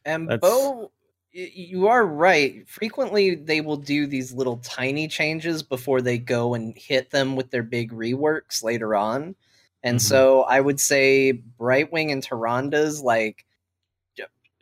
And 0.05 0.39
Bo, 0.39 0.69
y- 0.79 0.87
you 1.31 1.87
are 1.87 2.05
right. 2.05 2.67
Frequently, 2.67 3.35
they 3.35 3.61
will 3.61 3.77
do 3.77 4.07
these 4.07 4.33
little 4.33 4.57
tiny 4.57 5.07
changes 5.07 5.63
before 5.63 6.01
they 6.01 6.17
go 6.17 6.53
and 6.55 6.75
hit 6.77 7.11
them 7.11 7.35
with 7.35 7.51
their 7.51 7.63
big 7.63 7.91
reworks 7.91 8.63
later 8.63 8.95
on. 8.95 9.35
And 9.83 9.97
Mhm. 9.97 10.01
so 10.01 10.43
I 10.43 10.59
would 10.59 10.79
say 10.79 11.41
Brightwing 11.59 12.11
and 12.11 12.23
Tyrande's 12.23 13.01
like, 13.01 13.45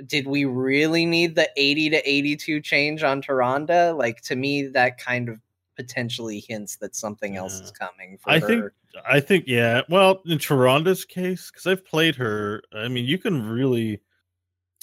did 0.06 0.28
we 0.28 0.46
really 0.46 1.06
need 1.06 1.36
the 1.36 1.50
80 1.58 1.90
to 1.90 2.10
82 2.10 2.62
change 2.62 3.04
on 3.04 3.22
Tyrande? 3.22 3.98
Like, 3.98 4.22
to 4.22 4.36
me, 4.36 4.68
that 4.68 5.00
kind 5.00 5.28
of 5.30 5.40
potentially 5.76 6.40
hints 6.48 6.76
that 6.78 6.96
something 6.96 7.36
else 7.36 7.62
is 7.62 7.72
coming 7.72 8.18
for 8.20 8.32
I 8.32 8.40
her. 8.40 8.48
think 8.48 8.74
I 9.06 9.20
think 9.20 9.46
yeah. 9.48 9.82
Well, 9.90 10.22
in 10.26 10.38
Tyrande's 10.40 11.06
case, 11.06 11.50
because 11.52 11.68
I've 11.68 11.86
played 11.86 12.16
her, 12.16 12.62
I 12.74 12.88
mean, 12.88 13.06
you 13.06 13.18
can 13.18 13.48
really, 13.48 14.02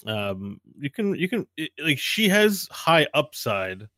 um, 0.06 0.60
you 0.78 0.90
can 0.90 1.14
you 1.14 1.28
can 1.28 1.46
it, 1.56 1.70
like 1.82 1.98
she 1.98 2.28
has 2.28 2.68
high 2.70 3.06
upside, 3.14 3.88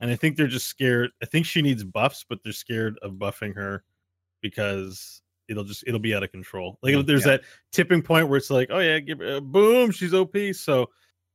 and 0.00 0.10
I 0.10 0.16
think 0.16 0.36
they're 0.36 0.46
just 0.46 0.66
scared. 0.66 1.10
I 1.22 1.26
think 1.26 1.46
she 1.46 1.62
needs 1.62 1.84
buffs, 1.84 2.24
but 2.28 2.40
they're 2.42 2.52
scared 2.52 2.98
of 3.02 3.12
buffing 3.12 3.54
her 3.54 3.84
because 4.42 5.22
it'll 5.48 5.64
just 5.64 5.84
it'll 5.86 6.00
be 6.00 6.14
out 6.14 6.22
of 6.22 6.30
control. 6.32 6.78
Like 6.82 6.94
Mm, 6.94 7.06
there's 7.06 7.26
yeah. 7.26 7.32
that 7.38 7.42
tipping 7.72 8.02
point 8.02 8.28
where 8.28 8.36
it's 8.38 8.50
like, 8.50 8.68
oh 8.70 8.78
yeah, 8.78 8.98
give 8.98 9.20
uh, 9.20 9.40
boom, 9.40 9.90
she's 9.90 10.14
OP. 10.14 10.36
So 10.52 10.88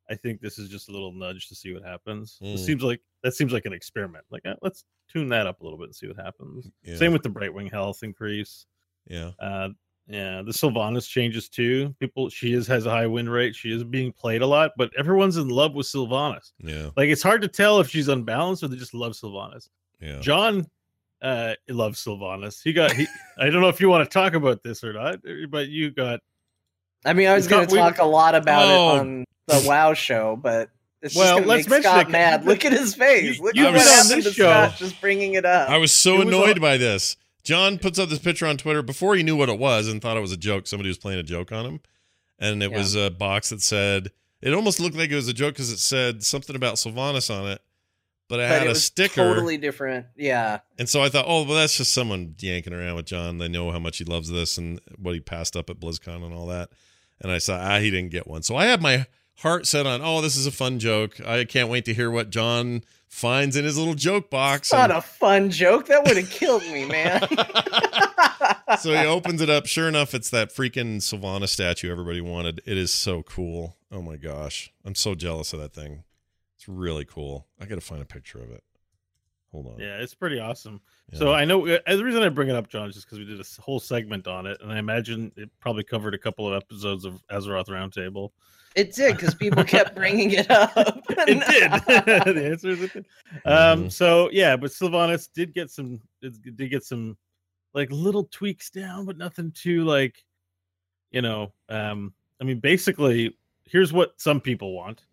I 0.09 0.15
think 0.15 0.41
this 0.41 0.57
is 0.57 0.69
just 0.69 0.89
a 0.89 0.91
little 0.91 1.11
nudge 1.13 1.47
to 1.49 1.55
see 1.55 1.73
what 1.73 1.83
happens. 1.83 2.39
Mm. 2.41 2.55
It 2.55 2.59
seems 2.59 2.83
like 2.83 3.01
that 3.23 3.33
seems 3.33 3.53
like 3.53 3.65
an 3.65 3.73
experiment. 3.73 4.25
Like 4.31 4.45
uh, 4.45 4.55
let's 4.61 4.83
tune 5.11 5.29
that 5.29 5.47
up 5.47 5.61
a 5.61 5.63
little 5.63 5.77
bit 5.77 5.85
and 5.87 5.95
see 5.95 6.07
what 6.07 6.17
happens. 6.17 6.67
Yeah. 6.83 6.95
Same 6.97 7.13
with 7.13 7.23
the 7.23 7.29
Brightwing 7.29 7.71
health 7.71 8.03
increase. 8.03 8.65
yeah. 9.07 9.31
Uh, 9.39 9.69
yeah, 10.09 10.41
the 10.41 10.51
Sylvanas 10.51 11.07
changes 11.07 11.47
too. 11.49 11.95
People, 11.99 12.29
she 12.29 12.53
is 12.53 12.65
has 12.67 12.85
a 12.87 12.89
high 12.89 13.05
win 13.07 13.29
rate. 13.29 13.55
She 13.55 13.71
is 13.71 13.83
being 13.83 14.11
played 14.11 14.41
a 14.41 14.47
lot, 14.47 14.71
but 14.75 14.89
everyone's 14.97 15.37
in 15.37 15.49
love 15.49 15.75
with 15.75 15.85
Sylvanas. 15.85 16.51
Yeah. 16.59 16.89
Like 16.97 17.09
it's 17.09 17.21
hard 17.21 17.43
to 17.43 17.47
tell 17.47 17.79
if 17.79 17.89
she's 17.89 18.07
unbalanced 18.07 18.63
or 18.63 18.67
they 18.69 18.75
just 18.77 18.93
love 18.95 19.13
Sylvanas. 19.13 19.69
Yeah. 20.01 20.19
John 20.19 20.65
uh 21.21 21.53
loves 21.67 22.03
Sylvanas. 22.03 22.63
He 22.63 22.73
got 22.73 22.91
he 22.93 23.05
I 23.37 23.49
don't 23.49 23.61
know 23.61 23.67
if 23.69 23.79
you 23.79 23.87
want 23.89 24.09
to 24.09 24.13
talk 24.13 24.33
about 24.33 24.63
this 24.63 24.83
or 24.83 24.93
not, 24.93 25.19
but 25.49 25.67
you 25.69 25.91
got 25.91 26.21
I 27.05 27.13
mean, 27.13 27.27
I 27.27 27.35
was 27.35 27.47
going 27.47 27.61
not- 27.63 27.69
to 27.69 27.73
we- 27.75 27.79
talk 27.79 27.99
a 27.99 28.05
lot 28.05 28.33
about 28.35 28.63
Oh. 28.65 28.95
it 28.95 28.99
on 29.01 29.25
the 29.47 29.63
WoW 29.67 29.93
show, 29.93 30.35
but 30.35 30.69
it's 31.01 31.15
Well, 31.15 31.37
just 31.37 31.37
going 31.37 31.47
let's 31.47 31.63
to 31.65 31.69
make 31.69 31.83
Scott 31.83 31.99
it 32.01 32.03
'cause 32.05 32.11
mad. 32.11 32.45
Look 32.45 32.65
at 32.65 32.71
his 32.73 32.93
face. 32.95 33.37
you- 33.37 33.43
Look 33.43 33.55
you've 33.55 33.67
at 33.67 33.73
been 33.73 33.79
what 33.81 33.87
on 33.87 33.93
happened 34.05 34.23
this 34.23 34.35
to 34.35 34.41
Scott 34.41 34.71
show. 34.73 34.85
just 34.85 34.99
bringing 35.01 35.35
it 35.35 35.45
up. 35.45 35.69
I 35.69 35.77
was 35.77 35.91
so 35.91 36.15
It 36.15 36.17
was 36.25 36.27
annoyed 36.27 36.57
all- 36.57 36.61
by 36.61 36.77
this. 36.77 37.15
John 37.43 37.77
puts 37.79 37.97
up 37.99 38.09
this 38.09 38.19
picture 38.19 38.45
on 38.45 38.57
Twitter 38.57 38.81
before 38.81 39.15
he 39.15 39.23
knew 39.23 39.35
what 39.35 39.49
it 39.49 39.57
was 39.59 39.87
and 39.87 40.01
thought 40.01 40.17
it 40.17 40.21
was 40.21 40.31
a 40.31 40.37
joke. 40.37 40.67
Somebody 40.67 40.89
was 40.89 40.97
playing 40.97 41.19
a 41.19 41.23
joke 41.23 41.51
on 41.51 41.65
him. 41.65 41.79
And 42.37 42.61
it 42.63 42.71
Yeah. 42.71 42.77
was 42.77 42.95
a 42.95 43.09
box 43.09 43.49
that 43.49 43.61
said, 43.61 44.11
it 44.41 44.53
almost 44.53 44.79
looked 44.79 44.95
like 44.95 45.09
it 45.09 45.15
was 45.15 45.27
a 45.27 45.33
joke 45.33 45.55
because 45.55 45.71
it 45.71 45.79
said 45.79 46.23
something 46.23 46.55
about 46.55 46.75
Sylvanas 46.75 47.29
on 47.33 47.49
it, 47.49 47.61
but 48.29 48.39
it 48.39 48.47
but 48.49 48.59
had 48.59 48.67
a 48.67 48.75
sticker. 48.75 49.15
totally 49.33 49.57
different. 49.57 50.05
Yeah. 50.15 50.59
And 50.77 50.87
so 50.87 51.01
I 51.01 51.09
thought, 51.09 51.25
oh, 51.27 51.43
well, 51.43 51.55
that's 51.55 51.75
just 51.77 51.91
someone 51.93 52.35
yanking 52.39 52.73
around 52.73 52.95
with 52.95 53.05
John. 53.07 53.37
They 53.39 53.49
know 53.49 53.71
how 53.71 53.79
much 53.79 53.97
he 53.97 54.05
loves 54.05 54.29
this 54.29 54.57
and 54.57 54.79
what 54.97 55.13
he 55.13 55.19
passed 55.19 55.57
up 55.57 55.69
at 55.69 55.79
BlizzCon 55.79 56.23
and 56.23 56.33
all 56.33 56.47
that. 56.47 56.69
And 57.21 57.31
I 57.31 57.37
saw, 57.39 57.57
ah, 57.59 57.79
he 57.79 57.89
didn't 57.91 58.11
get 58.11 58.27
one. 58.27 58.43
So 58.43 58.55
I 58.55 58.65
had 58.65 58.81
my 58.81 59.05
heart 59.39 59.67
set 59.67 59.85
on, 59.85 60.01
oh, 60.01 60.21
this 60.21 60.37
is 60.37 60.45
a 60.47 60.51
fun 60.51 60.79
joke. 60.79 61.19
I 61.25 61.43
can't 61.43 61.69
wait 61.69 61.83
to 61.85 61.93
hear 61.93 62.09
what 62.09 62.29
John 62.29 62.83
finds 63.09 63.57
in 63.57 63.65
his 63.65 63.77
little 63.77 63.95
joke 63.95 64.29
box. 64.29 64.71
Not 64.71 64.91
a 64.91 65.01
fun 65.01 65.49
joke. 65.49 65.87
That 65.87 66.05
would 66.05 66.15
have 66.15 66.29
killed 66.29 66.63
me, 66.63 66.85
man. 66.85 67.21
so 68.79 68.93
he 68.93 69.05
opens 69.05 69.41
it 69.41 69.49
up. 69.49 69.65
Sure 69.65 69.89
enough, 69.89 70.13
it's 70.13 70.29
that 70.29 70.53
freaking 70.53 70.97
Sylvana 70.97 71.49
statue 71.49 71.91
everybody 71.91 72.21
wanted. 72.21 72.61
It 72.65 72.77
is 72.77 72.93
so 72.93 73.23
cool. 73.23 73.75
Oh 73.91 74.01
my 74.01 74.15
gosh. 74.15 74.71
I'm 74.85 74.95
so 74.95 75.15
jealous 75.15 75.51
of 75.51 75.59
that 75.59 75.73
thing. 75.73 76.03
It's 76.55 76.69
really 76.69 77.05
cool. 77.05 77.47
I 77.59 77.65
got 77.65 77.75
to 77.75 77.81
find 77.81 78.01
a 78.01 78.05
picture 78.05 78.39
of 78.39 78.51
it. 78.51 78.63
Hold 79.51 79.67
on. 79.67 79.79
yeah, 79.79 79.97
it's 79.97 80.13
pretty 80.13 80.39
awesome. 80.39 80.79
Yeah. 81.11 81.19
So 81.19 81.33
I 81.33 81.43
know 81.45 81.65
uh, 81.67 81.79
the 81.87 82.03
reason 82.03 82.21
I 82.21 82.29
bring 82.29 82.49
it 82.49 82.55
up, 82.55 82.69
John, 82.69 82.87
is 82.87 82.93
just 82.95 83.07
because 83.07 83.17
we 83.19 83.25
did 83.25 83.39
a 83.39 83.61
whole 83.61 83.79
segment 83.79 84.27
on 84.27 84.45
it, 84.45 84.59
and 84.61 84.71
I 84.71 84.77
imagine 84.77 85.31
it 85.37 85.49
probably 85.59 85.83
covered 85.83 86.13
a 86.13 86.19
couple 86.19 86.47
of 86.47 86.53
episodes 86.53 87.03
of 87.03 87.21
Azeroth 87.31 87.67
Roundtable. 87.67 88.29
it 88.75 88.93
did 88.93 89.15
because 89.15 89.33
people 89.33 89.63
kept 89.63 89.95
bringing 89.95 90.29
it 90.31 90.49
up. 90.51 90.71
it 91.09 91.25
did. 91.47 91.71
the 92.35 92.45
answer 92.51 92.69
is 92.69 92.81
it 92.83 92.93
did. 92.93 93.05
Um, 93.45 93.85
Mhm. 93.85 93.91
so 93.91 94.29
yeah, 94.31 94.55
but 94.55 94.69
Sylvanas 94.69 95.27
did 95.33 95.53
get 95.55 95.71
some 95.71 95.99
it 96.21 96.33
did 96.55 96.69
get 96.69 96.83
some 96.83 97.17
like 97.73 97.89
little 97.91 98.25
tweaks 98.25 98.69
down, 98.69 99.05
but 99.05 99.17
nothing 99.17 99.51
too 99.51 99.83
like 99.83 100.23
you 101.11 101.23
know, 101.23 101.51
um, 101.69 102.13
I 102.39 102.43
mean 102.43 102.59
basically 102.59 103.35
here's 103.65 103.91
what 103.91 104.13
some 104.21 104.39
people 104.39 104.73
want. 104.73 105.05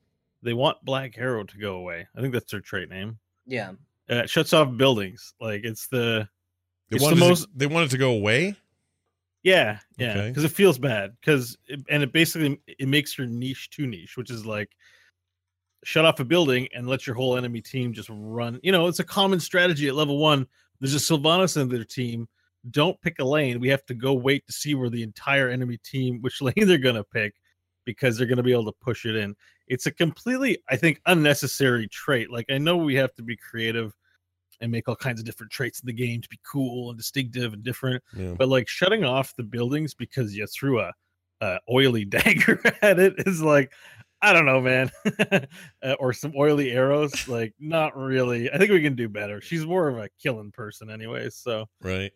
They 0.43 0.53
want 0.53 0.85
Black 0.85 1.17
Arrow 1.17 1.45
to 1.45 1.57
go 1.59 1.77
away. 1.77 2.07
I 2.15 2.21
think 2.21 2.35
that's 2.35 2.51
their 2.51 2.61
trait 2.61 2.91
name. 2.91 3.19
yeah. 3.47 3.73
Uh, 4.11 4.17
it 4.17 4.31
shuts 4.31 4.53
off 4.53 4.77
buildings. 4.77 5.35
Like 5.41 5.63
it's 5.65 5.89
the 5.89 6.29
they, 6.91 6.97
it's 6.97 7.09
the 7.09 7.17
most- 7.17 7.43
to, 7.45 7.49
they 7.57 7.67
wanted 7.67 7.91
to 7.91 7.99
go 7.99 8.13
away. 8.13 8.57
Yeah, 9.43 9.79
yeah, 9.97 10.11
Okay. 10.11 10.29
because 10.29 10.43
it 10.43 10.51
feels 10.51 10.77
bad. 10.77 11.13
Because 11.21 11.57
and 11.89 12.03
it 12.03 12.13
basically 12.13 12.61
it 12.67 12.89
makes 12.89 13.17
your 13.17 13.29
niche 13.29 13.71
too 13.71 13.87
niche, 13.87 14.17
which 14.17 14.31
is 14.31 14.45
like 14.45 14.71
shut 15.85 16.05
off 16.05 16.19
a 16.19 16.25
building 16.25 16.67
and 16.75 16.89
let 16.89 17.07
your 17.07 17.15
whole 17.15 17.37
enemy 17.37 17.61
team 17.61 17.93
just 17.93 18.09
run. 18.13 18.59
You 18.65 18.73
know, 18.73 18.89
it's 18.89 18.99
a 18.99 19.05
common 19.05 19.39
strategy 19.39 19.87
at 19.87 19.95
level 19.95 20.19
one. 20.19 20.49
There's 20.81 20.95
a 20.95 20.99
Sylvanas 20.99 21.61
in 21.61 21.69
their 21.69 21.85
team. 21.85 22.29
Don't 22.73 23.01
pick 23.03 23.21
a 23.21 23.25
lane. 23.25 23.61
We 23.61 23.69
have 23.69 23.87
to 23.87 23.95
go 23.95 24.15
wait 24.15 24.45
to 24.47 24.53
see 24.53 24.75
where 24.75 24.91
the 24.91 25.05
entire 25.05 25.49
enemy 25.49 25.79
team, 25.85 26.21
which 26.23 26.43
lane 26.43 26.55
they're 26.57 26.79
gonna 26.79 27.05
pick, 27.05 27.35
because 27.85 28.19
they're 28.19 28.27
gonna 28.27 28.43
be 28.43 28.53
able 28.53 28.65
to 28.67 28.77
push 28.81 29.07
it 29.07 29.15
in. 29.15 29.37
It's 29.69 29.87
a 29.87 29.91
completely, 29.91 30.59
I 30.71 30.77
think, 30.77 31.01
unnecessary 31.07 31.89
trait. 31.89 32.31
Like 32.31 32.47
I 32.51 32.59
know 32.59 32.77
we 32.77 32.95
have 32.97 33.15
to 33.15 33.23
be 33.23 33.37
creative 33.37 33.93
and 34.61 34.73
make 34.73 34.89
all 34.89 34.97
kinds 34.97 35.21
of 35.21 35.27
different 35.27 35.53
traits 35.53 35.81
in 35.81 35.87
the 35.87 35.93
game 35.93 36.21
to 36.23 36.29
be 36.29 36.39
cool 36.51 36.89
and 36.91 36.97
distinctive 36.99 37.53
and 37.53 37.63
different 37.63 38.03
Yeah. 38.17 38.35
but 38.39 38.49
like 38.49 38.69
shutting 38.69 39.05
off 39.05 39.37
the 39.37 39.43
buildings 39.43 39.93
because 39.93 40.35
you 40.35 40.47
threw 40.47 40.81
a, 40.81 40.93
a 41.43 41.59
oily 41.71 42.05
dagger 42.17 42.61
at 42.81 42.99
it 42.99 43.15
is 43.27 43.43
like 43.43 43.73
I 44.23 44.33
don't 44.33 44.47
know, 44.47 44.63
man. 44.63 44.91
uh, 45.83 45.93
or 46.01 46.15
some 46.15 46.33
oily 46.35 46.73
arrows. 46.73 47.29
Like, 47.29 47.53
not 47.61 47.95
really. 47.95 48.51
I 48.51 48.57
think 48.57 48.71
we 48.71 48.81
can 48.81 48.95
do 48.95 49.11
better. 49.11 49.43
She's 49.43 49.67
more 49.67 49.89
of 49.89 49.99
a 49.99 50.09
killing 50.19 50.51
person, 50.53 50.89
anyways. 50.89 51.37
So 51.37 51.67
Right. 51.83 52.11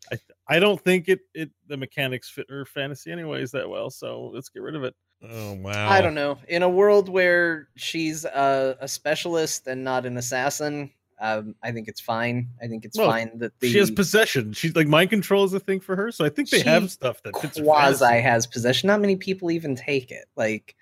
I 0.49 0.59
don't 0.61 0.81
think 0.81 1.11
it 1.11 1.21
it 1.35 1.51
the 1.69 1.77
mechanics 1.77 2.31
fit 2.31 2.47
her 2.49 2.65
fantasy 2.65 3.13
anyways 3.13 3.51
that 3.53 3.69
well. 3.69 3.91
So 3.91 4.31
let's 4.33 4.49
get 4.49 4.63
rid 4.63 4.77
of 4.77 4.83
it. 4.83 4.95
Oh 5.23 5.53
wow. 5.55 5.91
I 5.91 6.01
don't 6.01 6.15
know. 6.15 6.39
In 6.49 6.63
a 6.63 6.69
world 6.69 7.09
where 7.09 7.69
she's 7.77 8.25
a, 8.25 8.77
a 8.81 8.89
specialist 8.89 9.67
and 9.67 9.85
not 9.85 10.07
an 10.07 10.17
assassin, 10.17 10.91
um, 11.21 11.55
I 11.63 11.73
think 11.73 11.89
it's 11.89 12.01
fine. 12.01 12.49
I 12.63 12.67
think 12.67 12.87
it's 12.87 12.97
Well, 12.97 13.11
fine 13.11 13.39
that 13.39 13.59
the 13.61 13.69
She 13.69 13.79
has 13.79 13.91
possession. 13.91 14.53
She's 14.55 14.75
like 14.75 14.87
mind 14.87 15.11
control 15.11 15.45
is 15.45 15.53
a 15.53 15.61
thing 15.61 15.81
for 15.81 15.95
her. 15.95 16.11
So 16.11 16.25
I 16.25 16.31
think 16.31 16.49
they 16.49 16.61
have 16.61 16.91
stuff 16.91 17.23
that 17.25 17.37
fits 17.39 17.61
quasi 17.61 18.21
has 18.21 18.47
possession. 18.47 18.87
Not 18.87 19.01
many 19.01 19.17
people 19.17 19.51
even 19.51 19.77
take 19.77 20.11
it. 20.11 20.25
Like, 20.37 20.75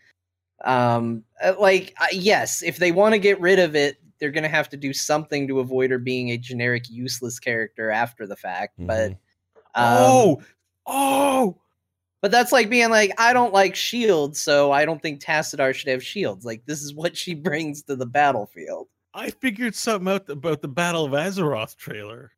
um, 0.65 1.25
uh, 1.43 1.55
like 1.59 1.95
uh, 2.01 2.07
yes, 2.13 2.63
if 2.63 2.77
they 2.77 2.93
want 2.93 3.15
to 3.15 3.19
get 3.19 3.41
rid 3.41 3.59
of 3.59 3.75
it, 3.75 3.97
they're 4.21 4.31
gonna 4.31 4.49
have 4.49 4.69
to 4.69 4.77
do 4.77 4.93
something 4.93 5.49
to 5.49 5.59
avoid 5.59 5.91
her 5.91 5.99
being 5.99 6.31
a 6.31 6.37
generic, 6.37 6.89
useless 6.89 7.41
character 7.41 7.91
after 7.91 8.25
the 8.27 8.37
fact. 8.37 8.75
But, 8.79 9.11
um, 9.11 9.17
oh, 9.75 10.43
oh, 10.87 11.57
but 12.23 12.31
that's 12.31 12.53
like 12.53 12.69
being 12.71 12.91
like, 12.91 13.13
I 13.19 13.33
don't 13.33 13.53
like 13.53 13.75
shields, 13.75 14.41
so 14.41 14.73
I 14.73 14.85
don't 14.85 15.01
think 15.03 15.21
Tassadar 15.23 15.75
should 15.75 15.89
have 15.89 16.03
shields. 16.05 16.45
Like, 16.45 16.65
this 16.67 16.83
is 16.83 16.95
what 16.95 17.17
she 17.17 17.35
brings 17.49 17.83
to 17.85 17.97
the 17.97 18.07
battlefield. 18.07 18.89
I 19.15 19.31
figured 19.31 19.75
something 19.75 20.09
out 20.13 20.29
about 20.29 20.63
the 20.63 20.69
Battle 20.69 21.05
of 21.05 21.13
Azeroth 21.13 21.77
trailer. 21.77 22.33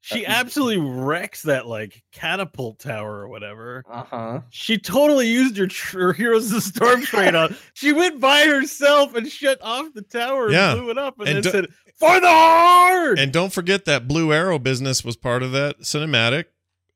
She 0.00 0.24
Uh, 0.24 0.30
absolutely 0.30 0.78
wrecks 0.78 1.42
that 1.42 1.66
like 1.66 2.00
catapult 2.12 2.78
tower 2.78 3.22
or 3.22 3.28
whatever. 3.28 3.82
Uh 3.90 4.04
huh. 4.04 4.40
She 4.50 4.78
totally 4.78 5.26
used 5.26 5.56
her, 5.56 5.66
tr- 5.66 5.98
her 6.00 6.12
Heroes 6.12 6.46
of 6.46 6.52
the 6.52 6.60
Storm 6.60 7.02
train 7.02 7.34
on. 7.34 7.56
She 7.74 7.92
went 7.92 8.20
by 8.20 8.42
herself 8.44 9.16
and 9.16 9.28
shut 9.28 9.58
off 9.62 9.92
the 9.94 10.02
tower 10.02 10.48
Yeah. 10.52 10.72
and 10.74 10.80
blew 10.82 10.90
it 10.90 10.98
up 10.98 11.18
and, 11.18 11.28
And 11.28 11.44
then 11.44 11.52
said, 11.52 11.66
"For 11.98 12.20
the 12.20 12.28
hard." 12.28 13.18
And 13.18 13.32
don't 13.32 13.52
forget 13.52 13.84
that 13.86 14.06
Blue 14.06 14.32
Arrow 14.32 14.60
business 14.60 15.04
was 15.04 15.16
part 15.16 15.42
of 15.42 15.50
that 15.52 15.80
cinematic. 15.80 16.44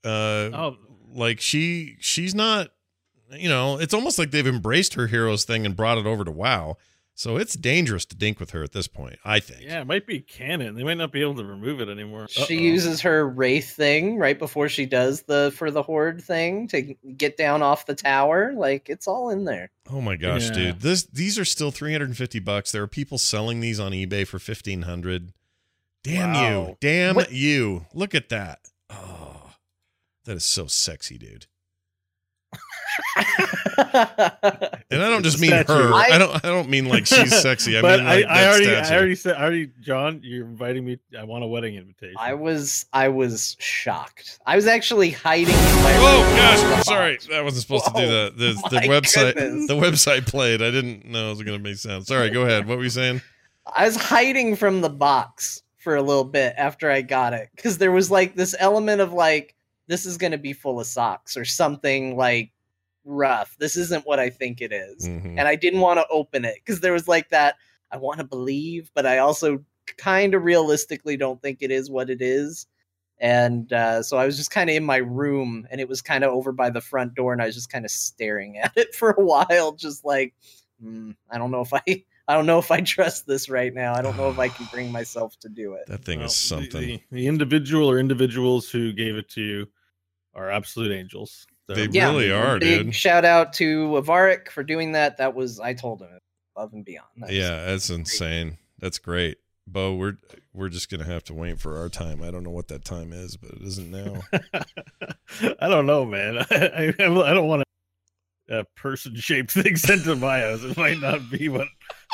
Uh, 0.05 0.55
oh, 0.55 0.77
like 1.13 1.41
she 1.41 1.97
she's 2.01 2.35
not 2.35 2.69
you 3.33 3.49
know 3.49 3.79
it's 3.79 3.95
almost 3.95 4.19
like 4.19 4.31
they've 4.31 4.47
embraced 4.47 4.95
her 4.95 5.07
heroes 5.07 5.45
thing 5.45 5.65
and 5.67 5.77
brought 5.77 5.99
it 5.99 6.07
over 6.07 6.25
to 6.25 6.31
wow 6.31 6.77
so 7.15 7.37
it's 7.37 7.55
dangerous 7.55 8.07
to 8.07 8.17
dink 8.17 8.41
with 8.41 8.51
her 8.53 8.63
at 8.63 8.73
this 8.73 8.87
point 8.89 9.19
i 9.25 9.39
think 9.41 9.61
yeah, 9.63 9.81
it 9.81 9.87
might 9.87 10.07
be 10.07 10.21
canon. 10.21 10.75
They 10.75 10.85
might 10.85 10.97
not 10.97 11.13
be 11.13 11.21
able 11.21 11.35
to 11.35 11.45
remove 11.45 11.81
it 11.81 11.89
anymore. 11.89 12.29
She 12.29 12.57
Uh-oh. 12.57 12.61
uses 12.63 13.01
her 13.03 13.29
wraith 13.29 13.71
thing 13.77 14.17
right 14.17 14.39
before 14.39 14.69
she 14.71 14.87
does 14.87 15.23
the 15.23 15.53
for 15.57 15.71
the 15.71 15.83
horde 15.83 16.23
thing 16.23 16.67
to 16.69 16.83
get 17.17 17.37
down 17.37 17.61
off 17.63 17.85
the 17.87 17.95
tower. 17.95 18.53
Like 18.55 18.89
it's 18.89 19.07
all 19.07 19.29
in 19.31 19.45
there. 19.45 19.71
oh 19.91 20.01
my 20.01 20.17
gosh 20.17 20.47
Yeah. 20.49 20.53
dude 20.55 20.81
this 20.81 21.03
these 21.05 21.39
are 21.39 21.45
still 21.45 21.71
350 21.71 22.39
bucks 22.39 22.73
there 22.73 22.83
are 22.83 22.87
people 22.89 23.19
selling 23.19 23.61
these 23.61 23.79
on 23.79 23.93
ebay 23.93 24.27
for 24.27 24.37
1500 24.39 25.33
damn 26.03 26.35
you 26.35 26.77
damn 26.81 27.15
What- 27.17 27.33
you 27.33 27.85
look 27.93 28.15
at 28.15 28.29
that 28.31 28.61
oh 28.89 29.40
that 30.25 30.37
is 30.37 30.45
so 30.45 30.67
sexy 30.67 31.19
dude 31.19 31.47
and 33.17 35.03
i 35.03 35.09
don't 35.09 35.23
just 35.23 35.41
mean 35.41 35.51
Statue. 35.51 35.73
her 35.73 35.93
I, 35.95 36.09
I- 36.13 36.19
don't 36.19 36.35
i 36.45 36.49
don't 36.49 36.69
mean 36.69 36.87
like 36.87 37.07
she's 37.07 37.41
sexy 37.43 37.79
i 37.79 37.83
mean 37.83 38.05
like 38.05 38.27
I, 38.27 38.43
I 38.45 38.49
already, 38.49 38.65
statue. 38.65 38.93
I 38.93 38.97
already 38.97 39.15
said, 39.15 39.37
I 39.37 39.43
already, 39.43 39.71
John, 39.81 40.21
you're 40.23 40.45
inviting 40.47 40.85
me. 40.85 40.99
I 41.19 41.25
want 41.25 41.45
a 41.45 41.47
wedding 41.47 41.77
invitation. 41.77 42.17
I 42.19 42.35
was 42.35 42.87
I 42.93 43.09
was 43.09 43.57
shocked. 43.61 44.39
I 44.47 44.57
was 44.57 44.67
actually 44.67 45.11
hiding 45.11 45.55
my 45.55 45.95
Oh 45.97 46.35
gosh, 46.37 46.61
in 46.61 46.67
I'm 46.73 46.83
sorry. 46.83 47.15
box. 47.15 47.29
I 47.33 47.41
wasn't 47.43 47.63
supposed 47.63 47.85
to 47.87 47.93
do 47.93 48.07
that. 48.07 48.37
The, 48.37 48.53
the 48.71 48.81
website 48.89 49.35
goodness. 49.35 49.69
the 49.69 49.75
website 49.75 50.27
played. 50.27 50.61
I 50.63 50.71
didn't 50.71 51.07
know 51.07 51.29
it 51.29 51.31
was 51.31 51.43
gonna 51.43 51.59
make 51.59 51.77
sound. 51.77 52.07
Sorry, 52.07 52.31
go 52.31 52.43
ahead. 52.43 52.67
What 52.67 52.79
were 52.79 52.85
you 52.85 52.91
saying? 52.91 53.23
I 53.75 53.85
was 53.87 53.97
hiding 53.97 54.57
from 54.57 54.81
the 54.81 54.91
box 54.91 55.63
for 55.79 55.95
a 55.97 56.03
little 56.03 56.25
bit 56.25 56.55
after 56.57 56.91
I 56.91 57.03
got 57.03 57.33
it 57.33 57.49
because 57.55 57.79
there 57.79 57.93
was 57.93 58.11
like 58.11 58.35
this 58.35 58.55
element 58.59 59.01
of 59.01 59.13
like 59.13 59.55
this 59.91 60.07
is 60.07 60.17
going 60.17 60.31
to 60.33 60.39
be 60.39 60.53
full 60.53 60.79
of 60.81 60.87
socks 60.87 61.37
or 61.37 61.45
something 61.45 62.17
like 62.17 62.53
rough. 63.05 63.57
This 63.59 63.77
isn't 63.77 64.07
what 64.07 64.21
I 64.21 64.31
think 64.31 64.61
it 64.61 64.73
is. 64.73 65.09
Mhm. 65.09 65.37
and 65.39 65.49
I 65.49 65.57
didn't 65.57 65.81
want 65.81 65.99
to 65.99 66.07
open 66.11 66.45
it 66.45 66.55
because 66.57 66.81
there 66.81 66.93
was 66.93 67.09
like 67.09 67.29
that. 67.31 67.57
I 67.91 67.97
want 67.97 68.19
to 68.19 68.25
believe, 68.25 68.91
but 68.95 69.05
I 69.05 69.19
also 69.19 69.65
kind 69.97 70.35
of 70.35 70.45
realistically 70.45 71.17
don't 71.17 71.43
think 71.43 71.59
it 71.61 71.71
is 71.73 71.91
what 71.91 72.09
it 72.09 72.23
is. 72.23 72.67
And 73.19 73.73
uh, 73.73 74.03
so 74.03 74.17
I 74.17 74.25
was 74.27 74.37
just 74.37 74.51
kind 74.53 74.71
of 74.71 74.77
in 74.77 74.85
my 74.85 74.97
room, 74.99 75.67
and 75.71 75.81
it 75.81 75.89
was 75.89 76.01
kind 76.01 76.25
of 76.25 76.31
over 76.33 76.53
by 76.53 76.71
the 76.71 76.81
front 76.81 77.15
door, 77.15 77.33
and 77.33 77.43
I 77.43 77.47
was 77.47 77.55
just 77.55 77.71
kind 77.71 77.85
of 77.85 77.91
staring 77.91 78.59
at 78.63 78.73
it 78.77 78.95
for 78.95 79.11
a 79.11 79.21
while, 79.25 79.73
just 79.73 80.05
like, 80.05 80.35
hmm, 80.81 81.11
I 81.31 81.37
don't 81.39 81.51
know 81.51 81.61
if 81.63 81.75
I, 81.75 81.83
I 82.29 82.35
don't 82.35 82.47
know 82.47 82.59
if 82.61 82.71
I 82.71 82.81
trust 82.81 83.27
this 83.27 83.49
right 83.51 83.75
now. 83.75 83.95
I 83.95 84.03
don't 84.03 84.17
know 84.17 84.31
if 84.31 84.39
I 84.39 84.49
can 84.49 84.67
bring 84.73 84.93
myself 84.93 85.37
to 85.41 85.49
do 85.49 85.75
it. 85.75 85.85
That 85.89 86.05
thing 86.05 86.21
Well, 86.21 86.29
is 86.29 86.33
the- 86.41 86.47
something. 86.47 86.87
The, 86.87 87.03
the 87.11 87.27
individual 87.27 87.91
or 87.91 87.99
individuals 87.99 88.71
who 88.71 88.93
gave 88.93 89.17
it 89.17 89.29
to 89.31 89.43
you 89.43 89.69
are 90.35 90.51
absolute 90.51 90.93
angels. 90.93 91.47
They 91.69 91.75
They're- 91.75 91.89
Yeah. 91.91 92.09
really 92.11 92.31
are, 92.33 92.59
Big 92.59 92.85
dude. 92.87 92.95
shout 92.95 93.25
out 93.25 93.53
to 93.55 93.89
Avarik 93.91 94.51
for 94.51 94.63
doing 94.65 94.93
that. 94.93 95.19
That 95.19 95.35
was 95.35 95.61
I 95.61 95.75
told 95.75 96.01
him 96.03 96.09
above 96.57 96.73
and 96.73 96.85
beyond. 96.85 97.09
That 97.19 97.31
Yeah, 97.33 97.65
that's 97.67 97.91
insane. 97.91 98.59
That's 98.79 98.99
great. 98.99 99.39
Bo, 99.67 99.95
we're 99.95 100.17
we're 100.53 100.69
just 100.69 100.91
gonna 100.91 101.05
have 101.05 101.23
to 101.25 101.35
wait 101.35 101.61
for 101.61 101.79
our 101.79 101.89
time. 101.89 102.23
I 102.23 102.31
don't 102.33 102.43
know 102.43 102.51
what 102.51 102.69
that 102.69 102.85
time 102.85 103.13
is, 103.13 103.37
but 103.37 103.51
it 103.53 103.63
isn't 103.63 103.91
now. 103.91 104.23
I 105.61 105.69
don't 105.69 105.87
know, 105.87 106.05
man. 106.05 106.39
I, 106.51 106.93
I, 106.99 107.05
I 107.31 107.35
don't 107.35 107.47
want 107.47 107.63
a, 108.49 108.65
person 108.75 109.15
shaped 109.15 109.53
thing 109.53 109.77
sent 109.77 110.03
to 110.05 110.17
my 110.17 110.41
house. 110.41 110.65
It 110.65 110.77
might 110.77 110.99
not 110.99 111.31
be 111.31 111.49
what 111.49 111.69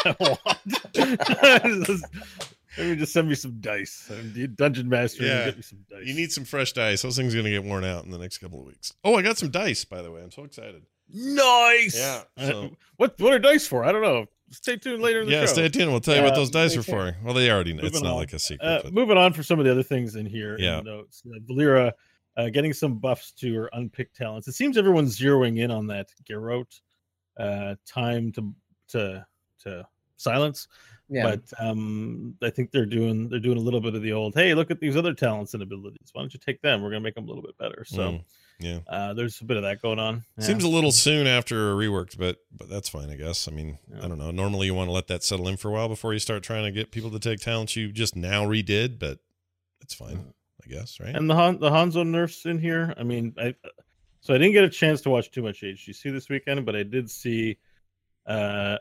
I 0.04 0.14
want. 0.20 0.58
Just- 2.76 2.88
me 2.90 2.96
just 2.96 3.12
send 3.12 3.28
me 3.28 3.34
some 3.34 3.60
dice. 3.60 4.10
Uh, 4.10 4.46
Dungeon 4.54 4.88
Master, 4.88 5.24
Yeah. 5.24 5.46
get 5.46 5.56
me 5.56 5.62
some 5.62 5.84
dice. 5.90 6.06
you 6.06 6.14
need 6.14 6.30
some 6.32 6.44
fresh 6.44 6.72
dice. 6.72 7.02
Those 7.02 7.16
things 7.16 7.34
are 7.34 7.38
gonna 7.38 7.50
get 7.50 7.64
worn 7.64 7.84
out 7.84 8.04
in 8.04 8.10
the 8.10 8.18
next 8.18 8.38
couple 8.38 8.60
of 8.60 8.66
weeks. 8.66 8.92
Oh, 9.02 9.14
I 9.16 9.22
got 9.22 9.38
some 9.38 9.50
dice, 9.50 9.84
by 9.84 10.02
the 10.02 10.10
way. 10.12 10.22
I'm 10.22 10.30
so 10.30 10.44
excited. 10.44 10.82
nice. 11.12 11.96
Yeah, 11.96 12.22
Uh, 12.36 12.46
so- 12.50 12.76
what 12.96 13.18
what 13.20 13.32
are 13.32 13.38
dice 13.38 13.66
for? 13.66 13.84
I 13.84 13.92
don't 13.92 14.02
know. 14.02 14.26
Stay 14.50 14.76
tuned 14.76 15.02
later 15.02 15.20
in 15.22 15.26
the 15.26 15.32
Yeah, 15.32 15.40
show. 15.40 15.46
stay 15.54 15.68
tuned. 15.68 15.90
We'll 15.90 16.00
tell 16.00 16.14
you 16.16 16.22
what 16.22 16.32
Uh, 16.32 16.36
those 16.36 16.50
dice 16.50 16.76
are 16.76 16.82
for. 16.82 17.16
Well, 17.24 17.34
they 17.34 17.50
already 17.50 17.72
know. 17.72 17.82
It's 17.84 18.00
not 18.00 18.12
on. 18.12 18.16
like 18.18 18.32
a 18.32 18.38
secret. 18.38 18.64
Uh, 18.66 18.80
but- 18.84 18.92
moving 18.92 19.16
on 19.16 19.32
for 19.32 19.42
some 19.42 19.58
of 19.58 19.64
the 19.64 19.72
other 19.72 19.82
things 19.82 20.14
in 20.14 20.24
here. 20.26 20.56
Yeah. 20.58 20.78
In 20.78 20.84
notes. 20.84 21.22
Uh, 21.26 21.38
Valeera 21.48 21.92
uh, 22.36 22.48
getting 22.50 22.72
some 22.72 22.98
buffs 22.98 23.32
to 23.32 23.52
her 23.54 23.70
unpicked 23.72 24.14
talents. 24.14 24.46
It 24.46 24.52
seems 24.52 24.76
everyone's 24.76 25.18
zeroing 25.18 25.58
in 25.58 25.70
on 25.70 25.86
that 25.88 26.10
Garrote 26.24 26.80
uh, 27.38 27.74
time 27.86 28.30
to 28.32 28.54
to 28.88 29.26
to 29.62 29.88
silence. 30.16 30.68
Yeah. 31.08 31.22
But 31.36 31.42
um, 31.64 32.34
I 32.42 32.50
think 32.50 32.70
they're 32.70 32.86
doing 32.86 33.28
they're 33.28 33.38
doing 33.40 33.58
a 33.58 33.60
little 33.60 33.80
bit 33.80 33.94
of 33.94 34.02
the 34.02 34.12
old. 34.12 34.34
Hey, 34.34 34.54
look 34.54 34.70
at 34.70 34.80
these 34.80 34.96
other 34.96 35.14
talents 35.14 35.54
and 35.54 35.62
abilities. 35.62 36.08
Why 36.12 36.22
don't 36.22 36.32
you 36.34 36.40
take 36.44 36.60
them? 36.62 36.82
We're 36.82 36.90
gonna 36.90 37.00
make 37.00 37.14
them 37.14 37.24
a 37.24 37.28
little 37.28 37.42
bit 37.42 37.56
better. 37.58 37.84
So 37.84 37.98
Mm, 38.02 38.24
yeah. 38.58 38.78
uh, 38.88 39.14
there's 39.14 39.40
a 39.40 39.44
bit 39.44 39.56
of 39.56 39.62
that 39.64 39.80
going 39.82 39.98
on. 39.98 40.24
Yeah. 40.38 40.44
Seems 40.44 40.64
a 40.64 40.68
little 40.68 40.92
soon 40.92 41.26
after 41.26 41.74
reworked, 41.76 42.18
but 42.18 42.38
but 42.50 42.68
that's 42.68 42.88
fine, 42.88 43.10
I 43.10 43.16
guess. 43.16 43.46
I 43.48 43.52
mean, 43.52 43.78
Yeah. 43.90 44.04
I 44.04 44.08
don't 44.08 44.18
know. 44.18 44.30
Normally, 44.30 44.66
you 44.66 44.74
want 44.74 44.88
to 44.88 44.92
let 44.92 45.06
that 45.08 45.22
settle 45.22 45.46
in 45.48 45.56
for 45.56 45.68
a 45.68 45.72
while 45.72 45.88
before 45.88 46.12
you 46.12 46.18
start 46.18 46.42
trying 46.42 46.64
to 46.64 46.72
get 46.72 46.90
people 46.90 47.10
to 47.12 47.18
take 47.20 47.40
talents 47.40 47.76
you 47.76 47.92
just 47.92 48.16
now 48.16 48.44
redid, 48.44 48.98
but 48.98 49.18
it's 49.80 49.94
fine, 49.94 50.32
I 50.64 50.68
guess, 50.68 50.98
right? 50.98 51.14
And 51.14 51.30
the 51.30 51.34
Han, 51.34 51.60
the 51.60 51.70
Hanzo 51.70 52.04
nerfs 52.06 52.46
in 52.46 52.58
here. 52.58 52.92
I 52.96 53.04
mean, 53.04 53.34
I 53.38 53.54
so 54.22 54.34
I 54.34 54.38
didn't 54.38 54.54
get 54.54 54.64
a 54.64 54.68
chance 54.70 55.02
to 55.02 55.10
watch 55.10 55.30
too 55.30 55.42
much 55.42 55.60
HGC 55.62 56.10
this 56.12 56.28
weekend, 56.28 56.66
but 56.66 56.74
I 56.74 56.82
did 56.82 57.08
see 57.08 57.58
uh, 58.26 58.76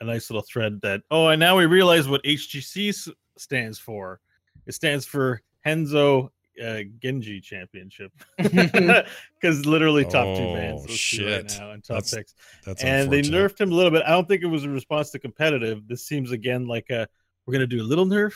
a 0.00 0.04
nice 0.04 0.30
little 0.30 0.42
thread 0.42 0.80
that 0.82 1.02
oh, 1.10 1.28
and 1.28 1.40
now 1.40 1.56
we 1.56 1.66
realize 1.66 2.08
what 2.08 2.22
HGC 2.24 3.10
stands 3.36 3.78
for. 3.78 4.20
It 4.66 4.72
stands 4.72 5.06
for 5.06 5.40
Hanzo 5.66 6.30
uh, 6.64 6.80
Genji 7.00 7.40
Championship 7.40 8.12
because 8.36 9.66
literally 9.66 10.04
top 10.04 10.36
two 10.36 10.54
bands 10.54 10.84
Oh, 10.84 10.88
those 10.88 11.10
two 11.10 11.26
right 11.26 11.58
now 11.58 11.70
and 11.70 11.82
top 11.82 11.98
That's 11.98 12.10
six. 12.10 12.34
That's 12.64 12.82
and 12.82 13.10
they 13.10 13.22
nerfed 13.22 13.60
him 13.60 13.72
a 13.72 13.74
little 13.74 13.90
bit. 13.90 14.02
I 14.06 14.10
don't 14.10 14.26
think 14.28 14.42
it 14.42 14.46
was 14.46 14.64
a 14.64 14.70
response 14.70 15.10
to 15.10 15.18
competitive. 15.18 15.86
This 15.86 16.06
seems 16.06 16.32
again 16.32 16.66
like 16.66 16.90
a 16.90 17.08
we're 17.46 17.52
gonna 17.52 17.66
do 17.66 17.82
a 17.82 17.84
little 17.84 18.06
nerf 18.06 18.34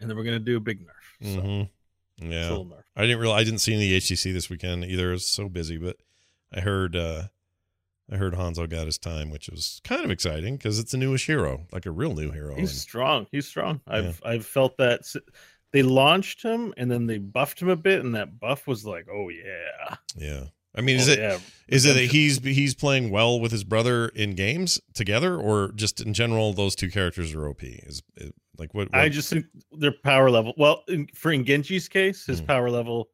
and 0.00 0.08
then 0.08 0.16
we're 0.16 0.24
gonna 0.24 0.38
do 0.38 0.56
a 0.56 0.60
big 0.60 0.80
nerf. 0.80 1.34
So 1.34 1.40
Mhm. 1.40 1.70
Yeah, 2.18 2.48
nerf. 2.48 2.82
I 2.96 3.02
didn't 3.02 3.18
realize 3.18 3.40
I 3.40 3.44
didn't 3.44 3.60
see 3.60 3.74
any 3.74 3.90
HGC 3.92 4.32
this 4.32 4.48
weekend 4.48 4.84
either. 4.84 5.10
I 5.10 5.12
was 5.12 5.26
so 5.26 5.48
busy, 5.48 5.78
but 5.78 5.96
I 6.52 6.60
heard 6.60 6.96
uh 6.96 7.24
I 8.12 8.16
heard 8.16 8.34
Hanzo 8.34 8.68
got 8.68 8.86
his 8.86 8.98
time, 8.98 9.30
which 9.30 9.48
was 9.48 9.80
kind 9.84 10.04
of 10.04 10.10
exciting 10.10 10.56
because 10.56 10.78
it's 10.78 10.92
a 10.92 10.98
newish 10.98 11.26
hero, 11.26 11.66
like 11.72 11.86
a 11.86 11.90
real 11.90 12.14
new 12.14 12.30
hero. 12.30 12.54
He's 12.54 12.70
and- 12.70 12.78
strong. 12.80 13.26
He's 13.32 13.46
strong. 13.48 13.80
I've 13.86 14.20
I've 14.24 14.44
felt 14.46 14.76
that 14.78 15.00
they 15.72 15.82
launched 15.82 16.42
him 16.42 16.74
and 16.76 16.90
then 16.90 17.06
they 17.06 17.18
buffed 17.18 17.60
him 17.60 17.68
a 17.68 17.76
bit, 17.76 18.00
and 18.04 18.14
that 18.14 18.38
buff 18.38 18.66
was 18.66 18.84
like, 18.84 19.06
oh 19.12 19.28
yeah, 19.30 19.96
yeah. 20.16 20.44
I 20.76 20.80
mean, 20.80 20.96
is 20.96 21.08
Oh, 21.08 21.12
it 21.12 21.18
yeah. 21.20 21.38
Is 21.68 21.86
it 21.86 21.94
that 21.94 22.06
he's 22.10 22.38
he's 22.44 22.74
playing 22.74 23.10
well 23.10 23.38
with 23.40 23.52
his 23.52 23.62
brother 23.64 24.08
in 24.08 24.34
games 24.34 24.80
together, 24.92 25.36
or 25.38 25.70
just 25.74 26.00
in 26.00 26.12
general 26.14 26.52
those 26.52 26.74
two 26.74 26.90
characters 26.90 27.32
are 27.34 27.48
OP? 27.48 27.62
Is 27.62 28.02
it, 28.16 28.34
like 28.58 28.74
what? 28.74 28.92
what 28.92 29.00
I 29.00 29.08
just 29.08 29.30
think 29.30 29.46
their 29.72 29.92
power 30.04 30.30
level. 30.30 30.52
Well, 30.58 30.82
in, 30.88 31.06
for 31.14 31.32
in 31.32 31.44
Genji's 31.44 31.88
case, 31.88 32.26
his 32.26 32.42
Mm. 32.42 32.46
power 32.48 32.70
level 32.70 33.08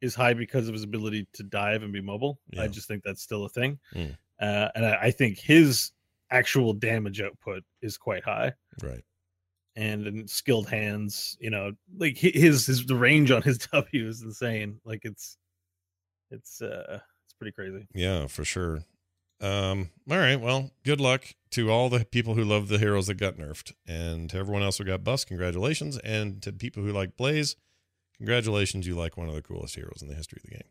is 0.00 0.14
high 0.16 0.34
because 0.34 0.66
of 0.68 0.74
his 0.74 0.82
ability 0.82 1.28
to 1.34 1.42
dive 1.44 1.82
and 1.82 1.92
be 1.92 2.00
mobile. 2.00 2.40
Yeah. 2.50 2.62
I 2.62 2.66
just 2.68 2.88
think 2.88 3.02
that's 3.04 3.22
still 3.22 3.44
a 3.44 3.48
thing, 3.48 3.78
Mm. 3.94 4.16
Uh, 4.40 4.68
and 4.74 4.84
I, 4.86 4.98
I 5.02 5.10
think 5.10 5.38
his 5.38 5.92
actual 6.30 6.72
damage 6.72 7.20
output 7.20 7.62
is 7.82 7.96
quite 7.98 8.24
high. 8.24 8.52
Right. 8.82 9.02
and 9.76 10.06
in 10.06 10.28
skilled 10.28 10.68
hands 10.68 11.36
you 11.40 11.50
know 11.50 11.72
like 11.96 12.16
his 12.18 12.66
his 12.66 12.84
the 12.86 12.94
range 12.96 13.30
on 13.30 13.42
his 13.42 13.58
w 13.72 14.08
is 14.08 14.22
insane 14.22 14.80
like 14.84 15.00
it's 15.04 15.36
it's 16.30 16.60
uh 16.62 17.00
it's 17.26 17.34
pretty 17.38 17.52
crazy 17.52 17.86
Yeah, 17.94 18.26
for 18.26 18.44
sure. 18.44 18.84
Um, 19.40 19.90
all 20.08 20.18
right. 20.18 20.40
Well, 20.40 20.70
good 20.84 21.00
luck 21.00 21.34
to 21.50 21.70
all 21.70 21.88
the 21.88 22.04
people 22.04 22.34
who 22.34 22.44
love 22.44 22.68
the 22.68 22.78
heroes 22.78 23.08
that 23.08 23.14
got 23.14 23.38
nerfed, 23.38 23.72
and 23.86 24.30
to 24.30 24.36
everyone 24.38 24.62
else 24.62 24.78
who 24.78 24.84
got 24.84 25.02
bust. 25.02 25.26
Congratulations, 25.26 25.98
and 25.98 26.40
to 26.42 26.52
people 26.52 26.82
who 26.84 26.92
like 26.92 27.16
Blaze, 27.16 27.56
congratulations. 28.18 28.86
You 28.86 28.94
like 28.94 29.16
one 29.16 29.28
of 29.28 29.34
the 29.34 29.42
coolest 29.42 29.74
heroes 29.74 30.00
in 30.00 30.06
the 30.08 30.14
history 30.14 30.38
of 30.44 30.48
the 30.48 30.56
game. 30.56 30.68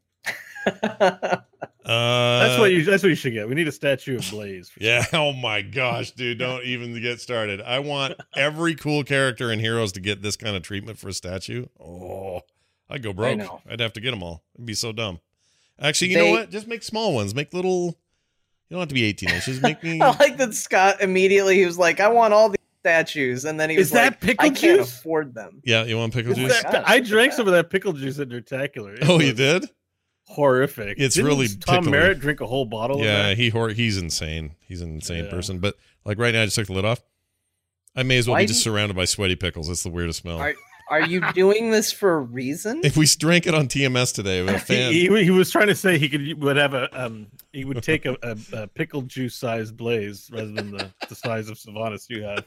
Uh, 1.83 2.39
that's 2.47 2.59
what 2.59 2.71
you 2.71 2.83
that's 2.85 3.01
what 3.01 3.09
you 3.09 3.15
should 3.15 3.33
get 3.33 3.49
we 3.49 3.55
need 3.55 3.67
a 3.67 3.71
statue 3.71 4.15
of 4.17 4.29
blaze 4.29 4.69
for 4.69 4.79
Yeah. 4.83 5.03
Oh 5.13 5.33
my 5.33 5.61
gosh, 5.63 6.11
dude! 6.11 6.37
Don't 6.37 6.63
even 6.63 6.99
get 7.01 7.19
started. 7.19 7.59
I 7.59 7.79
want 7.79 8.13
every 8.35 8.75
cool 8.75 9.03
character 9.03 9.51
in 9.51 9.59
Heroes 9.59 9.91
to 9.93 9.99
get 9.99 10.21
this 10.21 10.35
kind 10.37 10.55
of 10.55 10.61
treatment 10.61 10.99
for 10.99 11.09
a 11.09 11.13
statue. 11.13 11.65
Oh, 11.79 12.41
I'd 12.89 13.01
go 13.01 13.13
broke. 13.13 13.41
I'd 13.69 13.79
have 13.79 13.93
to 13.93 13.99
get 14.01 14.11
them 14.11 14.21
all. 14.21 14.43
It'd 14.55 14.65
be 14.67 14.75
so 14.75 14.91
dumb. 14.91 15.19
Actually, 15.79 16.11
you 16.11 16.17
know 16.19 16.29
what? 16.31 16.51
Just 16.51 16.67
make 16.67 16.83
small 16.83 17.15
ones. 17.15 17.33
Make 17.33 17.51
little. 17.53 17.97
You 18.69 18.75
don't 18.75 18.79
have 18.81 18.89
to 18.89 18.93
be 18.95 19.03
18 19.03 19.29
inches. 19.29 19.61
Make 19.61 19.81
me. 19.83 19.99
I 20.01 20.15
like 20.17 20.37
that 20.37 20.53
Scott 20.53 21.01
immediately 21.01 21.55
he 21.57 21.65
was 21.65 21.79
like, 21.79 21.99
I 21.99 22.07
want 22.09 22.33
all 22.33 22.49
the 22.49 22.57
statues, 22.81 23.43
and 23.45 23.59
then 23.59 23.69
he 23.71 23.77
was 23.77 23.87
Is 23.87 23.93
that 23.93 24.03
like, 24.11 24.21
pickle 24.21 24.45
I 24.45 24.49
can't 24.49 24.79
juice? 24.79 24.93
afford 24.99 25.33
them. 25.33 25.61
Yeah, 25.65 25.83
you 25.83 25.97
want 25.97 26.13
pickle 26.13 26.31
Is 26.33 26.37
juice? 26.37 26.61
that- 26.61 26.71
That- 26.71 26.87
i 26.89 26.99
drank 26.99 27.33
some 27.33 27.47
of 27.47 27.53
that 27.53 27.69
pickle 27.71 27.91
juice 27.93 28.17
at 28.19 28.29
Nerdtacular 28.29 28.97
It 29.01 29.09
Oh, 29.09 29.19
you 29.19 29.33
did? 29.33 29.65
Horrific 30.31 30.97
It's 30.99 31.15
Didn't 31.15 31.27
really 31.29 31.47
tom 31.47 31.77
pickly. 31.83 31.91
merritt 31.91 32.19
drink 32.19 32.41
a 32.41 32.47
whole 32.47 32.65
bottle 32.65 32.99
of 32.99 33.03
Yeah, 33.05 33.29
that? 33.29 33.37
he 33.37 33.49
hor- 33.49 33.69
he's 33.69 33.97
insane. 33.97 34.55
He's 34.61 34.81
an 34.81 34.95
insane 34.95 35.25
Yeah. 35.25 35.31
person. 35.31 35.59
But 35.59 35.75
like 36.05 36.17
right 36.17 36.33
now, 36.33 36.41
I 36.41 36.45
just 36.45 36.55
took 36.55 36.67
the 36.67 36.73
lid 36.73 36.85
off. 36.85 37.01
I 37.95 38.03
may 38.03 38.17
as 38.17 38.27
well 38.27 38.35
Why 38.35 38.43
be 38.43 38.47
just 38.47 38.59
you- 38.65 38.71
surrounded 38.71 38.95
by 38.95 39.05
sweaty 39.05 39.35
pickles. 39.35 39.67
That's 39.67 39.83
the 39.83 39.89
weirdest 39.89 40.19
smell. 40.19 40.37
Are 40.39 40.55
are 40.89 41.05
you 41.07 41.21
doing 41.33 41.71
this 41.71 41.91
for 41.93 42.15
a 42.15 42.19
reason? 42.19 42.81
if 42.83 42.97
we 42.97 43.05
drank 43.05 43.47
it 43.47 43.53
on 43.55 43.67
TMS 43.69 44.13
today, 44.13 44.41
with 44.41 44.55
a 44.55 44.59
fan, 44.59 44.91
he, 44.91 45.07
he, 45.07 45.23
he 45.25 45.29
was 45.31 45.49
trying 45.49 45.67
to 45.67 45.75
say 45.75 45.97
he 45.97 46.09
could 46.09 46.41
would 46.41 46.57
have 46.57 46.73
a 46.73 46.89
um 47.05 47.27
he 47.53 47.63
would 47.65 47.81
take 47.83 48.05
a, 48.05 48.17
a, 48.23 48.37
a 48.53 48.67
pickle 48.67 49.01
juice 49.03 49.35
sized 49.35 49.77
blaze 49.77 50.29
rather 50.33 50.51
than 50.51 50.71
the, 50.71 50.91
the 51.07 51.15
size 51.15 51.47
of 51.49 51.57
Sylvanas 51.57 52.09
you 52.09 52.23
have. 52.23 52.45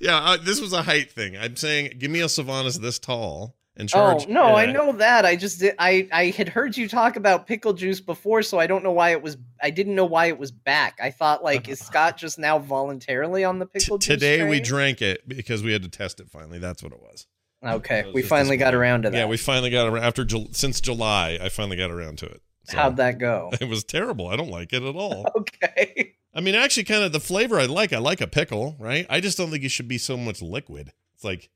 yeah, 0.00 0.18
uh, 0.18 0.36
this 0.36 0.60
was 0.60 0.72
a 0.72 0.82
height 0.82 1.10
thing. 1.10 1.36
I'm 1.36 1.56
saying, 1.56 1.94
give 1.98 2.10
me 2.10 2.20
a 2.20 2.26
Sylvanas 2.26 2.78
this 2.80 2.98
tall 2.98 3.56
and 3.76 3.88
Oh 3.94 4.18
charge. 4.18 4.28
no, 4.28 4.54
I 4.56 4.66
know 4.66 4.92
that. 4.92 5.24
I 5.24 5.36
just 5.36 5.60
did. 5.60 5.74
I 5.78 6.08
I 6.12 6.26
had 6.26 6.48
heard 6.48 6.76
you 6.76 6.88
talk 6.88 7.16
about 7.16 7.46
pickle 7.46 7.72
juice 7.72 8.00
before, 8.00 8.42
so 8.42 8.58
I 8.58 8.66
don't 8.66 8.82
know 8.84 8.92
why 8.92 9.10
it 9.10 9.22
was. 9.22 9.36
I 9.62 9.70
didn't 9.70 9.94
know 9.94 10.04
why 10.04 10.26
it 10.26 10.38
was 10.38 10.50
back. 10.52 10.98
I 11.02 11.10
thought 11.10 11.42
like, 11.42 11.68
is 11.68 11.80
Scott 11.80 12.16
just 12.16 12.38
now 12.38 12.58
voluntarily 12.58 13.44
on 13.44 13.58
the 13.58 13.66
T- 13.66 13.78
pickle 13.80 13.98
juice? 13.98 14.08
today 14.08 14.48
we 14.48 14.60
drank 14.60 15.00
it 15.02 15.26
because 15.28 15.62
we 15.62 15.72
had 15.72 15.82
to 15.82 15.88
test 15.88 16.20
it. 16.20 16.28
Finally, 16.28 16.58
that's 16.58 16.82
what 16.82 16.92
it 16.92 17.00
was. 17.00 17.26
Okay, 17.64 18.00
It 18.00 18.06
was 18.06 18.14
we 18.14 18.22
finally 18.22 18.56
got 18.56 18.74
around 18.74 19.02
to 19.02 19.10
that. 19.10 19.16
Yeah, 19.16 19.26
we 19.26 19.36
finally 19.36 19.70
got 19.70 19.86
around 19.86 20.02
after 20.02 20.24
Jul- 20.24 20.48
since 20.50 20.80
July. 20.80 21.38
I 21.40 21.48
finally 21.48 21.76
got 21.76 21.92
around 21.92 22.18
to 22.18 22.26
it. 22.26 22.42
So, 22.64 22.76
How'd 22.76 22.96
that 22.96 23.18
go? 23.18 23.50
It 23.60 23.68
was 23.68 23.84
terrible. 23.84 24.26
I 24.28 24.34
don't 24.36 24.50
like 24.50 24.72
it 24.72 24.82
at 24.82 24.96
all. 24.96 25.26
Okay. 25.36 26.14
I 26.34 26.40
mean, 26.40 26.54
actually, 26.54 26.84
kind 26.84 27.04
of 27.04 27.12
the 27.12 27.20
flavor 27.20 27.60
I 27.60 27.66
like. 27.66 27.92
I 27.92 27.98
like 27.98 28.20
a 28.20 28.26
pickle, 28.26 28.74
right? 28.80 29.06
I 29.10 29.20
just 29.20 29.36
don't 29.38 29.50
think 29.50 29.64
it 29.64 29.68
should 29.70 29.86
be 29.88 29.98
so 29.98 30.16
much 30.16 30.40
liquid. 30.42 30.92
It's 31.14 31.22
like 31.24 31.50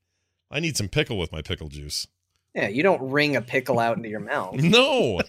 I 0.51 0.59
need 0.59 0.77
some 0.77 0.87
pickle 0.87 1.17
with 1.17 1.31
my 1.31 1.41
pickle 1.41 1.67
juice. 1.69 2.07
Yeah, 2.55 2.67
you 2.69 2.81
don't 2.83 3.01
wring 3.11 3.35
a 3.35 3.41
pickle 3.41 3.79
out 3.79 3.97
into 3.97 4.09
your 4.09 4.19
mouth. 4.19 4.55
No, 4.61 5.21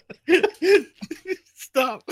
Stop. 1.55 2.03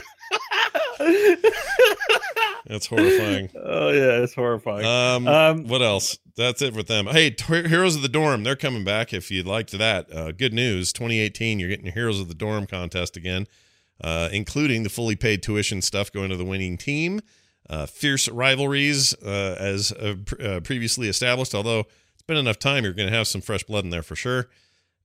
that's 2.66 2.86
horrifying. 2.86 3.50
oh 3.56 3.88
yeah, 3.90 4.22
it's 4.22 4.34
horrifying. 4.34 4.84
Um, 4.84 5.26
Um, 5.28 5.66
what 5.68 5.82
else? 5.82 6.18
That's 6.36 6.60
it 6.62 6.74
with 6.74 6.88
them. 6.88 7.06
Hey, 7.06 7.30
T- 7.30 7.66
Heroes 7.68 7.96
of 7.96 8.02
the 8.02 8.08
Dorm, 8.08 8.42
they're 8.42 8.56
coming 8.56 8.84
back. 8.84 9.14
If 9.14 9.30
you 9.30 9.42
liked 9.42 9.72
that, 9.72 10.12
uh, 10.12 10.32
good 10.32 10.52
news. 10.52 10.92
2018, 10.92 11.58
you're 11.58 11.68
getting 11.70 11.86
your 11.86 11.94
Heroes 11.94 12.20
of 12.20 12.28
the 12.28 12.34
Dorm 12.34 12.66
contest 12.66 13.16
again, 13.16 13.46
uh, 14.02 14.28
including 14.32 14.82
the 14.82 14.90
fully 14.90 15.16
paid 15.16 15.42
tuition 15.42 15.80
stuff 15.80 16.12
going 16.12 16.28
to 16.30 16.36
the 16.36 16.44
winning 16.44 16.76
team. 16.76 17.20
Uh, 17.70 17.86
fierce 17.86 18.28
rivalries, 18.28 19.14
uh, 19.24 19.56
as 19.58 19.90
uh, 19.92 20.14
pr- 20.24 20.42
uh, 20.42 20.60
previously 20.60 21.08
established. 21.08 21.54
Although 21.54 21.86
it's 22.26 22.34
been 22.34 22.36
enough 22.38 22.58
time, 22.58 22.82
you're 22.82 22.92
going 22.92 23.08
to 23.08 23.14
have 23.16 23.28
some 23.28 23.40
fresh 23.40 23.62
blood 23.62 23.84
in 23.84 23.90
there 23.90 24.02
for 24.02 24.16
sure. 24.16 24.48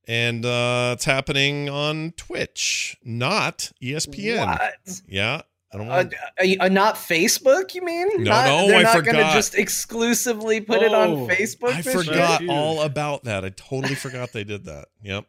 And 0.08 0.44
uh, 0.44 0.94
it's 0.96 1.06
happening 1.06 1.70
on 1.70 2.14
Twitch, 2.18 2.98
not 3.04 3.72
ESPN. 3.84 4.48
What? 4.48 5.02
Yeah, 5.08 5.42
I 5.72 5.78
don't 5.78 5.88
Uh, 5.88 6.06
want. 6.42 6.60
uh, 6.60 6.68
not 6.70 6.96
Facebook? 6.96 7.76
You 7.76 7.86
mean? 7.86 8.24
No, 8.24 8.32
not, 8.32 8.46
no, 8.48 8.68
they're 8.68 8.78
I 8.78 8.82
not 8.82 8.94
going 8.94 9.18
to 9.18 9.22
forgot. 9.22 9.34
just 9.36 9.54
exclusively 9.56 10.60
put 10.62 10.82
it 10.82 10.92
on 10.96 11.10
Oh, 11.12 11.28
Facebook. 11.28 11.74
I 11.76 11.82
this 11.84 11.94
forgot 11.94 12.42
Huge. 12.42 12.50
all 12.50 12.82
about 12.82 13.26
that. 13.26 13.46
I 13.46 13.50
totally 13.50 13.94
forgot 13.94 14.32
they 14.34 14.44
did 14.44 14.66
that. 14.66 14.88
Yep. 15.04 15.26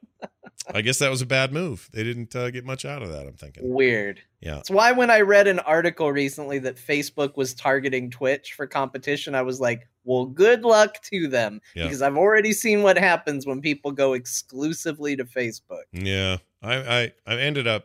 I 0.73 0.81
guess 0.81 0.99
that 1.01 1.11
was 1.11 1.21
a 1.21 1.27
bad 1.27 1.53
move. 1.53 1.91
They 1.93 2.05
didn't 2.05 2.35
uh, 2.35 2.51
get 2.51 2.65
much 2.65 2.87
out 2.87 3.03
of 3.03 3.11
that. 3.13 3.27
I'm 3.27 3.35
thinking. 3.35 3.69
Weird. 3.69 4.23
Yeah. 4.41 4.55
That's 4.55 4.71
why 4.71 4.93
when 4.93 5.11
I 5.11 5.21
read 5.21 5.49
an 5.49 5.59
article 5.59 6.11
recently 6.11 6.59
that 6.61 6.77
Facebook 6.77 7.37
was 7.37 7.53
targeting 7.53 8.11
Twitch 8.11 8.55
for 8.55 8.67
competition, 8.67 9.35
I 9.35 9.43
was 9.43 9.61
like, 9.61 9.87
well, 10.05 10.27
good 10.27 10.63
luck 10.63 11.01
to 11.11 11.29
them. 11.29 11.61
Yeah. 11.75 11.85
Because 11.85 12.03
I've 12.03 12.17
already 12.17 12.53
seen 12.53 12.83
what 12.83 12.99
happens 12.99 13.47
when 13.47 13.61
people 13.61 13.93
go 13.93 14.13
exclusively 14.15 15.17
to 15.17 15.25
Facebook. 15.25 15.85
Yeah. 15.93 16.39
I 16.63 16.75
I, 16.75 17.13
I 17.27 17.37
ended 17.39 17.67
up. 17.67 17.85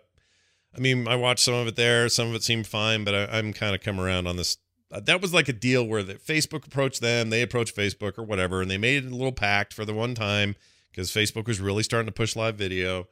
I 0.76 0.80
mean, 0.80 1.08
I 1.08 1.16
watched 1.16 1.44
some 1.44 1.56
of 1.56 1.68
it 1.68 1.76
there. 1.76 2.08
Some 2.10 2.28
of 2.30 2.36
it 2.36 2.44
seemed 2.44 2.68
fine, 2.68 3.04
but 3.04 3.16
I, 3.16 3.38
I'm 3.38 3.54
kind 3.54 3.74
of 3.74 3.82
come 3.82 4.00
around 4.00 4.28
on 4.28 4.36
this. 4.38 4.58
uh, 4.92 5.00
That 5.00 5.22
was 5.22 5.34
like 5.34 5.48
a 5.50 5.54
deal 5.54 5.84
where 5.88 6.04
the 6.04 6.16
Facebook 6.16 6.68
approached 6.68 7.02
them, 7.02 7.30
they 7.32 7.42
approached 7.42 7.76
Facebook 7.76 8.18
or 8.18 8.24
whatever, 8.24 8.62
and 8.62 8.70
they 8.70 8.78
made 8.78 9.04
a 9.06 9.10
little 9.10 9.32
pact 9.32 9.74
for 9.74 9.86
the 9.86 9.94
one 9.94 10.14
time 10.14 10.56
because 10.92 11.10
Facebook 11.10 11.48
was 11.48 11.60
really 11.60 11.82
starting 11.84 12.06
to 12.06 12.12
push 12.12 12.36
live 12.36 12.56
video. 12.56 13.08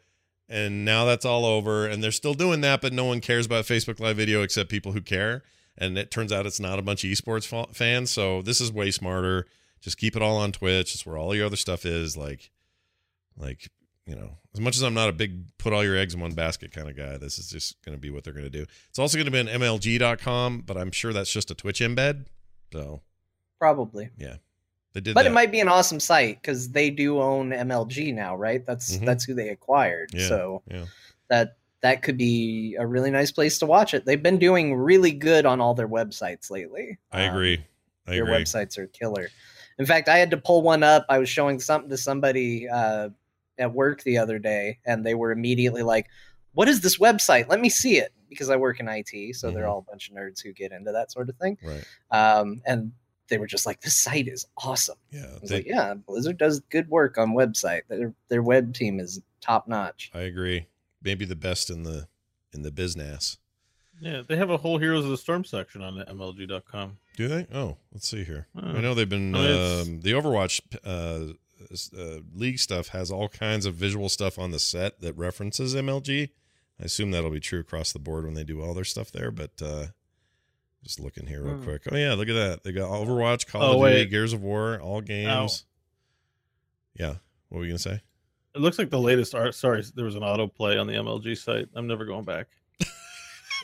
And 0.47 0.85
now 0.85 1.05
that's 1.05 1.25
all 1.25 1.43
over, 1.43 1.87
and 1.87 2.03
they're 2.03 2.11
still 2.11 2.35
doing 2.35 2.61
that, 2.61 2.79
but 2.79 2.93
no 2.93 3.05
one 3.05 3.19
cares 3.19 3.47
about 3.47 3.65
Facebook 3.65 3.99
Live 3.99 4.17
Video 4.17 4.43
except 4.43 4.69
people 4.69 4.91
who 4.91 5.01
care. 5.01 5.41
And 5.77 5.97
it 5.97 6.09
turns 6.11 6.31
out 6.31 6.45
it's 6.45 6.59
not 6.59 6.79
a 6.79 6.81
bunch 6.81 7.03
of 7.03 7.09
esports 7.09 7.45
fa- 7.45 7.73
fans, 7.73 8.09
so 8.11 8.41
this 8.41 8.61
is 8.61 8.71
way 8.71 8.91
smarter. 8.91 9.45
Just 9.81 9.97
keep 9.97 10.15
it 10.15 10.21
all 10.21 10.37
on 10.37 10.51
Twitch. 10.51 10.95
It's 10.95 11.05
where 11.05 11.17
all 11.17 11.35
your 11.35 11.45
other 11.45 11.57
stuff 11.57 11.85
is. 11.85 12.15
Like, 12.15 12.49
like 13.37 13.69
you 14.07 14.15
know, 14.15 14.37
as 14.53 14.59
much 14.61 14.75
as 14.77 14.83
I'm 14.83 14.93
not 14.93 15.09
a 15.09 15.13
big 15.13 15.57
put 15.57 15.73
all 15.73 15.83
your 15.83 15.97
eggs 15.97 16.13
in 16.13 16.19
one 16.21 16.31
basket 16.33 16.71
kind 16.71 16.87
of 16.89 16.95
guy, 16.95 17.17
this 17.17 17.37
is 17.39 17.49
just 17.49 17.81
going 17.83 17.95
to 17.97 17.99
be 17.99 18.09
what 18.09 18.23
they're 18.23 18.33
going 18.33 18.45
to 18.45 18.49
do. 18.49 18.65
It's 18.89 18.99
also 18.99 19.17
going 19.17 19.25
to 19.25 19.31
be 19.31 19.39
on 19.39 19.47
MLG.com, 19.47 20.61
but 20.65 20.77
I'm 20.77 20.91
sure 20.91 21.11
that's 21.11 21.31
just 21.31 21.51
a 21.51 21.55
Twitch 21.55 21.79
embed. 21.79 22.25
So 22.71 23.01
Probably. 23.59 24.09
Yeah, 24.17 24.35
they 24.93 25.01
did 25.01 25.15
But 25.15 25.23
that. 25.23 25.29
it 25.31 25.33
might 25.33 25.51
be 25.51 25.59
an 25.59 25.67
awesome 25.67 25.99
site 25.99 26.41
because 26.41 26.69
they 26.69 26.89
do 26.89 27.19
own 27.19 27.49
MLG 27.51 28.13
now, 28.13 28.35
right? 28.35 28.65
That's 28.65 28.97
Mhm. 28.97 29.05
that's 29.05 29.23
who 29.23 29.33
they 29.33 29.49
acquired. 29.49 30.11
Yeah, 30.13 30.27
So 30.27 30.61
yeah. 30.69 30.85
that 31.29 31.57
that 31.85 32.01
could 32.01 32.17
be 32.17 32.75
a 32.79 32.85
really 32.85 33.11
nice 33.11 33.31
place 33.31 33.59
to 33.59 33.65
watch 33.67 33.93
it. 33.93 34.05
They've 34.05 34.21
been 34.21 34.39
doing 34.39 34.75
really 34.75 35.11
good 35.11 35.45
on 35.45 35.61
all 35.61 35.75
their 35.75 35.87
websites 35.87 36.49
lately. 36.49 36.97
I 37.11 37.25
Um, 37.27 37.35
agree. 37.35 37.63
I 38.07 38.11
Their 38.11 38.23
agree. 38.23 38.33
websites 38.37 38.77
are 38.79 38.87
killer. 38.87 39.29
In 39.77 39.85
fact, 39.85 40.09
I 40.09 40.17
had 40.17 40.31
to 40.31 40.37
pull 40.37 40.63
one 40.63 40.81
up. 40.81 41.05
I 41.09 41.19
was 41.19 41.29
showing 41.29 41.59
something 41.59 41.89
to 41.91 41.97
somebody 41.97 42.67
uh, 42.67 43.09
at 43.59 43.71
work 43.71 44.01
the 44.01 44.17
other 44.17 44.39
day, 44.39 44.79
and 44.85 45.05
they 45.05 45.13
were 45.13 45.31
immediately 45.31 45.83
like, 45.83 46.07
"What 46.53 46.67
is 46.67 46.81
this 46.81 46.97
website? 46.97 47.47
Let 47.49 47.59
me 47.61 47.69
see 47.69 47.97
it." 47.99 48.11
Because 48.29 48.49
I 48.49 48.55
work 48.55 48.79
in 48.79 48.87
IT, 48.89 49.33
so 49.35 49.51
they're 49.51 49.65
Mhm. 49.65 49.69
all 49.69 49.79
a 49.87 49.91
bunch 49.91 50.09
of 50.09 50.15
nerds 50.15 50.41
who 50.41 50.51
get 50.53 50.71
into 50.71 50.91
that 50.91 51.11
sort 51.11 51.29
of 51.29 51.35
thing. 51.37 51.57
Right. 51.63 51.85
Um, 52.09 52.61
and 52.65 52.91
they 53.27 53.37
were 53.37 53.47
just 53.47 53.65
like, 53.67 53.81
"This 53.81 53.95
site 53.95 54.27
is 54.27 54.45
awesome." 54.57 54.97
Yeah. 55.11 55.25
I 55.35 55.39
was 55.39 55.49
they- 55.51 55.57
like, 55.57 55.67
"Yeah, 55.67 55.93
Blizzard 55.93 56.37
does 56.39 56.61
good 56.71 56.89
work 56.89 57.17
on 57.19 57.33
website. 57.33 57.81
Their 57.89 58.13
their 58.29 58.41
web 58.43 58.73
team 58.73 58.99
is 58.99 59.21
top 59.41 59.67
notch." 59.67 60.09
I 60.15 60.21
agree. 60.21 60.65
Maybe 61.05 61.23
the 61.23 61.35
best 61.35 61.69
in 61.69 61.83
the 61.83 62.07
in 62.53 62.63
the 62.63 62.71
business. 62.71 63.37
yeah, 64.01 64.21
they 64.27 64.35
have 64.35 64.49
a 64.49 64.57
whole 64.57 64.77
Heroes 64.79 65.05
of 65.05 65.11
the 65.11 65.17
Storm 65.17 65.45
section 65.45 65.81
on 65.81 65.95
MLG.com. 66.05 66.97
Do 67.15 67.27
they? 67.29 67.47
Oh, 67.53 67.77
let's 67.93 68.07
see 68.07 68.23
here. 68.25 68.47
Oh. 68.57 68.67
I 68.67 68.81
know 68.81 68.93
they've 68.93 69.07
been 69.07 69.33
Oh, 69.35 69.43
it's- 69.43 69.87
um, 69.87 70.01
the 70.01 70.11
Overwatch 70.11 70.59
uh, 70.83 71.33
uh, 71.97 72.19
league 72.33 72.59
stuff 72.59 72.89
has 72.89 73.11
all 73.11 73.29
kinds 73.29 73.65
of 73.65 73.75
visual 73.75 74.09
stuff 74.09 74.37
on 74.39 74.51
the 74.51 74.59
set 74.59 74.99
that 75.01 75.15
references 75.17 75.75
MLG. 75.75 76.29
I 76.79 76.83
assume 76.83 77.11
that'll 77.11 77.29
be 77.29 77.39
true 77.39 77.59
across 77.61 77.93
the 77.93 77.99
board 77.99 78.25
when 78.25 78.33
they 78.33 78.43
do 78.43 78.61
all 78.61 78.73
their 78.73 78.83
stuff 78.83 79.11
there. 79.11 79.31
But 79.31 79.51
uh, 79.61 79.85
just 80.83 80.99
looking 80.99 81.27
here 81.27 81.41
real 81.43 81.55
Hmm. 81.55 81.63
quick. 81.63 81.83
Oh 81.91 81.95
yeah, 81.95 82.13
look 82.15 82.27
at 82.29 82.33
that. 82.33 82.63
They 82.63 82.71
got 82.73 82.89
Overwatch, 82.89 83.47
Call 83.47 83.61
Oh, 83.63 83.85
of 83.85 83.91
Duty. 83.93 84.05
Gears 84.09 84.33
of 84.33 84.41
War, 84.43 84.79
all 84.81 84.99
games. 85.01 85.63
Yeah. 86.93 87.15
What 87.49 87.59
were 87.59 87.65
you 87.65 87.71
gonna 87.71 87.79
say? 87.79 88.01
It 88.55 88.61
looks 88.61 88.79
like 88.79 88.89
the 88.89 88.99
latest 88.99 89.35
art. 89.35 89.53
Sorry, 89.55 89.83
there 89.95 90.05
was 90.05 90.15
an 90.15 90.21
autoplay 90.21 90.79
on 90.79 90.87
the 90.87 90.93
MLG 90.93 91.37
site. 91.37 91.67
I'm 91.75 91.87
never 91.87 92.05
going 92.05 92.23
back. 92.23 92.47
it 92.79 92.87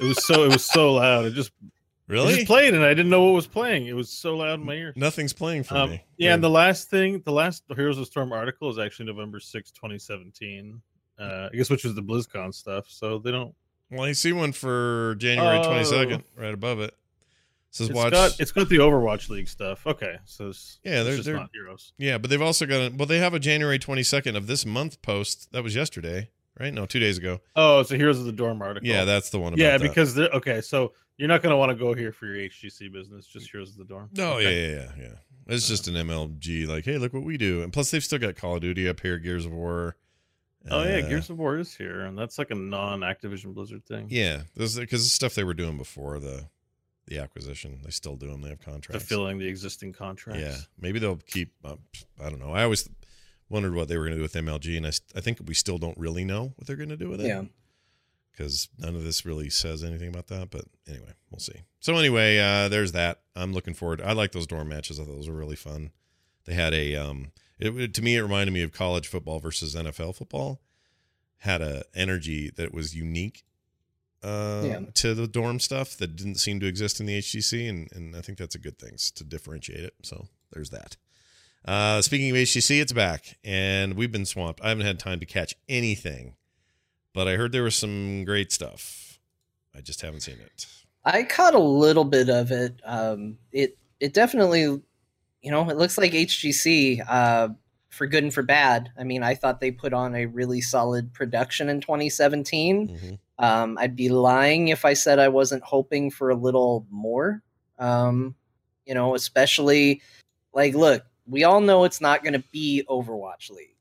was 0.03 0.23
so 0.25 0.43
it 0.43 0.51
was 0.51 0.65
so 0.65 0.93
loud. 0.93 1.25
It 1.25 1.33
just 1.33 1.51
it 1.61 2.13
Really? 2.13 2.35
just 2.35 2.47
played, 2.47 2.73
and 2.73 2.83
I 2.83 2.89
didn't 2.89 3.09
know 3.09 3.23
what 3.23 3.33
was 3.33 3.47
playing. 3.47 3.87
It 3.87 3.93
was 3.95 4.09
so 4.09 4.35
loud 4.35 4.59
in 4.59 4.65
my 4.65 4.73
ear. 4.73 4.93
Nothing's 4.97 5.31
playing 5.31 5.63
for 5.63 5.77
Um, 5.77 5.91
me. 5.91 6.03
yeah, 6.17 6.33
and 6.33 6.43
the 6.43 6.49
last 6.49 6.89
thing, 6.89 7.21
the 7.23 7.31
last 7.31 7.63
Heroes 7.73 7.97
of 7.97 8.05
Storm 8.07 8.33
article 8.33 8.69
is 8.69 8.77
actually 8.77 9.05
November 9.05 9.39
6, 9.39 9.71
2017. 9.71 10.81
Uh, 11.17 11.49
I 11.53 11.55
guess 11.55 11.69
which 11.69 11.83
was 11.85 11.95
the 11.95 12.01
BlizzCon 12.03 12.53
stuff. 12.53 12.85
So 12.89 13.17
they 13.19 13.31
don't. 13.31 13.53
well, 13.91 14.03
I 14.03 14.11
see 14.11 14.33
one 14.33 14.51
for 14.51 15.15
January 15.19 15.59
Oh. 15.59 15.63
twenty 15.63 15.85
second, 15.85 16.23
right 16.35 16.53
above 16.53 16.79
it. 16.81 16.93
Says 17.73 17.87
It's 17.89 17.95
watch. 17.95 18.11
got 18.11 18.37
it's 18.39 18.51
got 18.51 18.67
the 18.67 18.77
Overwatch 18.77 19.29
League 19.29 19.47
stuff. 19.47 19.87
Okay, 19.87 20.17
so 20.25 20.49
it's, 20.49 20.79
Yeah, 20.83 21.03
they're- 21.03 21.13
just 21.15 21.25
they're- 21.25 21.35
not 21.37 21.49
Heroes. 21.53 21.93
yeah, 21.97 22.17
but 22.17 22.29
they've 22.29 22.41
also 22.41 22.65
got. 22.65 22.91
A, 22.91 22.93
well, 22.95 23.05
they 23.05 23.19
have 23.19 23.33
a 23.33 23.39
January 23.39 23.79
twenty 23.79 24.03
second 24.03 24.35
of 24.35 24.47
this 24.47 24.65
month 24.65 25.01
post. 25.01 25.51
That 25.53 25.63
was 25.63 25.73
yesterday, 25.73 26.29
right? 26.59 26.73
No, 26.73 26.85
two 26.85 26.99
days 26.99 27.17
ago. 27.17 27.39
Oh, 27.55 27.79
it's 27.79 27.89
a 27.91 27.95
Heroes 27.97 28.19
of 28.19 28.25
the 28.25 28.33
Dorm 28.33 28.61
article. 28.61 28.87
Yeah, 28.89 29.05
that's 29.05 29.29
the 29.29 29.39
one. 29.39 29.53
About 29.53 29.59
yeah, 29.63 29.77
that. 29.77 29.87
because 29.87 30.13
they're 30.15 30.29
okay. 30.31 30.59
So 30.59 30.91
you're 31.17 31.29
not 31.29 31.41
going 31.41 31.51
to 31.51 31.57
want 31.57 31.69
to 31.71 31.75
go 31.77 31.93
here 31.93 32.11
for 32.11 32.25
your 32.25 32.35
HGC 32.49 32.91
business. 32.91 33.25
Just 33.25 33.49
Heroes 33.51 33.71
of 33.71 33.77
the 33.77 33.85
Dorm. 33.85 34.09
No, 34.17 34.33
Okay. 34.33 34.69
yeah, 34.71 34.75
yeah, 34.75 34.91
yeah, 34.97 35.03
yeah. 35.03 35.53
It's 35.55 35.67
just 35.67 35.87
an 35.87 35.95
MLG. 35.95 36.67
Like, 36.67 36.83
hey, 36.83 36.97
look 36.97 37.13
what 37.13 37.23
we 37.23 37.37
do. 37.37 37.63
And 37.63 37.71
plus, 37.71 37.89
they've 37.91 38.03
still 38.03 38.19
got 38.19 38.35
Call 38.35 38.55
of 38.55 38.61
Duty 38.61 38.87
up 38.89 38.99
here, 38.99 39.17
Gears 39.17 39.45
of 39.45 39.53
War. 39.53 39.95
Oh 40.69 40.83
yeah, 40.83 40.97
Uh, 40.97 41.07
Gears 41.09 41.29
of 41.29 41.37
War 41.39 41.57
is 41.57 41.73
here, 41.73 42.01
and 42.01 42.17
that's 42.17 42.37
like 42.37 42.51
a 42.51 42.55
non-Activision 42.55 43.53
Blizzard 43.53 43.85
thing. 43.85 44.07
Yeah, 44.09 44.41
because 44.55 44.75
the 44.75 44.97
stuff 44.99 45.35
they 45.35 45.43
were 45.45 45.53
doing 45.53 45.77
before 45.77 46.19
the 46.19 46.47
the 47.11 47.19
acquisition, 47.21 47.79
they 47.83 47.91
still 47.91 48.15
do 48.15 48.27
them. 48.27 48.41
They 48.41 48.49
have 48.49 48.61
contracts. 48.61 49.05
fulfilling 49.05 49.37
the 49.37 49.47
existing 49.47 49.93
contracts. 49.93 50.41
Yeah, 50.41 50.55
maybe 50.79 50.97
they'll 50.99 51.17
keep. 51.27 51.53
Uh, 51.63 51.75
I 52.23 52.29
don't 52.29 52.39
know. 52.39 52.51
I 52.53 52.63
always 52.63 52.89
wondered 53.49 53.75
what 53.75 53.87
they 53.89 53.97
were 53.97 54.05
going 54.05 54.17
to 54.17 54.17
do 54.17 54.21
with 54.23 54.33
MLG, 54.33 54.77
and 54.77 54.87
I, 54.87 54.91
I 55.15 55.21
think 55.21 55.39
we 55.45 55.53
still 55.53 55.77
don't 55.77 55.97
really 55.97 56.23
know 56.23 56.53
what 56.55 56.65
they're 56.67 56.75
going 56.77 56.89
to 56.89 56.97
do 56.97 57.09
with 57.09 57.19
it. 57.21 57.27
Yeah. 57.27 57.43
because 58.31 58.69
none 58.77 58.95
of 58.95 59.03
this 59.03 59.25
really 59.25 59.49
says 59.49 59.83
anything 59.83 60.07
about 60.09 60.27
that. 60.27 60.49
But 60.49 60.65
anyway, 60.87 61.11
we'll 61.29 61.39
see. 61.39 61.65
So 61.81 61.95
anyway, 61.97 62.39
uh, 62.39 62.69
there's 62.69 62.93
that. 62.93 63.19
I'm 63.35 63.53
looking 63.53 63.73
forward. 63.73 64.01
I 64.01 64.13
like 64.13 64.31
those 64.31 64.47
dorm 64.47 64.69
matches. 64.69 64.99
I 64.99 65.03
thought 65.03 65.15
those 65.15 65.29
were 65.29 65.35
really 65.35 65.55
fun. 65.57 65.91
They 66.45 66.53
had 66.53 66.73
a 66.73 66.95
um, 66.95 67.31
it 67.59 67.75
it- 67.77 67.93
to 67.95 68.01
me 68.01 68.15
it 68.15 68.21
reminded 68.21 68.53
me 68.53 68.63
of 68.63 68.71
college 68.71 69.07
football 69.07 69.39
versus 69.39 69.75
NFL 69.75 70.15
football. 70.15 70.61
Had 71.39 71.61
a 71.61 71.83
energy 71.93 72.51
that 72.55 72.73
was 72.73 72.95
unique 72.95 73.43
uh, 74.23 74.63
Yeah. 74.65 74.79
to 74.95 75.13
the 75.13 75.27
dorm 75.27 75.59
stuff 75.59 75.97
that 75.97 76.15
didn't 76.15 76.35
seem 76.35 76.59
to 76.59 76.65
exist 76.67 76.99
in 76.99 77.05
the 77.05 77.17
HGC, 77.17 77.67
and 77.69 77.89
and 77.91 78.15
I 78.15 78.21
think 78.21 78.37
that's 78.37 78.55
a 78.55 78.59
good 78.59 78.77
thing 78.79 78.95
to 79.15 79.23
differentiate 79.23 79.83
it. 79.83 79.93
So 80.03 80.27
there's 80.51 80.69
that. 80.71 80.97
Uh, 81.63 82.01
speaking 82.01 82.29
of 82.31 82.35
HGC, 82.37 82.81
it's 82.81 82.91
back, 82.93 83.37
and 83.43 83.93
we've 83.95 84.11
been 84.11 84.25
swamped. 84.25 84.61
I 84.63 84.69
haven't 84.69 84.85
had 84.85 84.99
time 84.99 85.19
to 85.19 85.25
catch 85.27 85.53
anything, 85.69 86.35
but 87.13 87.27
I 87.27 87.35
heard 87.35 87.51
there 87.51 87.63
was 87.63 87.75
some 87.75 88.23
great 88.25 88.51
stuff. 88.51 89.19
I 89.75 89.81
just 89.81 90.01
haven't 90.01 90.21
seen 90.21 90.37
it. 90.43 90.65
I 91.05 91.23
caught 91.23 91.53
a 91.55 91.59
little 91.59 92.03
bit 92.03 92.29
of 92.29 92.51
it. 92.51 92.79
Um, 92.83 93.37
it 93.51 93.77
it 93.99 94.13
definitely, 94.13 94.61
you 94.61 95.51
know, 95.51 95.69
it 95.69 95.77
looks 95.77 95.97
like 95.97 96.11
HGC 96.13 97.03
uh, 97.07 97.49
for 97.91 98.07
good 98.07 98.23
and 98.23 98.33
for 98.33 98.41
bad. 98.41 98.89
I 98.97 99.03
mean, 99.03 99.21
I 99.21 99.35
thought 99.35 99.59
they 99.59 99.69
put 99.69 99.93
on 99.93 100.15
a 100.15 100.25
really 100.25 100.61
solid 100.61 101.13
production 101.13 101.67
in 101.69 101.81
2017. 101.81 102.87
Mhm. 102.87 103.19
Um, 103.37 103.77
I'd 103.77 103.97
be 103.97 104.07
lying 104.07 104.69
if 104.69 104.85
I 104.85 104.93
said 104.93 105.19
I 105.19 105.27
wasn't 105.27 105.63
hoping 105.63 106.09
for 106.09 106.29
a 106.29 106.35
little 106.35 106.87
more. 106.89 107.43
Um, 107.77 108.35
you 108.85 108.93
know, 108.93 109.13
especially 109.13 110.01
like, 110.53 110.73
look, 110.73 111.05
we 111.27 111.43
all 111.43 111.59
know 111.59 111.83
it's 111.83 111.99
not 112.01 112.23
going 112.23 112.33
to 112.33 112.43
be 112.51 112.83
Overwatch 112.89 113.49
League, 113.51 113.75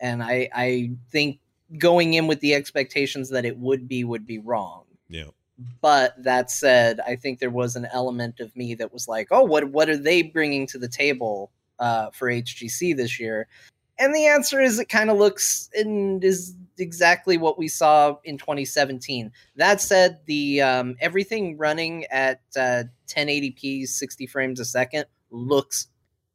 and 0.00 0.22
I 0.22 0.48
I 0.52 0.90
think 1.10 1.38
going 1.78 2.14
in 2.14 2.26
with 2.26 2.40
the 2.40 2.54
expectations 2.54 3.30
that 3.30 3.44
it 3.44 3.56
would 3.58 3.88
be 3.88 4.04
would 4.04 4.26
be 4.26 4.38
wrong. 4.38 4.84
Yeah. 5.08 5.30
But 5.80 6.20
that 6.24 6.50
said, 6.50 6.98
I 7.00 7.14
think 7.16 7.38
there 7.38 7.50
was 7.50 7.76
an 7.76 7.86
element 7.92 8.40
of 8.40 8.54
me 8.56 8.74
that 8.74 8.92
was 8.92 9.06
like, 9.06 9.28
"Oh, 9.30 9.44
what 9.44 9.70
what 9.70 9.88
are 9.88 9.96
they 9.96 10.22
bringing 10.22 10.66
to 10.68 10.78
the 10.78 10.88
table 10.88 11.52
uh, 11.78 12.10
for 12.12 12.28
HGC 12.30 12.96
this 12.96 13.18
year?" 13.20 13.46
And 13.98 14.12
the 14.14 14.26
answer 14.26 14.60
is, 14.60 14.80
it 14.80 14.88
kind 14.88 15.08
of 15.08 15.18
looks 15.18 15.70
and 15.74 16.22
is 16.24 16.56
exactly 16.78 17.38
what 17.38 17.56
we 17.58 17.68
saw 17.68 18.16
in 18.24 18.36
2017. 18.38 19.30
That 19.54 19.80
said, 19.80 20.18
the 20.26 20.60
um, 20.62 20.96
everything 21.00 21.56
running 21.56 22.04
at 22.06 22.40
uh, 22.56 22.84
1080p, 23.08 23.86
60 23.86 24.26
frames 24.26 24.58
a 24.58 24.64
second 24.64 25.04
looks 25.30 25.86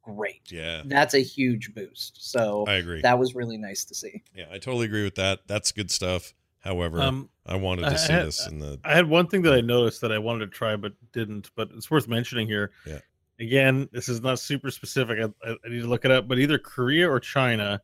great. 0.02 0.40
Yeah, 0.50 0.82
That's 0.86 1.12
a 1.12 1.18
huge 1.22 1.74
boost. 1.74 2.30
So 2.30 2.64
I 2.66 2.74
agree. 2.76 3.02
that 3.02 3.18
was 3.18 3.34
really 3.34 3.58
nice 3.58 3.84
to 3.84 3.94
see. 3.94 4.22
yeah, 4.34 4.46
I 4.50 4.56
totally 4.58 4.86
agree 4.86 5.04
with 5.04 5.16
that. 5.16 5.40
That's 5.46 5.70
good 5.72 5.90
stuff. 5.90 6.32
However, 6.60 7.00
Um, 7.00 7.28
I 7.46 7.56
wanted 7.56 7.84
I 7.86 7.90
to 7.90 7.98
see 7.98 8.12
had- 8.12 8.26
this 8.26 8.46
in 8.46 8.58
the. 8.58 8.78
I 8.84 8.94
had 8.94 9.06
one 9.08 9.26
thing 9.28 9.42
that 9.42 9.52
I 9.52 9.60
noticed 9.60 10.00
that 10.00 10.12
I 10.12 10.18
wanted 10.18 10.46
to 10.50 10.56
try 10.56 10.76
but 10.76 10.92
didn't, 11.12 11.50
but 11.56 11.70
it's 11.74 11.90
worth 11.90 12.08
mentioning 12.08 12.46
here. 12.46 12.70
Yeah. 12.86 13.00
Again, 13.40 13.88
this 13.90 14.08
is 14.08 14.20
not 14.20 14.38
super 14.38 14.70
specific. 14.70 15.18
I, 15.18 15.48
I, 15.48 15.56
I 15.64 15.68
need 15.68 15.80
to 15.80 15.88
look 15.88 16.04
it 16.04 16.10
up, 16.10 16.28
but 16.28 16.38
either 16.38 16.58
Korea 16.58 17.10
or 17.10 17.18
China 17.18 17.80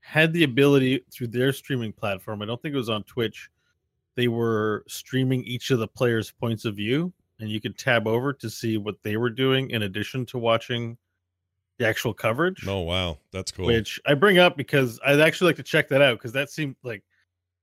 had 0.00 0.32
the 0.34 0.44
ability 0.44 1.02
through 1.10 1.28
their 1.28 1.52
streaming 1.52 1.92
platform. 1.92 2.42
I 2.42 2.44
don't 2.44 2.60
think 2.60 2.74
it 2.74 2.78
was 2.78 2.90
on 2.90 3.02
Twitch. 3.04 3.50
They 4.14 4.28
were 4.28 4.84
streaming 4.86 5.42
each 5.44 5.70
of 5.70 5.78
the 5.78 5.88
players' 5.88 6.30
points 6.30 6.66
of 6.66 6.76
view, 6.76 7.12
and 7.40 7.48
you 7.48 7.60
could 7.60 7.78
tab 7.78 8.06
over 8.06 8.32
to 8.34 8.50
see 8.50 8.76
what 8.76 9.02
they 9.02 9.16
were 9.16 9.30
doing 9.30 9.70
in 9.70 9.82
addition 9.82 10.26
to 10.26 10.38
watching 10.38 10.98
the 11.78 11.86
actual 11.86 12.12
coverage. 12.12 12.66
Oh 12.68 12.80
wow, 12.80 13.18
that's 13.32 13.50
cool. 13.50 13.66
Which 13.66 13.98
I 14.06 14.14
bring 14.14 14.38
up 14.38 14.56
because 14.56 15.00
I'd 15.04 15.20
actually 15.20 15.48
like 15.48 15.56
to 15.56 15.62
check 15.62 15.88
that 15.88 16.02
out 16.02 16.18
because 16.18 16.32
that 16.32 16.50
seemed 16.50 16.76
like 16.82 17.02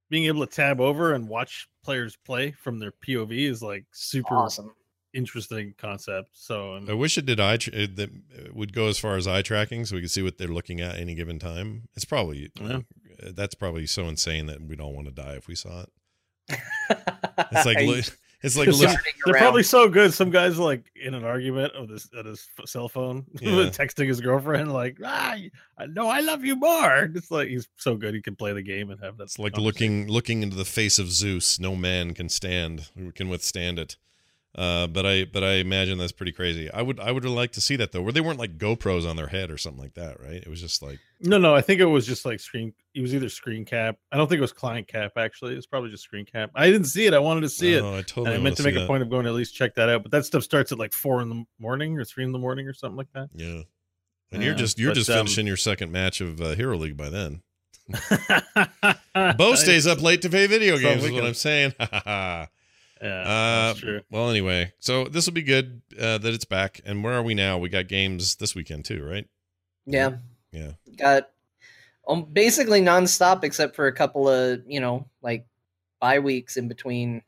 being 0.10 0.26
able 0.26 0.46
to 0.46 0.52
tab 0.52 0.82
over 0.82 1.14
and 1.14 1.30
watch 1.30 1.70
players 1.84 2.18
play 2.26 2.52
from 2.52 2.80
their 2.80 2.92
POV 2.92 3.50
is 3.50 3.62
like 3.62 3.86
super 3.92 4.36
Awesome. 4.36 4.74
Interesting 5.14 5.74
concept. 5.78 6.30
So 6.34 6.74
I 6.74 6.78
and 6.78 7.00
wish 7.00 7.18
it 7.18 7.26
did 7.26 7.40
eye 7.40 7.58
tra- 7.58 7.88
that 7.88 8.10
would 8.54 8.74
go 8.74 8.88
as 8.88 8.98
far 9.00 9.16
as 9.18 9.28
eye 9.28 9.42
tracking, 9.42 9.86
so 9.86 9.96
we 9.96 10.02
could 10.02 10.12
see 10.12 10.22
what 10.22 10.38
they're 10.38 10.48
looking 10.48 10.82
at 10.82 10.98
any 10.98 11.14
given 11.16 11.40
time. 11.40 11.88
It's 11.96 12.06
probably 12.06 12.52
Yeah. 12.60 12.78
uh, 13.22 13.32
that's 13.34 13.56
probably 13.56 13.86
so 13.88 14.08
insane 14.08 14.46
that 14.48 14.62
we'd 14.62 14.80
all 14.82 14.94
want 14.94 15.08
to 15.08 15.14
die 15.14 15.34
if 15.36 15.48
we 15.48 15.56
saw 15.56 15.84
it. 15.84 15.90
It's 17.52 17.66
like 17.66 17.78
li- 17.80 18.04
it's 18.44 18.58
like 18.58 18.66
Because 18.66 18.80
they're 18.80 19.36
probably 19.36 19.62
so 19.64 19.88
good. 19.88 20.14
Some 20.14 20.32
guys 20.32 20.58
like 20.58 20.86
in 20.96 21.14
an 21.14 21.24
argument 21.24 21.74
of 21.74 21.88
this 21.88 22.10
at 22.18 22.26
his 22.26 22.48
f- 22.58 22.68
cell 22.68 22.88
phone, 22.90 23.26
Yeah. 23.42 23.70
texting 23.70 24.08
his 24.08 24.20
girlfriend 24.22 24.72
like, 24.74 24.98
"Ah, 25.04 25.36
I 25.78 25.86
know 25.88 26.08
I 26.08 26.22
love 26.22 26.44
you 26.44 26.56
more." 26.56 27.10
It's 27.16 27.30
like 27.30 27.50
he's 27.50 27.68
so 27.78 27.96
good 27.96 28.14
he 28.16 28.22
can 28.22 28.36
play 28.36 28.54
the 28.54 28.62
game 28.64 28.90
and 28.90 29.00
have 29.02 29.18
that. 29.18 29.24
It's 29.26 29.40
like 29.40 29.58
looking 29.58 30.08
looking 30.08 30.44
into 30.44 30.56
the 30.56 30.66
face 30.66 30.98
of 30.98 31.12
Zeus. 31.12 31.60
No 31.60 31.76
man 31.76 32.14
can 32.14 32.30
stand 32.30 32.90
who 32.98 33.12
can 33.12 33.30
withstand 33.30 33.78
it. 33.80 33.98
Uh, 34.54 34.86
but 34.86 35.06
I 35.06 35.24
but 35.24 35.46
I 35.46 35.54
imagine 35.56 35.98
that's 35.98 36.12
pretty 36.12 36.34
crazy. 36.34 36.70
I 36.70 36.82
would 36.82 37.00
I 37.00 37.12
would 37.12 37.24
like 37.24 37.54
to 37.54 37.62
see 37.62 37.78
that 37.78 37.94
though, 37.94 38.02
where 38.02 38.12
they 38.12 38.20
weren't 38.20 38.38
like 38.38 38.58
GoPros 38.58 39.10
on 39.10 39.16
their 39.16 39.28
head 39.28 39.50
or 39.50 39.58
something 39.58 39.82
like 39.82 39.94
that, 39.94 40.20
right? 40.20 40.44
It 40.44 40.50
was 40.50 40.60
just 40.60 40.82
like 40.82 41.00
No, 41.22 41.38
no, 41.38 41.56
I 41.56 41.62
think 41.62 41.80
it 41.80 41.86
was 41.86 42.06
just 42.06 42.26
like 42.26 42.42
screen. 42.42 42.74
It 42.94 43.02
was 43.02 43.16
either 43.16 43.30
screen 43.30 43.64
cap. 43.64 43.96
I 44.12 44.18
don't 44.18 44.28
think 44.28 44.40
it 44.40 44.42
was 44.42 44.52
client 44.52 44.90
cap. 44.90 45.14
Actually, 45.16 45.56
it's 45.56 45.66
probably 45.66 45.90
just 45.90 46.04
screen 46.04 46.26
cap. 46.26 46.52
I 46.54 46.70
didn't 46.70 46.88
see 46.88 47.06
it. 47.06 47.14
I 47.14 47.20
wanted 47.20 47.42
to 47.42 47.50
see 47.50 47.76
it. 47.76 47.82
oh, 47.82 47.94
I 47.94 47.98
And 48.00 48.08
totally 48.08 48.28
I 48.28 48.32
wanna 48.32 48.44
meant 48.44 48.58
to 48.58 48.64
see 48.64 48.72
make 48.72 48.84
a 48.84 48.88
point 48.88 49.04
of 49.04 49.10
going 49.10 49.24
to 49.24 49.30
at 49.30 49.36
least 49.36 49.56
check 49.56 49.74
that 49.76 49.88
out. 49.88 50.04
But 50.04 50.12
that 50.12 50.26
stuff 50.26 50.44
starts 50.44 50.74
at 50.74 50.78
like 50.78 50.92
four 50.92 51.22
in 51.22 51.30
the 51.30 51.46
morning 51.58 51.98
or 51.98 52.04
three 52.04 52.26
in 52.26 52.34
the 52.34 52.40
morning 52.40 52.68
or 52.68 52.74
something 52.74 52.98
like 52.98 53.12
that. 53.14 53.30
Yeah, 53.34 53.62
and 54.34 54.44
you're 54.44 54.54
just 54.54 54.78
you're 54.78 54.92
but, 54.92 54.96
just 54.96 55.10
um, 55.10 55.20
finishing 55.20 55.48
your 55.48 55.58
second 55.58 55.94
match 55.94 56.20
of 56.20 56.42
uh, 56.42 56.56
Hero 56.56 56.76
League 56.76 56.98
by 56.98 57.10
then. 57.10 57.42
Bo 59.38 59.56
stays 59.56 59.88
up 59.88 60.02
late 60.02 60.22
to 60.24 60.30
play 60.30 60.48
video 60.48 60.78
games. 60.78 61.06
Is 61.06 61.12
what 61.12 61.24
I'm 61.24 61.34
saying. 61.36 61.74
uh, 63.02 63.06
Yeah, 63.06 63.24
that's 63.68 63.80
true. 63.80 64.02
well, 64.12 64.30
anyway, 64.30 64.74
so 64.80 65.06
this 65.06 65.26
will 65.26 65.34
be 65.34 65.42
good 65.44 65.82
uh, 66.00 66.18
that 66.20 66.34
it's 66.34 66.46
back. 66.46 66.82
And 66.86 67.04
where 67.04 67.14
are 67.14 67.24
we 67.24 67.34
now? 67.34 67.58
We 67.58 67.70
got 67.70 67.88
games 67.88 68.36
this 68.36 68.56
weekend 68.56 68.86
too, 68.86 69.04
right? 69.04 69.28
Yeah. 69.86 70.18
Yeah. 70.52 70.72
Got 70.98 71.30
um, 72.08 72.26
basically 72.32 72.82
nonstop 72.82 73.44
except 73.44 73.76
for 73.76 73.88
a 73.88 73.94
couple 73.94 74.28
of, 74.30 74.62
you 74.68 74.80
know, 74.80 75.08
like 75.22 75.46
bye 76.00 76.20
weeks 76.20 76.58
in 76.58 76.68
between 76.68 77.22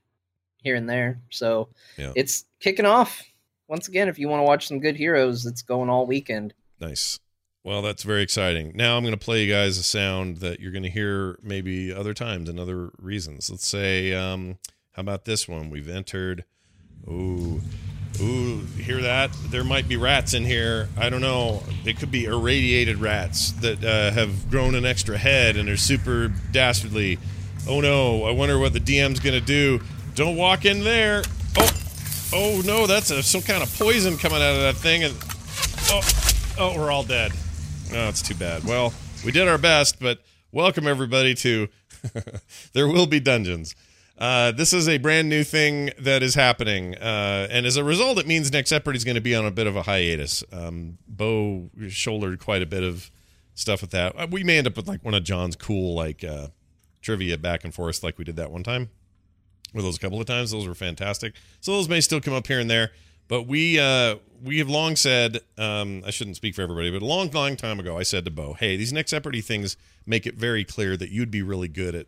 here 0.57 0.75
and 0.75 0.89
there. 0.89 1.19
So 1.29 1.69
Yeah. 1.97 2.11
it's 2.15 2.45
kicking 2.59 2.85
off. 2.85 3.21
Once 3.67 3.87
again, 3.87 4.07
if 4.09 4.19
you 4.19 4.27
want 4.29 4.39
to 4.39 4.43
watch 4.45 4.67
some 4.67 4.79
good 4.79 4.95
heroes, 4.95 5.45
it's 5.45 5.61
going 5.61 5.89
all 5.89 6.05
weekend. 6.05 6.53
Nice. 6.79 7.19
Well, 7.63 7.81
that's 7.81 8.03
very 8.03 8.21
exciting. 8.23 8.73
Now 8.75 8.97
I'm 8.97 9.03
going 9.03 9.17
to 9.17 9.25
play 9.25 9.43
you 9.45 9.51
guys 9.51 9.77
a 9.77 9.83
sound 9.83 10.37
that 10.37 10.59
you're 10.59 10.73
going 10.73 10.83
to 10.83 10.89
hear 10.89 11.39
maybe 11.41 11.93
other 11.93 12.13
times 12.13 12.49
and 12.49 12.59
other 12.59 12.91
reasons. 12.99 13.49
Let's 13.49 13.65
say, 13.65 14.13
um, 14.13 14.57
how 14.93 15.01
about 15.01 15.25
this 15.25 15.47
one? 15.47 15.69
We've 15.69 15.89
entered. 15.89 16.45
Ooh, 17.07 17.61
ooh, 18.21 18.59
hear 18.77 19.01
that? 19.01 19.31
There 19.49 19.63
might 19.63 19.89
be 19.89 19.97
rats 19.97 20.33
in 20.33 20.45
here. 20.45 20.87
I 20.97 21.09
don't 21.09 21.21
know. 21.21 21.63
It 21.83 21.97
could 21.97 22.11
be 22.11 22.25
irradiated 22.25 22.97
rats 22.97 23.51
that 23.53 23.83
uh, 23.83 24.11
have 24.11 24.49
grown 24.49 24.75
an 24.75 24.85
extra 24.85 25.17
head 25.17 25.57
and 25.57 25.67
are 25.67 25.77
super 25.77 26.31
dastardly. 26.51 27.17
Oh 27.67 27.81
no! 27.81 28.23
I 28.23 28.31
wonder 28.31 28.59
what 28.59 28.73
the 28.73 28.79
DM's 28.79 29.19
to 29.19 29.41
do. 29.41 29.81
Don't 30.13 30.35
walk 30.35 30.65
in 30.65 30.83
there. 30.83 31.23
Oh, 31.57 31.71
oh 32.33 32.61
no! 32.63 32.85
That's 32.85 33.09
a, 33.09 33.23
some 33.23 33.41
kind 33.41 33.63
of 33.63 33.75
poison 33.77 34.17
coming 34.17 34.41
out 34.41 34.55
of 34.55 34.61
that 34.61 34.75
thing. 34.75 35.03
And 35.03 35.15
oh, 35.89 36.01
oh, 36.59 36.79
we're 36.79 36.91
all 36.91 37.03
dead. 37.03 37.31
Oh, 37.93 38.09
it's 38.09 38.21
too 38.21 38.35
bad. 38.35 38.63
Well, 38.63 38.93
we 39.25 39.31
did 39.31 39.47
our 39.47 39.57
best, 39.57 39.99
but 39.99 40.19
welcome 40.51 40.87
everybody 40.87 41.33
to 41.35 41.67
There 42.73 42.87
Will 42.87 43.07
Be 43.07 43.19
Dungeons. 43.19 43.75
Uh, 44.23 44.53
this 44.53 44.71
is 44.71 44.87
a 44.87 44.97
brand 44.99 45.27
new 45.27 45.43
thing 45.43 45.89
that 45.99 46.23
is 46.23 46.33
happening, 46.33 46.95
uh, 46.95 47.45
and 47.51 47.65
as 47.65 47.75
a 47.75 47.83
result, 47.83 48.17
it 48.17 48.25
means 48.25 48.49
Next 48.53 48.69
Separate 48.69 48.95
is 48.95 49.03
going 49.03 49.15
to 49.15 49.21
be 49.21 49.35
on 49.35 49.45
a 49.45 49.51
bit 49.51 49.67
of 49.67 49.75
a 49.75 49.81
hiatus. 49.81 50.45
Um, 50.49 50.97
Bo 51.05 51.69
shouldered 51.89 52.39
quite 52.39 52.61
a 52.61 52.65
bit 52.65 52.83
of 52.83 53.11
stuff 53.53 53.81
with 53.81 53.91
that. 53.91 54.17
Uh, 54.17 54.27
We 54.31 54.45
may 54.45 54.59
end 54.59 54.67
up 54.67 54.77
with 54.77 54.87
like 54.87 55.03
one 55.03 55.13
of 55.13 55.25
John's 55.25 55.57
cool 55.57 55.93
like 55.93 56.23
uh, 56.23 56.47
trivia 57.01 57.37
back 57.37 57.65
and 57.65 57.73
forth, 57.73 58.01
like 58.01 58.17
we 58.17 58.23
did 58.23 58.37
that 58.37 58.49
one 58.49 58.63
time 58.63 58.91
with 59.73 59.83
those 59.83 59.97
a 59.97 59.99
couple 59.99 60.21
of 60.21 60.25
times. 60.25 60.51
Those 60.51 60.69
were 60.69 60.73
fantastic. 60.73 61.35
So 61.59 61.73
those 61.73 61.89
may 61.89 61.99
still 61.99 62.21
come 62.21 62.33
up 62.33 62.47
here 62.47 62.61
and 62.61 62.71
there. 62.71 62.91
But 63.27 63.45
we 63.45 63.77
uh, 63.77 64.19
we 64.41 64.59
have 64.59 64.69
long 64.69 64.95
said, 64.95 65.41
um, 65.57 66.01
I 66.07 66.11
shouldn't 66.11 66.37
speak 66.37 66.55
for 66.55 66.61
everybody, 66.61 66.91
but 66.91 67.01
a 67.01 67.05
long, 67.05 67.29
long 67.31 67.57
time 67.57 67.77
ago, 67.77 67.97
I 67.97 68.03
said 68.03 68.23
to 68.23 68.31
Bo, 68.31 68.53
"Hey, 68.53 68.77
these 68.77 68.93
next 68.93 69.11
Jeopardy 69.11 69.41
things 69.41 69.75
make 70.05 70.25
it 70.25 70.35
very 70.35 70.63
clear 70.63 70.95
that 70.95 71.09
you'd 71.09 71.29
be 71.29 71.41
really 71.41 71.67
good 71.67 71.93
at 71.93 72.07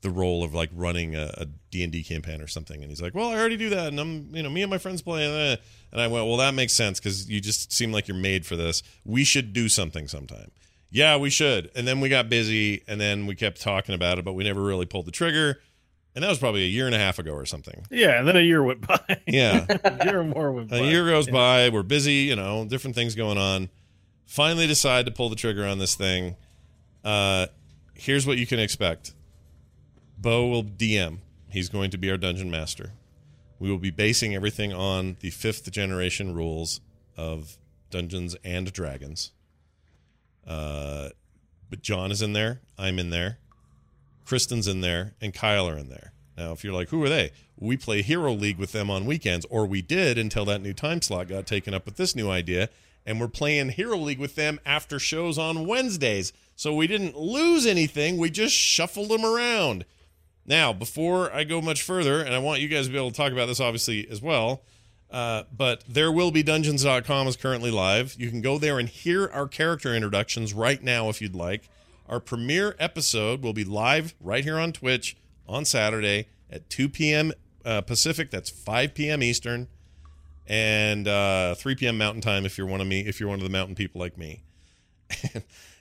the 0.00 0.10
role 0.10 0.44
of 0.44 0.54
like 0.54 0.70
running 0.74 1.16
a, 1.16 1.32
a 1.38 1.46
D&D 1.70 2.04
campaign 2.04 2.40
or 2.40 2.46
something." 2.46 2.80
And 2.80 2.90
he's 2.90 3.02
like, 3.02 3.14
"Well, 3.14 3.28
I 3.30 3.38
already 3.38 3.56
do 3.56 3.70
that, 3.70 3.88
and 3.88 4.00
I'm, 4.00 4.34
you 4.34 4.42
know, 4.42 4.50
me 4.50 4.62
and 4.62 4.70
my 4.70 4.78
friends 4.78 5.02
play." 5.02 5.26
Uh. 5.26 5.56
And 5.90 6.00
I 6.00 6.06
went, 6.06 6.26
"Well, 6.26 6.36
that 6.36 6.52
makes 6.54 6.74
sense 6.74 7.00
because 7.00 7.28
you 7.30 7.40
just 7.40 7.72
seem 7.72 7.92
like 7.92 8.08
you're 8.08 8.16
made 8.16 8.44
for 8.44 8.56
this. 8.56 8.82
We 9.04 9.24
should 9.24 9.52
do 9.52 9.68
something 9.68 10.08
sometime." 10.08 10.50
Yeah, 10.90 11.16
we 11.16 11.30
should. 11.30 11.70
And 11.74 11.86
then 11.86 12.00
we 12.00 12.08
got 12.08 12.28
busy, 12.28 12.82
and 12.88 13.00
then 13.00 13.26
we 13.26 13.34
kept 13.34 13.60
talking 13.60 13.94
about 13.94 14.18
it, 14.18 14.24
but 14.24 14.32
we 14.32 14.44
never 14.44 14.62
really 14.62 14.86
pulled 14.86 15.06
the 15.06 15.12
trigger. 15.12 15.60
And 16.14 16.24
that 16.24 16.28
was 16.28 16.38
probably 16.38 16.64
a 16.64 16.68
year 16.68 16.86
and 16.86 16.94
a 16.94 16.98
half 16.98 17.18
ago 17.18 17.32
or 17.32 17.46
something. 17.46 17.84
Yeah, 17.90 18.18
and 18.18 18.26
then 18.26 18.36
a 18.36 18.40
year 18.40 18.62
went 18.62 18.86
by. 18.86 18.98
Yeah. 19.26 19.66
a 19.68 20.04
year 20.04 20.20
or 20.20 20.24
more 20.24 20.50
went 20.50 20.68
by. 20.68 20.78
A 20.78 20.82
year 20.82 21.06
goes 21.06 21.28
by. 21.28 21.68
We're 21.68 21.82
busy, 21.82 22.14
you 22.14 22.34
know, 22.34 22.64
different 22.64 22.96
things 22.96 23.14
going 23.14 23.38
on. 23.38 23.68
Finally, 24.24 24.66
decide 24.66 25.06
to 25.06 25.12
pull 25.12 25.28
the 25.28 25.36
trigger 25.36 25.64
on 25.64 25.78
this 25.78 25.94
thing. 25.94 26.36
Uh, 27.04 27.46
here's 27.94 28.26
what 28.26 28.38
you 28.38 28.46
can 28.46 28.58
expect 28.58 29.12
Bo 30.20 30.48
will 30.48 30.64
DM. 30.64 31.18
He's 31.48 31.68
going 31.68 31.90
to 31.90 31.98
be 31.98 32.10
our 32.10 32.16
dungeon 32.16 32.50
master. 32.50 32.92
We 33.60 33.70
will 33.70 33.78
be 33.78 33.90
basing 33.90 34.34
everything 34.34 34.72
on 34.72 35.16
the 35.20 35.30
fifth 35.30 35.70
generation 35.70 36.34
rules 36.34 36.80
of 37.16 37.56
Dungeons 37.90 38.36
and 38.44 38.72
Dragons. 38.72 39.30
Uh, 40.46 41.10
but 41.70 41.82
John 41.82 42.10
is 42.10 42.20
in 42.20 42.32
there. 42.32 42.60
I'm 42.76 42.98
in 42.98 43.10
there. 43.10 43.38
Kristen's 44.24 44.66
in 44.66 44.80
there, 44.80 45.14
and 45.20 45.32
Kyle 45.32 45.68
are 45.68 45.78
in 45.78 45.88
there. 45.88 46.12
Now, 46.36 46.52
if 46.52 46.62
you're 46.62 46.72
like, 46.72 46.88
who 46.90 47.02
are 47.02 47.08
they? 47.08 47.32
We 47.56 47.76
play 47.76 48.02
Hero 48.02 48.32
League 48.32 48.58
with 48.58 48.72
them 48.72 48.90
on 48.90 49.06
weekends, 49.06 49.46
or 49.50 49.66
we 49.66 49.82
did 49.82 50.18
until 50.18 50.44
that 50.46 50.62
new 50.62 50.72
time 50.72 51.00
slot 51.00 51.28
got 51.28 51.46
taken 51.46 51.74
up 51.74 51.84
with 51.84 51.96
this 51.96 52.14
new 52.14 52.30
idea. 52.30 52.68
And 53.06 53.20
we're 53.20 53.28
playing 53.28 53.70
Hero 53.70 53.96
League 53.96 54.18
with 54.18 54.34
them 54.34 54.60
after 54.66 54.98
shows 54.98 55.38
on 55.38 55.66
Wednesdays. 55.66 56.32
So 56.56 56.74
we 56.74 56.86
didn't 56.86 57.16
lose 57.16 57.66
anything, 57.66 58.18
we 58.18 58.30
just 58.30 58.54
shuffled 58.54 59.08
them 59.08 59.24
around. 59.24 59.84
Now, 60.48 60.72
before 60.72 61.30
I 61.30 61.44
go 61.44 61.60
much 61.60 61.82
further, 61.82 62.22
and 62.22 62.34
I 62.34 62.38
want 62.38 62.62
you 62.62 62.68
guys 62.68 62.86
to 62.86 62.92
be 62.92 62.96
able 62.96 63.10
to 63.10 63.16
talk 63.16 63.32
about 63.32 63.46
this 63.46 63.60
obviously 63.60 64.08
as 64.10 64.22
well, 64.22 64.62
uh, 65.10 65.42
but 65.54 65.84
there 65.86 66.10
will 66.10 66.30
be 66.30 66.42
dungeons.com 66.42 67.28
is 67.28 67.36
currently 67.36 67.70
live. 67.70 68.16
You 68.18 68.30
can 68.30 68.40
go 68.40 68.56
there 68.58 68.78
and 68.78 68.88
hear 68.88 69.28
our 69.28 69.46
character 69.46 69.94
introductions 69.94 70.54
right 70.54 70.82
now 70.82 71.10
if 71.10 71.20
you'd 71.20 71.34
like. 71.34 71.68
Our 72.08 72.18
premiere 72.18 72.74
episode 72.78 73.42
will 73.42 73.52
be 73.52 73.64
live 73.64 74.14
right 74.20 74.42
here 74.42 74.58
on 74.58 74.72
Twitch 74.72 75.18
on 75.46 75.66
Saturday 75.66 76.28
at 76.50 76.70
2 76.70 76.88
p.m. 76.88 77.32
Uh, 77.62 77.82
Pacific. 77.82 78.30
That's 78.30 78.48
5 78.48 78.94
p.m. 78.94 79.22
Eastern, 79.22 79.68
and 80.46 81.06
uh, 81.06 81.56
3 81.56 81.74
p.m. 81.74 81.98
Mountain 81.98 82.22
Time 82.22 82.46
if 82.46 82.56
you're 82.56 82.66
one 82.66 82.80
of 82.80 82.86
me. 82.86 83.00
If 83.00 83.20
you're 83.20 83.28
one 83.28 83.38
of 83.38 83.44
the 83.44 83.50
mountain 83.50 83.74
people 83.74 84.00
like 84.00 84.16
me. 84.16 84.44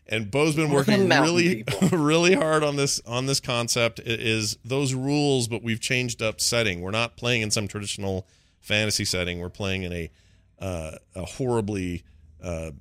and 0.09 0.31
Bo's 0.31 0.55
been 0.55 0.71
working 0.71 1.09
really, 1.09 1.63
really 1.91 2.33
hard 2.33 2.63
on 2.63 2.75
this 2.75 3.01
on 3.05 3.25
this 3.25 3.39
concept. 3.39 3.99
It 3.99 4.19
is 4.19 4.57
those 4.63 4.93
rules, 4.93 5.47
but 5.47 5.63
we've 5.63 5.79
changed 5.79 6.21
up 6.21 6.39
setting. 6.39 6.81
We're 6.81 6.91
not 6.91 7.17
playing 7.17 7.41
in 7.41 7.51
some 7.51 7.67
traditional 7.67 8.27
fantasy 8.59 9.05
setting. 9.05 9.39
We're 9.39 9.49
playing 9.49 9.83
in 9.83 9.93
a 9.93 10.11
uh, 10.59 10.91
a 11.15 11.25
horribly 11.25 12.03
uh, 12.43 12.71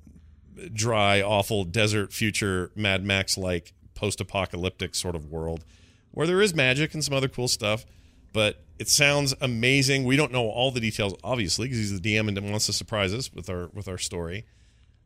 dry, 0.73 1.21
awful 1.21 1.63
desert 1.63 2.13
future 2.13 2.71
Mad 2.75 3.03
Max 3.03 3.37
like 3.37 3.73
post 3.93 4.21
apocalyptic 4.21 4.95
sort 4.95 5.15
of 5.15 5.31
world 5.31 5.63
where 6.11 6.25
there 6.27 6.41
is 6.41 6.53
magic 6.55 6.93
and 6.93 7.03
some 7.03 7.13
other 7.13 7.27
cool 7.27 7.47
stuff. 7.47 7.85
But 8.33 8.63
it 8.79 8.87
sounds 8.89 9.33
amazing. 9.41 10.03
We 10.03 10.15
don't 10.15 10.31
know 10.31 10.49
all 10.49 10.71
the 10.71 10.79
details, 10.79 11.15
obviously, 11.23 11.67
because 11.67 11.79
he's 11.79 11.99
the 11.99 12.15
DM 12.15 12.27
and 12.27 12.49
wants 12.49 12.65
to 12.67 12.73
surprise 12.73 13.13
us 13.13 13.33
with 13.33 13.49
our 13.49 13.69
with 13.73 13.87
our 13.87 13.97
story. 13.97 14.45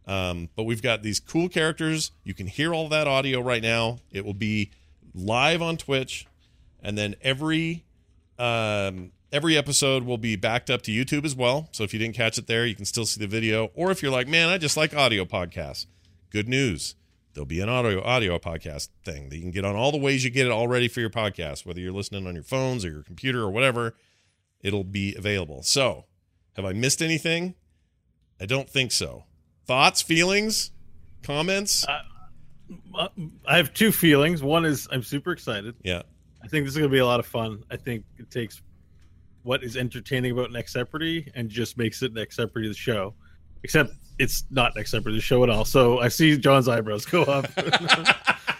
Um, 0.07 0.49
but 0.55 0.63
we've 0.63 0.81
got 0.81 1.03
these 1.03 1.19
cool 1.19 1.47
characters. 1.47 2.11
You 2.23 2.33
can 2.33 2.47
hear 2.47 2.73
all 2.73 2.89
that 2.89 3.07
audio 3.07 3.39
right 3.39 3.61
now. 3.61 3.99
It 4.11 4.25
will 4.25 4.33
be 4.33 4.71
live 5.13 5.61
on 5.61 5.77
Twitch, 5.77 6.25
and 6.81 6.97
then 6.97 7.15
every 7.21 7.85
um, 8.39 9.11
every 9.31 9.55
episode 9.57 10.03
will 10.03 10.17
be 10.17 10.35
backed 10.35 10.69
up 10.69 10.81
to 10.83 10.91
YouTube 10.91 11.25
as 11.25 11.35
well. 11.35 11.69
So 11.71 11.83
if 11.83 11.93
you 11.93 11.99
didn't 11.99 12.15
catch 12.15 12.37
it 12.37 12.47
there, 12.47 12.65
you 12.65 12.75
can 12.75 12.85
still 12.85 13.05
see 13.05 13.19
the 13.19 13.27
video. 13.27 13.71
Or 13.75 13.91
if 13.91 14.01
you're 14.01 14.11
like, 14.11 14.27
man, 14.27 14.49
I 14.49 14.57
just 14.57 14.77
like 14.77 14.95
audio 14.95 15.25
podcasts. 15.25 15.85
Good 16.29 16.49
news. 16.49 16.95
There'll 17.33 17.45
be 17.45 17.61
an 17.61 17.69
audio 17.69 18.03
audio 18.03 18.37
podcast 18.39 18.89
thing 19.05 19.29
that 19.29 19.37
you 19.37 19.41
can 19.41 19.51
get 19.51 19.63
on 19.63 19.75
all 19.75 19.91
the 19.91 19.97
ways 19.97 20.25
you 20.25 20.29
get 20.29 20.47
it 20.47 20.51
all 20.51 20.67
ready 20.67 20.89
for 20.89 20.99
your 20.99 21.09
podcast, 21.09 21.65
whether 21.65 21.79
you're 21.79 21.93
listening 21.93 22.27
on 22.27 22.33
your 22.33 22.43
phones 22.43 22.83
or 22.83 22.89
your 22.89 23.03
computer 23.03 23.41
or 23.41 23.49
whatever. 23.49 23.95
It'll 24.59 24.83
be 24.83 25.15
available. 25.15 25.63
So, 25.63 26.05
have 26.55 26.65
I 26.65 26.73
missed 26.73 27.01
anything? 27.01 27.55
I 28.39 28.45
don't 28.45 28.69
think 28.69 28.91
so. 28.91 29.23
Thoughts, 29.71 30.01
feelings, 30.01 30.71
comments? 31.23 31.85
Uh, 31.87 33.07
I 33.47 33.55
have 33.55 33.73
two 33.73 33.93
feelings. 33.93 34.43
One 34.43 34.65
is 34.65 34.85
I'm 34.91 35.01
super 35.01 35.31
excited. 35.31 35.75
yeah. 35.81 36.01
I 36.43 36.47
think 36.49 36.65
this 36.65 36.73
is 36.73 36.77
going 36.77 36.89
to 36.89 36.93
be 36.93 36.99
a 36.99 37.05
lot 37.05 37.21
of 37.21 37.25
fun. 37.25 37.63
I 37.71 37.77
think 37.77 38.03
it 38.17 38.29
takes 38.29 38.61
what 39.43 39.63
is 39.63 39.77
entertaining 39.77 40.33
about 40.33 40.51
Next 40.51 40.73
Jeopardy 40.73 41.31
and 41.35 41.49
just 41.49 41.77
makes 41.77 42.01
it 42.01 42.11
Next 42.11 42.35
Jeopardy 42.35 42.67
the 42.67 42.73
show. 42.73 43.13
Except 43.63 43.93
it's 44.19 44.43
not 44.51 44.75
Next 44.75 44.91
Jeopardy 44.91 45.15
the 45.15 45.21
show 45.21 45.41
at 45.41 45.49
all. 45.49 45.63
So 45.63 45.99
I 45.99 46.09
see 46.09 46.37
John's 46.37 46.67
eyebrows 46.67 47.05
go 47.05 47.23
up. 47.23 47.45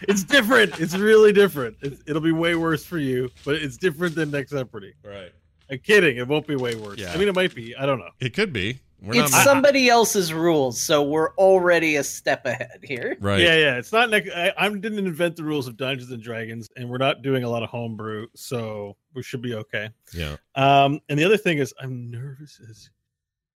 it's 0.03 0.23
different. 0.23 0.79
It's 0.79 0.95
really 0.95 1.33
different. 1.33 1.75
It's, 1.81 2.01
it'll 2.07 2.21
be 2.21 2.31
way 2.31 2.55
worse 2.55 2.85
for 2.85 2.99
you, 2.99 3.29
but 3.43 3.55
it's 3.55 3.75
different 3.75 4.15
than 4.15 4.31
Next 4.31 4.51
Jeopardy. 4.51 4.93
Right. 5.03 5.33
I'm 5.69 5.79
kidding. 5.79 6.15
It 6.15 6.27
won't 6.29 6.47
be 6.47 6.55
way 6.55 6.75
worse. 6.75 6.99
Yeah. 6.99 7.11
I 7.11 7.17
mean, 7.17 7.27
it 7.27 7.35
might 7.35 7.53
be. 7.53 7.75
I 7.75 7.85
don't 7.85 7.99
know. 7.99 8.11
It 8.21 8.33
could 8.33 8.53
be. 8.53 8.79
We're 9.01 9.23
it's 9.23 9.31
not 9.31 9.43
somebody 9.43 9.89
else's 9.89 10.31
rules, 10.31 10.79
so 10.79 11.01
we're 11.01 11.33
already 11.35 11.95
a 11.95 12.03
step 12.03 12.45
ahead 12.45 12.79
here. 12.83 13.17
right. 13.19 13.39
Yeah, 13.39 13.55
yeah. 13.55 13.77
It's 13.77 13.91
not. 13.91 14.11
Next, 14.11 14.29
I, 14.29 14.53
I 14.55 14.69
didn't 14.69 14.99
invent 14.99 15.35
the 15.35 15.43
rules 15.43 15.67
of 15.67 15.75
Dungeons 15.75 16.11
and 16.11 16.21
Dragons, 16.21 16.69
and 16.75 16.87
we're 16.87 16.99
not 16.99 17.23
doing 17.23 17.43
a 17.43 17.49
lot 17.49 17.63
of 17.63 17.69
homebrew, 17.69 18.27
so 18.35 18.95
we 19.15 19.23
should 19.23 19.41
be 19.41 19.55
okay. 19.55 19.89
Yeah. 20.13 20.35
Um, 20.53 20.99
and 21.09 21.17
the 21.17 21.23
other 21.23 21.37
thing 21.37 21.57
is, 21.57 21.73
I'm 21.81 22.11
nervous 22.11 22.61
as 22.69 22.91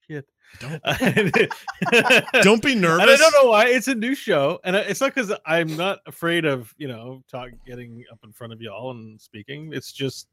shit. 0.07 0.27
Don't- 0.59 0.81
don't 1.91 2.43
Don't 2.43 2.61
be 2.63 2.73
nervous. 2.73 3.01
And 3.03 3.11
I 3.11 3.15
don't 3.17 3.33
know 3.43 3.51
why. 3.51 3.67
It's 3.67 3.87
a 3.87 3.95
new 3.95 4.15
show, 4.15 4.59
and 4.63 4.75
it's 4.75 4.99
not 5.01 5.13
because 5.13 5.31
I'm 5.45 5.75
not 5.77 5.99
afraid 6.07 6.45
of 6.45 6.73
you 6.79 6.87
know 6.87 7.23
talk 7.29 7.49
getting 7.67 8.03
up 8.11 8.19
in 8.23 8.31
front 8.31 8.51
of 8.51 8.61
y'all 8.61 8.89
and 8.91 9.21
speaking. 9.21 9.71
It's 9.73 9.91
just 9.91 10.27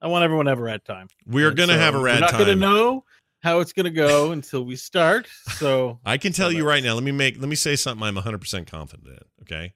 I 0.00 0.06
want 0.06 0.24
everyone 0.24 0.46
to 0.46 0.50
have 0.52 0.58
a 0.60 0.62
rad 0.62 0.82
time. 0.86 1.08
We 1.26 1.44
are 1.44 1.50
gonna 1.50 1.74
so 1.74 1.78
have 1.78 1.94
a 1.94 1.98
we're 1.98 2.04
rad 2.06 2.20
not 2.20 2.32
gonna 2.32 2.56
know 2.56 3.04
how 3.42 3.60
it's 3.60 3.72
gonna 3.72 3.90
go 3.90 4.32
until 4.32 4.64
we 4.64 4.76
start. 4.76 5.28
So 5.56 5.98
I 6.04 6.18
can 6.18 6.32
tell 6.32 6.52
you 6.52 6.66
right 6.66 6.82
now. 6.82 6.94
Let 6.94 7.04
me 7.04 7.12
make. 7.12 7.38
Let 7.40 7.48
me 7.48 7.56
say 7.56 7.76
something. 7.76 8.06
I'm 8.06 8.14
100 8.14 8.38
percent 8.40 8.70
confident 8.70 9.08
in. 9.08 9.18
Okay. 9.42 9.74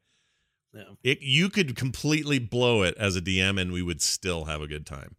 yeah. 0.75 0.83
It, 1.03 1.19
you 1.23 1.49
could 1.49 1.77
completely 1.77 2.39
blow 2.39 2.83
it 2.83 2.97
as 2.99 3.17
a 3.17 3.21
DM, 3.21 3.61
and 3.61 3.73
we 3.73 3.83
would 3.83 4.01
still 4.03 4.45
have 4.47 4.61
a 4.61 4.67
good 4.67 4.87
time. 4.87 5.17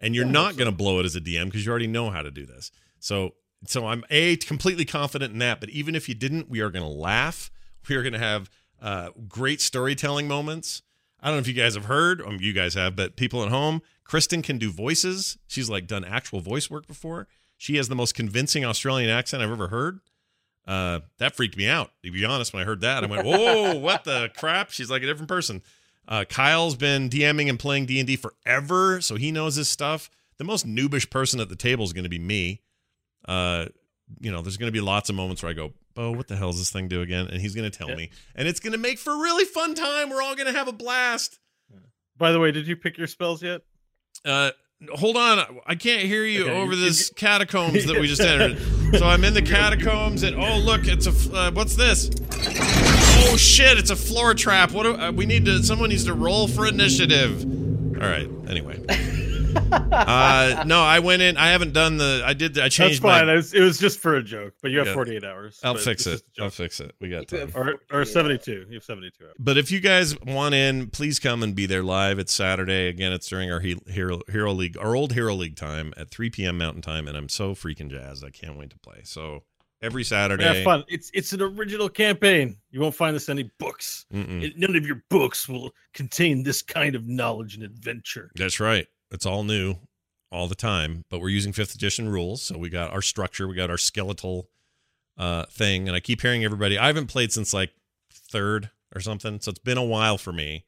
And 0.00 0.14
you're 0.14 0.26
Yeah, 0.26 0.32
not 0.32 0.56
going 0.56 0.70
to 0.70 0.76
blow 0.76 1.00
it 1.00 1.06
as 1.06 1.16
a 1.16 1.20
DM 1.20 1.46
because 1.46 1.64
you 1.66 1.70
already 1.70 1.88
know 1.88 2.10
how 2.10 2.22
to 2.22 2.30
do 2.30 2.46
this. 2.46 2.70
So, 3.00 3.34
so 3.66 3.86
I'm 3.86 4.04
a 4.10 4.36
completely 4.36 4.84
confident 4.84 5.32
in 5.32 5.40
that. 5.40 5.58
But 5.58 5.70
even 5.70 5.96
if 5.96 6.08
you 6.08 6.14
didn't, 6.14 6.48
we 6.48 6.60
are 6.60 6.70
going 6.70 6.84
to 6.84 6.88
laugh. 6.88 7.50
We 7.88 7.96
are 7.96 8.02
going 8.02 8.12
to 8.12 8.18
have 8.20 8.48
uh, 8.80 9.10
great 9.26 9.60
storytelling 9.60 10.28
moments. 10.28 10.82
I 11.20 11.26
don't 11.28 11.36
know 11.36 11.40
if 11.40 11.48
you 11.48 11.54
guys 11.54 11.74
have 11.74 11.86
heard, 11.86 12.22
um, 12.22 12.38
you 12.40 12.52
guys 12.52 12.74
have, 12.74 12.94
but 12.94 13.16
people 13.16 13.42
at 13.42 13.48
home, 13.48 13.82
Kristen 14.04 14.40
can 14.40 14.56
do 14.56 14.70
voices. 14.70 15.36
She's 15.48 15.68
like 15.68 15.88
done 15.88 16.04
actual 16.04 16.40
voice 16.40 16.70
work 16.70 16.86
before. 16.86 17.26
She 17.58 17.76
has 17.76 17.88
the 17.88 17.94
most 17.94 18.14
convincing 18.14 18.64
Australian 18.64 19.10
accent 19.10 19.42
I've 19.42 19.50
ever 19.50 19.68
heard. 19.68 20.00
Uh, 20.66 21.00
that 21.18 21.34
freaked 21.36 21.56
me 21.56 21.66
out. 21.66 21.90
To 22.04 22.10
be 22.10 22.24
honest, 22.24 22.52
when 22.54 22.62
I 22.62 22.66
heard 22.66 22.80
that, 22.82 23.02
I 23.04 23.06
went, 23.06 23.26
"Whoa, 23.26 23.74
what 23.78 24.04
the 24.04 24.30
crap?" 24.36 24.70
She's 24.70 24.90
like 24.90 25.02
a 25.02 25.06
different 25.06 25.28
person. 25.28 25.62
Uh, 26.06 26.24
Kyle's 26.26 26.76
been 26.76 27.10
DMing 27.10 27.48
and 27.50 27.58
playing 27.58 27.84
D 27.86 27.98
and 28.00 28.06
D 28.06 28.16
forever, 28.16 29.00
so 29.02 29.16
he 29.16 29.30
knows 29.32 29.56
his 29.56 29.68
stuff. 29.68 30.08
The 30.38 30.44
most 30.44 30.66
noobish 30.66 31.10
person 31.10 31.40
at 31.40 31.48
the 31.50 31.56
table 31.56 31.84
is 31.84 31.92
going 31.92 32.04
to 32.04 32.08
be 32.10 32.18
me. 32.18 32.62
Uh, 33.26 33.66
you 34.20 34.30
know, 34.30 34.40
there's 34.40 34.56
going 34.56 34.68
to 34.68 34.72
be 34.72 34.80
lots 34.80 35.10
of 35.10 35.16
moments 35.16 35.42
where 35.42 35.50
I 35.50 35.54
go, 35.54 35.72
"Bo, 35.94 36.12
what 36.12 36.28
the 36.28 36.36
hell 36.36 36.50
does 36.50 36.58
this 36.60 36.70
thing 36.70 36.86
do 36.88 37.02
again?" 37.02 37.26
And 37.28 37.40
he's 37.40 37.54
going 37.54 37.70
to 37.70 37.76
tell 37.76 37.88
Yeah. 37.88 37.96
me, 37.96 38.10
and 38.34 38.46
it's 38.46 38.60
going 38.60 38.72
to 38.72 38.78
make 38.78 38.98
for 38.98 39.12
a 39.12 39.18
really 39.18 39.44
fun 39.46 39.74
time. 39.74 40.10
We're 40.10 40.22
all 40.22 40.34
going 40.36 40.46
to 40.52 40.56
have 40.58 40.68
a 40.68 40.72
blast. 40.72 41.38
By 42.16 42.32
the 42.32 42.40
way, 42.40 42.52
did 42.52 42.66
you 42.66 42.76
pick 42.76 42.98
your 42.98 43.06
spells 43.06 43.42
yet? 43.42 43.62
Uh, 44.24 44.50
hold 44.92 45.16
on, 45.16 45.60
I 45.66 45.74
can't 45.74 46.02
hear 46.02 46.24
you 46.24 46.44
Okay, 46.44 46.60
over 46.60 46.72
you- 46.74 46.80
this 46.80 47.10
catacombs 47.10 47.86
that 47.86 47.98
we 48.00 48.06
just 48.06 48.20
entered. 48.22 48.58
So 48.98 49.06
I'm 49.06 49.24
in 49.24 49.34
the 49.34 49.42
catacombs, 49.42 50.22
and 50.22 50.36
oh 50.36 50.58
look, 50.58 50.86
it's 50.86 51.06
a 51.06 51.34
uh, 51.36 51.50
what's 51.52 51.76
this? 51.76 52.10
Oh 53.30 53.36
shit, 53.36 53.78
it's 53.78 53.90
a 53.90 53.96
floor 53.96 54.34
trap. 54.34 54.72
What 54.72 54.84
do 54.84 54.94
uh, 54.96 55.10
we 55.12 55.26
need 55.26 55.44
to? 55.46 55.62
Someone 55.62 55.88
needs 55.90 56.04
to 56.04 56.14
roll 56.14 56.48
for 56.48 56.66
initiative. 56.66 57.42
All 57.44 58.08
right. 58.08 58.28
Anyway, 58.48 58.80
uh, 59.72 60.64
no, 60.66 60.80
I 60.82 60.98
went 60.98 61.22
in. 61.22 61.36
I 61.36 61.48
haven't 61.50 61.72
done 61.72 61.96
the. 61.96 62.22
I 62.24 62.34
did. 62.34 62.58
I 62.58 62.62
That's 62.62 62.74
changed 62.74 63.02
fine. 63.02 63.26
my. 63.26 63.32
It 63.32 63.36
was, 63.36 63.54
it 63.54 63.60
was 63.62 63.78
just 63.78 63.98
for 63.98 64.16
a 64.16 64.22
joke, 64.22 64.54
but 64.62 64.70
you 64.70 64.78
have 64.78 64.88
Yeah. 64.88 64.94
48 64.94 65.24
hours. 65.24 65.60
I'll 65.62 65.74
fix 65.76 66.06
it. 66.06 66.10
just 66.10 66.24
a 66.38 66.42
I'll 66.44 66.50
fix 66.50 66.80
it. 66.80 66.94
We 67.00 67.08
got 67.08 67.30
You 67.32 67.38
time. 67.46 67.52
Or, 67.54 67.76
or 67.90 68.04
72. 68.04 68.66
You 68.68 68.74
have 68.74 68.84
72 68.84 69.24
hours. 69.24 69.34
But 69.38 69.58
if 69.58 69.70
you 69.70 69.80
guys 69.80 70.18
want 70.20 70.54
in, 70.54 70.88
please 70.88 71.18
come 71.18 71.42
and 71.42 71.54
be 71.54 71.66
there 71.66 71.82
live. 71.82 72.18
It's 72.18 72.32
Saturday. 72.32 72.88
Again, 72.88 73.12
it's 73.12 73.28
during 73.28 73.50
our 73.52 73.60
Hero 73.60 74.20
Hero 74.28 74.52
League, 74.52 74.76
our 74.78 74.94
old 74.94 75.12
Hero 75.12 75.34
League 75.34 75.56
time 75.56 75.92
at 75.96 76.10
3 76.10 76.30
p.m. 76.30 76.58
Mountain 76.58 76.82
Time, 76.82 77.08
and 77.08 77.16
I'm 77.16 77.28
so 77.28 77.54
freaking 77.54 77.90
jazzed. 77.90 78.24
I 78.24 78.30
can't 78.30 78.56
wait 78.58 78.70
to 78.70 78.78
play. 78.78 79.00
So 79.04 79.44
every 79.80 80.02
Saturday. 80.04 80.42
Have 80.44 80.64
fun. 80.64 80.84
It's 80.88 81.10
it's 81.14 81.32
an 81.32 81.40
original 81.40 81.88
campaign. 81.88 82.56
You 82.70 82.80
won't 82.80 82.94
find 82.94 83.14
this 83.14 83.28
in 83.28 83.38
any 83.38 83.50
books. 83.58 84.06
It- 84.10 84.58
none 84.58 84.74
of 84.76 84.86
your 84.86 85.02
books 85.08 85.48
will 85.48 85.72
contain 85.94 86.42
this 86.42 86.62
kind 86.62 86.94
of 86.94 87.06
knowledge 87.06 87.54
and 87.54 87.62
adventure. 87.64 88.30
That's 88.34 88.58
right. 88.60 88.86
It's 89.10 89.26
all 89.26 89.44
new 89.44 89.76
all 90.30 90.46
the 90.46 90.54
time, 90.54 91.04
but 91.08 91.20
we're 91.20 91.28
using 91.30 91.52
fifth 91.52 91.74
edition 91.74 92.08
rules. 92.08 92.42
So 92.42 92.58
we 92.58 92.68
got 92.68 92.92
our 92.92 93.02
structure, 93.02 93.48
we 93.48 93.54
got 93.54 93.70
our 93.70 93.78
skeletal 93.78 94.48
uh, 95.16 95.46
thing, 95.46 95.88
and 95.88 95.96
I 95.96 96.00
keep 96.00 96.20
hearing 96.20 96.44
everybody. 96.44 96.78
I 96.78 96.86
haven't 96.86 97.06
played 97.06 97.32
since 97.32 97.54
like 97.54 97.70
third 98.12 98.70
or 98.94 99.00
something, 99.00 99.40
so 99.40 99.50
it's 99.50 99.58
been 99.58 99.78
a 99.78 99.84
while 99.84 100.18
for 100.18 100.32
me, 100.32 100.64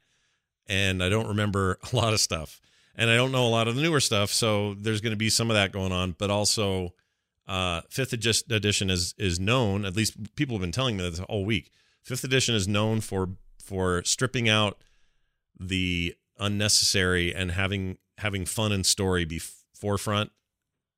and 0.67 1.03
I 1.03 1.09
don't 1.09 1.29
remember 1.29 1.79
a 1.93 1.97
lot 1.97 2.13
of 2.13 2.21
stuff, 2.21 2.61
and 2.97 3.11
I 3.11 3.17
don't 3.17 3.33
know 3.33 3.47
a 3.47 3.49
lot 3.49 3.69
of 3.69 3.77
the 3.77 3.83
newer 3.83 4.01
stuff. 4.01 4.31
So 4.31 4.75
there's 4.75 5.01
going 5.01 5.13
to 5.13 5.17
be 5.17 5.31
some 5.31 5.51
of 5.51 5.55
that 5.55 5.73
going 5.73 5.93
on, 5.93 6.17
but 6.19 6.31
also 6.31 6.95
uh, 7.47 7.83
fifth 7.91 8.15
edi- 8.15 8.55
edition 8.55 8.91
is 8.91 9.15
is 9.19 9.39
known. 9.39 9.85
At 9.85 9.97
least 9.97 10.35
people 10.37 10.57
have 10.57 10.63
been 10.63 10.73
telling 10.73 10.97
me 10.97 11.09
this 11.09 11.21
all 11.21 11.45
week. 11.45 11.71
Fifth 12.03 12.25
edition 12.25 12.55
is 12.55 12.67
known 12.67 13.01
for 13.01 13.31
for 13.63 14.03
stripping 14.05 14.49
out 14.49 14.79
the 15.59 16.15
unnecessary 16.39 17.35
and 17.35 17.51
having 17.53 17.99
having 18.21 18.47
fun 18.47 18.73
and 18.73 18.85
story 18.87 19.25
be 19.25 19.39
forefront 19.75 20.31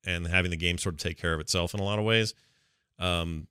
and 0.05 0.27
having 0.27 0.51
the 0.51 0.57
game 0.57 0.77
sort 0.77 0.95
of 0.95 0.99
take 0.99 1.17
care 1.17 1.33
of 1.33 1.39
itself 1.39 1.73
in 1.73 1.79
a 1.79 1.83
lot 1.83 1.99
of 1.99 2.05
ways. 2.05 2.33
Um 2.99 3.47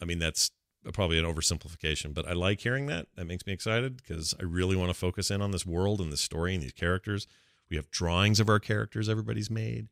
i 0.00 0.04
mean 0.04 0.18
that's 0.18 0.50
probably 0.94 1.18
an 1.18 1.24
oversimplification 1.24 2.14
but 2.14 2.26
i 2.26 2.32
like 2.32 2.60
hearing 2.60 2.86
that. 2.86 3.06
That 3.16 3.26
makes 3.26 3.46
me 3.46 3.52
excited 3.52 3.96
because 3.96 4.34
i 4.40 4.44
really 4.44 4.76
want 4.76 4.90
to 4.90 4.94
focus 4.94 5.30
in 5.30 5.42
on 5.42 5.50
this 5.50 5.66
world 5.66 6.00
and 6.00 6.12
this 6.12 6.20
story 6.20 6.54
and 6.54 6.62
these 6.62 6.72
characters. 6.72 7.26
We 7.70 7.76
have 7.76 7.90
drawings 7.90 8.40
of 8.40 8.48
our 8.48 8.58
characters 8.60 9.08
everybody's 9.08 9.50
made. 9.50 9.88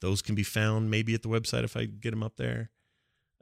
Those 0.00 0.22
can 0.22 0.34
be 0.34 0.42
found 0.42 0.90
maybe 0.90 1.14
at 1.14 1.22
the 1.22 1.28
website 1.28 1.62
if 1.64 1.76
i 1.76 1.84
get 1.84 2.10
them 2.10 2.22
up 2.22 2.36
there. 2.36 2.70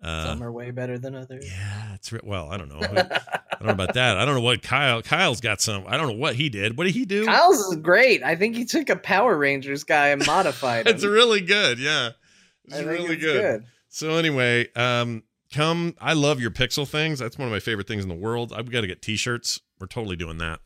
Uh, 0.03 0.26
Some 0.26 0.43
are 0.43 0.51
way 0.53 0.70
better 0.70 0.99
than 0.99 1.14
others. 1.14 1.45
yeah 1.47 1.95
it's 1.95 2.11
re- 2.12 2.20
well 2.24 2.51
i 2.51 2.57
don't 2.57 2.68
know 2.68 2.81
don't 3.64 3.76
know 3.76 3.84
about 3.84 3.94
that 3.94 4.16
i 4.16 4.24
don't 4.24 4.34
know 4.34 4.40
what 4.40 4.62
kyle 4.62 5.02
kyle's 5.02 5.40
got 5.40 5.61
some 5.61 5.84
i 5.86 5.96
don't 5.96 6.08
know 6.08 6.14
what 6.18 6.34
he 6.34 6.48
did 6.48 6.76
what 6.76 6.84
did 6.84 6.94
he 6.94 7.04
do 7.04 7.26
Kyle's 7.26 7.58
is 7.58 7.76
great. 7.76 8.22
I 8.22 8.36
think 8.36 8.56
he 8.56 8.64
took 8.64 8.88
a 8.90 8.96
Power 8.96 9.36
Rangers 9.36 9.84
guy 9.84 10.08
and 10.08 10.26
modified 10.26 10.86
it. 10.86 10.94
it's 10.94 11.04
really 11.04 11.40
good. 11.40 11.78
Yeah, 11.78 12.11
it's 12.64 12.82
really 12.82 13.14
it's 13.14 13.22
good. 13.22 13.64
So 13.88 14.12
anyway, 14.16 14.72
um, 14.74 15.22
come. 15.52 15.94
I 16.00 16.14
love 16.14 16.40
your 16.40 16.50
pixel 16.50 16.88
things. 16.88 17.18
That's 17.18 17.36
one 17.38 17.46
of 17.46 17.52
my 17.52 17.61
favorite 17.61 17.86
things 17.86 18.02
in 18.02 18.08
the 18.08 18.14
world. 18.14 18.52
I've 18.54 18.70
got 18.70 18.80
to 18.82 18.86
get 18.86 19.02
T-shirts. 19.02 19.61
We're 19.78 19.86
totally 19.86 20.16
doing 20.16 20.38
that 20.38 20.61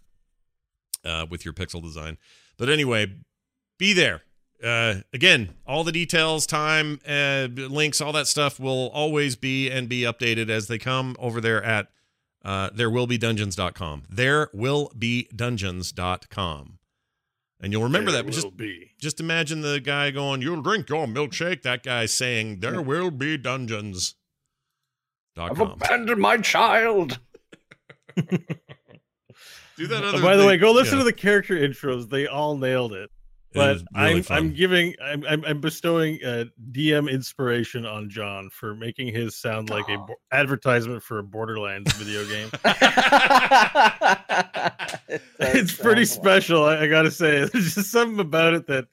uh, 1.04 1.26
with 1.28 1.44
your 1.44 1.54
pixel 1.54 1.82
design. 1.82 2.18
But 2.56 2.68
anyway, 2.68 3.06
be 3.78 3.92
there. 3.92 4.22
Uh, 4.62 5.00
again, 5.12 5.54
all 5.66 5.84
the 5.84 5.92
details, 5.92 6.46
time, 6.46 7.00
uh, 7.06 7.48
links, 7.50 8.00
all 8.00 8.12
that 8.12 8.26
stuff 8.26 8.58
will 8.58 8.88
always 8.90 9.36
be 9.36 9.70
and 9.70 9.88
be 9.88 10.02
updated 10.02 10.48
as 10.48 10.68
they 10.68 10.78
come 10.78 11.16
over 11.18 11.40
there 11.40 11.62
at 11.62 11.88
uh, 12.44 12.70
there 12.74 12.90
will 12.90 13.06
be 13.06 13.16
dungeons.com. 13.18 14.02
There 14.10 14.50
will 14.52 14.92
be 14.98 15.28
dungeons.com. 15.34 16.78
And 17.60 17.72
you'll 17.72 17.82
remember 17.84 18.10
There 18.10 18.20
that. 18.22 18.26
but 18.26 18.34
just 18.34 18.44
will 18.44 18.50
be. 18.50 18.90
just 19.00 19.20
imagine 19.20 19.62
the 19.62 19.80
guy 19.80 20.10
going, 20.10 20.42
"You'll 20.42 20.60
drink 20.60 20.88
your 20.90 21.06
milkshake." 21.06 21.62
That 21.62 21.82
guy 21.82 22.04
saying, 22.06 22.60
"There 22.60 22.82
will 22.82 23.10
be 23.10 23.38
dungeons." 23.38 24.16
Dot 25.34 25.52
I've 25.52 25.56
com. 25.56 25.70
abandoned 25.72 26.20
my 26.20 26.36
child. 26.38 27.18
Do 28.16 29.86
that 29.88 30.04
Oh, 30.04 30.08
other. 30.08 30.22
by 30.22 30.36
the 30.36 30.42
thing- 30.42 30.46
way, 30.48 30.56
go 30.58 30.72
listen 30.72 30.94
yeah. 30.98 30.98
to 31.00 31.04
the 31.04 31.12
character 31.12 31.54
intros. 31.56 32.08
They 32.10 32.26
all 32.26 32.56
nailed 32.56 32.92
it. 32.92 33.10
It 33.54 33.58
But 33.58 33.82
really 33.94 34.16
I'm 34.16 34.22
fun. 34.24 34.36
I'm 34.36 34.52
giving 34.52 34.94
I'm, 35.00 35.24
I'm 35.26 35.44
I'm 35.44 35.60
bestowing 35.60 36.18
uh, 36.24 36.46
DM 36.72 37.08
inspiration 37.08 37.86
on 37.86 38.10
John 38.10 38.50
for 38.50 38.74
making 38.74 39.14
his 39.14 39.36
sound 39.36 39.70
like 39.70 39.88
a 39.88 39.96
bo- 39.96 40.16
advertisement 40.32 41.04
for 41.04 41.20
a 41.20 41.22
Borderlands 41.22 41.92
video 41.94 42.24
game. 42.24 42.50
it's 45.38 45.72
pretty 45.72 46.04
special. 46.04 46.64
I, 46.64 46.80
I 46.80 46.86
gotta 46.88 47.12
say, 47.12 47.44
there's 47.52 47.74
just 47.74 47.92
something 47.92 48.18
about 48.18 48.54
it 48.54 48.66
that 48.66 48.86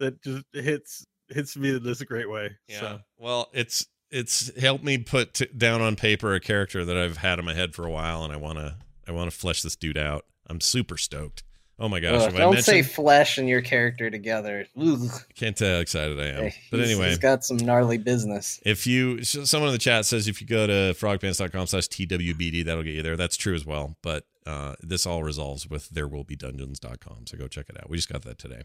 that 0.00 0.20
just 0.22 0.44
hits 0.52 1.06
hits 1.28 1.56
me 1.56 1.76
in 1.76 1.84
this 1.84 2.02
great 2.02 2.28
way. 2.28 2.50
Yeah. 2.66 2.80
So 2.80 2.98
Well, 3.18 3.50
it's 3.52 3.86
it's 4.10 4.50
helped 4.58 4.82
me 4.82 4.98
put 4.98 5.34
t- 5.34 5.48
down 5.56 5.80
on 5.80 5.94
paper 5.94 6.34
a 6.34 6.40
character 6.40 6.84
that 6.84 6.96
I've 6.96 7.18
had 7.18 7.38
in 7.38 7.44
my 7.44 7.54
head 7.54 7.72
for 7.72 7.84
a 7.84 7.90
while, 7.90 8.24
and 8.24 8.32
I 8.32 8.36
want 8.36 8.58
to 8.58 8.78
I 9.06 9.12
want 9.12 9.30
to 9.30 9.36
flesh 9.36 9.62
this 9.62 9.76
dude 9.76 9.96
out. 9.96 10.24
I'm 10.48 10.60
super 10.60 10.96
stoked. 10.96 11.44
Oh 11.80 11.88
my 11.88 12.00
gosh! 12.00 12.22
Ugh, 12.22 12.32
don't 12.36 12.54
mentioned? 12.54 12.64
say 12.64 12.82
flesh 12.82 13.38
and 13.38 13.48
your 13.48 13.60
character 13.60 14.10
together. 14.10 14.66
Ugh. 14.76 15.10
Can't 15.36 15.56
tell 15.56 15.74
how 15.76 15.80
excited 15.80 16.18
I 16.18 16.26
am. 16.26 16.52
But 16.72 16.80
He's- 16.80 16.90
anyway, 16.90 17.08
he's 17.10 17.18
got 17.18 17.44
some 17.44 17.56
gnarly 17.56 17.98
business. 17.98 18.60
If 18.64 18.84
you, 18.86 19.22
someone 19.22 19.68
in 19.68 19.74
the 19.74 19.78
chat 19.78 20.04
says 20.04 20.26
if 20.26 20.40
you 20.40 20.46
go 20.46 20.66
to 20.66 20.94
frogpants.com 20.98 21.66
slash 21.68 21.86
TWBD, 21.86 22.64
that'll 22.64 22.82
get 22.82 22.94
you 22.94 23.02
there. 23.02 23.16
That's 23.16 23.36
true 23.36 23.54
as 23.54 23.64
well. 23.64 23.96
But 24.02 24.24
uh, 24.44 24.74
this 24.80 25.06
all 25.06 25.22
resolves 25.22 25.68
with 25.68 25.88
there 25.90 26.08
will 26.08 26.24
be 26.24 26.34
dungeons.com. 26.34 27.26
So 27.28 27.38
go 27.38 27.46
check 27.46 27.66
it 27.68 27.76
out. 27.78 27.88
We 27.88 27.96
just 27.96 28.08
got 28.08 28.22
that 28.22 28.38
today. 28.38 28.62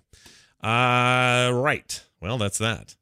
Uh, 0.64 1.52
right. 1.54 2.04
Well, 2.20 2.38
that's 2.40 2.58
that. 2.58 2.96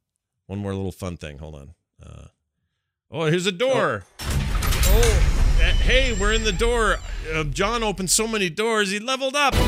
One 0.48 0.60
more 0.60 0.74
little 0.74 0.92
fun 0.92 1.16
thing. 1.16 1.38
Hold 1.38 1.56
on. 1.56 1.74
Uh, 2.04 2.26
oh, 3.12 3.26
here's 3.26 3.46
a 3.46 3.52
door. 3.52 4.04
Oh, 4.20 4.41
uh, 4.94 5.74
hey, 5.84 6.14
we're 6.14 6.34
in 6.34 6.44
the 6.44 6.52
door. 6.52 7.00
Uh, 7.34 7.44
John 7.46 7.84
opened 7.84 8.10
so 8.10 8.28
many 8.28 8.50
doors. 8.50 8.92
He 8.92 9.00
leveled 9.00 9.36
up. 9.36 9.54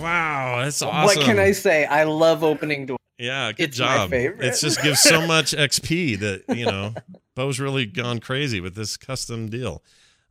wow, 0.00 0.60
that's 0.62 0.82
awesome. 0.82 1.04
What 1.04 1.20
can 1.24 1.38
I 1.38 1.52
say? 1.52 1.84
I 1.84 2.04
love 2.04 2.42
opening 2.44 2.86
doors. 2.86 2.98
Yeah, 3.18 3.52
good 3.52 3.68
It's 3.70 3.78
my 3.78 3.96
job. 3.98 4.10
favorite. 4.10 4.44
It 4.44 4.58
just 4.60 4.82
gives 4.82 5.00
so 5.00 5.24
much 5.26 5.52
XP 5.52 6.18
that, 6.20 6.56
you 6.56 6.66
know, 6.66 6.94
Bo's 7.36 7.60
really 7.60 7.86
gone 7.86 8.18
crazy 8.18 8.60
with 8.60 8.74
this 8.74 8.96
custom 8.96 9.48
deal. 9.48 9.82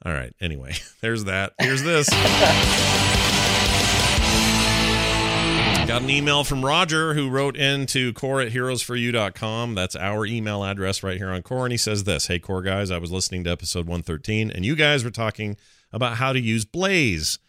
All 0.05 0.11
right. 0.13 0.33
Anyway, 0.41 0.73
there's 1.01 1.23
that. 1.25 1.53
Here's 1.59 1.83
this. 1.83 2.09
Got 5.91 6.03
an 6.03 6.09
email 6.09 6.45
from 6.45 6.63
Roger 6.63 7.15
who 7.15 7.29
wrote 7.29 7.57
into 7.57 8.13
core 8.13 8.39
at 8.39 8.53
heroesforyou.com. 8.53 9.75
That's 9.75 9.97
our 9.97 10.25
email 10.25 10.63
address 10.63 11.03
right 11.03 11.17
here 11.17 11.31
on 11.31 11.41
core. 11.41 11.65
And 11.65 11.73
he 11.73 11.77
says 11.77 12.05
this 12.05 12.27
Hey, 12.27 12.39
core 12.39 12.61
guys, 12.61 12.91
I 12.91 12.97
was 12.97 13.11
listening 13.11 13.43
to 13.43 13.49
episode 13.49 13.87
113, 13.87 14.51
and 14.51 14.63
you 14.63 14.77
guys 14.77 15.03
were 15.03 15.11
talking 15.11 15.57
about 15.91 16.15
how 16.15 16.31
to 16.31 16.39
use 16.39 16.63
Blaze. 16.63 17.39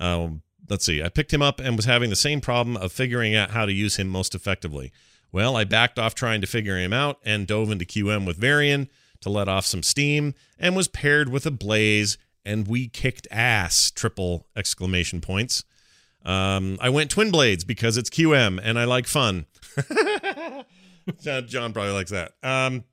Um, 0.00 0.40
let's 0.70 0.86
see. 0.86 1.02
I 1.02 1.10
picked 1.10 1.34
him 1.34 1.42
up 1.42 1.60
and 1.60 1.76
was 1.76 1.84
having 1.84 2.08
the 2.08 2.16
same 2.16 2.40
problem 2.40 2.78
of 2.78 2.92
figuring 2.92 3.34
out 3.34 3.50
how 3.50 3.66
to 3.66 3.72
use 3.74 3.96
him 3.96 4.08
most 4.08 4.34
effectively. 4.34 4.90
Well, 5.30 5.54
I 5.54 5.64
backed 5.64 5.98
off 5.98 6.14
trying 6.14 6.40
to 6.40 6.46
figure 6.46 6.78
him 6.78 6.94
out 6.94 7.18
and 7.26 7.46
dove 7.46 7.70
into 7.70 7.84
QM 7.84 8.26
with 8.26 8.38
Varian 8.38 8.88
to 9.20 9.28
let 9.28 9.48
off 9.48 9.66
some 9.66 9.82
steam 9.82 10.32
and 10.58 10.74
was 10.74 10.88
paired 10.88 11.28
with 11.28 11.44
a 11.44 11.50
Blaze, 11.50 12.16
and 12.42 12.66
we 12.66 12.88
kicked 12.88 13.28
ass! 13.30 13.90
Triple 13.90 14.46
exclamation 14.56 15.20
points. 15.20 15.62
Um, 16.24 16.78
I 16.80 16.88
went 16.88 17.10
twin 17.10 17.30
blades 17.30 17.64
because 17.64 17.96
it's 17.96 18.10
QM 18.10 18.60
and 18.62 18.78
I 18.78 18.84
like 18.84 19.06
fun. 19.06 19.46
John, 21.20 21.72
probably 21.72 21.92
likes 21.92 22.10
that. 22.10 22.32
Um, 22.42 22.84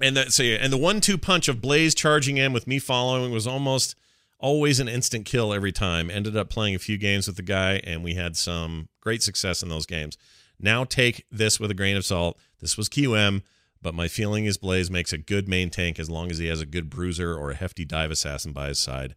and 0.00 0.16
that 0.16 0.32
so 0.32 0.42
yeah, 0.42 0.56
and 0.60 0.72
the 0.72 0.78
one-two 0.78 1.18
punch 1.18 1.48
of 1.48 1.60
Blaze 1.60 1.94
charging 1.94 2.36
in 2.36 2.52
with 2.52 2.66
me 2.66 2.78
following 2.78 3.30
was 3.30 3.46
almost 3.46 3.94
always 4.38 4.80
an 4.80 4.88
instant 4.88 5.24
kill 5.24 5.52
every 5.52 5.72
time. 5.72 6.10
Ended 6.10 6.36
up 6.36 6.50
playing 6.50 6.74
a 6.74 6.80
few 6.80 6.98
games 6.98 7.26
with 7.26 7.36
the 7.36 7.42
guy, 7.42 7.80
and 7.84 8.02
we 8.02 8.14
had 8.14 8.36
some 8.36 8.88
great 9.00 9.22
success 9.22 9.62
in 9.62 9.68
those 9.68 9.86
games. 9.86 10.16
Now 10.58 10.84
take 10.84 11.24
this 11.30 11.60
with 11.60 11.70
a 11.70 11.74
grain 11.74 11.96
of 11.96 12.04
salt. 12.04 12.38
This 12.60 12.76
was 12.76 12.88
QM, 12.88 13.42
but 13.80 13.94
my 13.94 14.08
feeling 14.08 14.44
is 14.46 14.56
Blaze 14.58 14.90
makes 14.90 15.12
a 15.12 15.18
good 15.18 15.48
main 15.48 15.70
tank 15.70 15.98
as 15.98 16.10
long 16.10 16.30
as 16.30 16.38
he 16.38 16.46
has 16.46 16.60
a 16.60 16.66
good 16.66 16.90
bruiser 16.90 17.36
or 17.36 17.50
a 17.50 17.56
hefty 17.56 17.84
dive 17.84 18.10
assassin 18.10 18.52
by 18.52 18.68
his 18.68 18.78
side. 18.78 19.14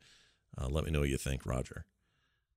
Uh, 0.57 0.67
let 0.67 0.85
me 0.85 0.91
know 0.91 1.01
what 1.01 1.09
you 1.09 1.17
think, 1.17 1.45
Roger. 1.45 1.85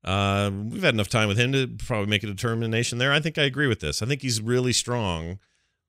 Uh, 0.09 0.51
we've 0.71 0.83
had 0.83 0.95
enough 0.95 1.09
time 1.09 1.29
with 1.29 1.37
him 1.39 1.53
to 1.53 1.67
probably 1.85 2.07
make 2.07 2.23
a 2.23 2.27
determination 2.27 2.97
there. 2.97 3.13
I 3.13 3.21
think 3.21 3.37
I 3.37 3.43
agree 3.43 3.67
with 3.67 3.81
this. 3.81 4.01
I 4.01 4.07
think 4.07 4.23
he's 4.23 4.41
really 4.41 4.73
strong, 4.73 5.39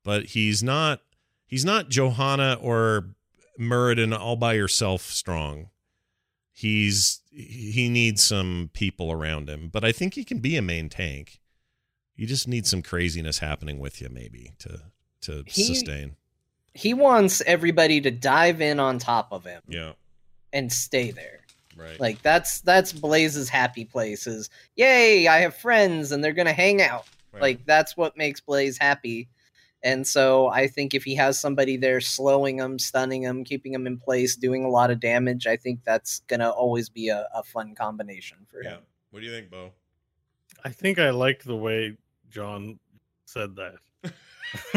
but 0.04 0.26
he's 0.26 0.62
not 0.62 1.00
he's 1.46 1.64
not 1.64 1.88
Johanna 1.88 2.58
or 2.60 3.14
Muradin 3.58 4.14
all 4.18 4.36
by 4.36 4.52
yourself 4.52 5.02
strong. 5.02 5.70
He's 6.52 7.22
he 7.30 7.88
needs 7.88 8.22
some 8.22 8.70
people 8.74 9.10
around 9.10 9.48
him, 9.48 9.70
but 9.72 9.84
I 9.84 9.92
think 9.92 10.14
he 10.14 10.24
can 10.24 10.40
be 10.40 10.56
a 10.56 10.62
main 10.62 10.90
tank. 10.90 11.40
You 12.14 12.26
just 12.26 12.46
need 12.46 12.66
some 12.66 12.82
craziness 12.82 13.38
happening 13.38 13.78
with 13.78 14.02
you, 14.02 14.10
maybe 14.10 14.52
to 14.58 14.82
to 15.22 15.44
He- 15.46 15.64
sustain. 15.64 16.16
He 16.74 16.92
wants 16.94 17.40
everybody 17.46 18.00
to 18.02 18.10
dive 18.10 18.60
in 18.60 18.78
on 18.78 18.98
top 18.98 19.32
of 19.32 19.44
him 19.44 19.60
Yeah, 19.66 19.92
and 20.52 20.70
stay 20.72 21.10
there. 21.10 21.39
Right. 21.76 21.98
Like 22.00 22.22
that's 22.22 22.60
that's 22.60 22.92
Blaze's 22.92 23.48
happy 23.48 23.84
place 23.84 24.26
is 24.26 24.50
yay, 24.76 25.28
I 25.28 25.38
have 25.38 25.54
friends 25.54 26.12
and 26.12 26.22
they're 26.22 26.32
gonna 26.32 26.52
hang 26.52 26.82
out. 26.82 27.06
Right. 27.32 27.42
Like 27.42 27.66
that's 27.66 27.96
what 27.96 28.16
makes 28.16 28.40
Blaze 28.40 28.78
happy. 28.78 29.28
And 29.82 30.06
so 30.06 30.48
I 30.48 30.66
think 30.66 30.94
if 30.94 31.04
he 31.04 31.14
has 31.14 31.40
somebody 31.40 31.76
there 31.78 32.00
slowing 32.00 32.58
him, 32.58 32.78
stunning 32.78 33.22
him, 33.22 33.44
keeping 33.44 33.72
him 33.72 33.86
in 33.86 33.96
place, 33.98 34.36
doing 34.36 34.64
a 34.64 34.68
lot 34.68 34.90
of 34.90 35.00
damage, 35.00 35.46
I 35.46 35.56
think 35.56 35.80
that's 35.84 36.20
gonna 36.28 36.50
always 36.50 36.88
be 36.88 37.08
a, 37.08 37.28
a 37.34 37.42
fun 37.42 37.74
combination 37.74 38.38
for 38.50 38.62
yeah. 38.62 38.70
him. 38.70 38.80
What 39.10 39.20
do 39.20 39.26
you 39.26 39.32
think, 39.32 39.50
Bo? 39.50 39.70
I 40.64 40.68
think 40.68 40.98
I 40.98 41.10
liked 41.10 41.44
the 41.46 41.56
way 41.56 41.96
John 42.30 42.78
said 43.24 43.56
that 43.56 43.76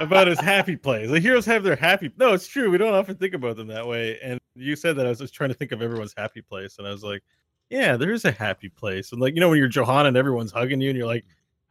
about 0.00 0.26
his 0.26 0.40
happy 0.40 0.76
plays. 0.76 1.10
The 1.10 1.20
heroes 1.20 1.46
have 1.46 1.62
their 1.62 1.76
happy. 1.76 2.10
No, 2.16 2.32
it's 2.32 2.46
true. 2.46 2.70
We 2.70 2.78
don't 2.78 2.94
often 2.94 3.16
think 3.16 3.34
about 3.34 3.56
them 3.56 3.66
that 3.68 3.86
way. 3.86 4.18
And 4.22 4.38
you 4.54 4.76
said 4.76 4.96
that 4.96 5.06
I 5.06 5.10
was 5.10 5.18
just 5.18 5.34
trying 5.34 5.50
to 5.50 5.54
think 5.54 5.72
of 5.72 5.82
everyone's 5.82 6.14
happy 6.16 6.42
place, 6.42 6.78
and 6.78 6.86
I 6.86 6.90
was 6.90 7.02
like, 7.04 7.22
yeah, 7.70 7.96
there 7.96 8.10
is 8.12 8.24
a 8.24 8.30
happy 8.32 8.68
place. 8.68 9.12
And 9.12 9.20
like 9.20 9.34
you 9.34 9.40
know 9.40 9.50
when 9.50 9.58
you're 9.58 9.68
Johanna 9.68 10.08
and 10.08 10.16
everyone's 10.16 10.52
hugging 10.52 10.80
you, 10.80 10.88
and 10.90 10.96
you're 10.98 11.06
like, 11.06 11.24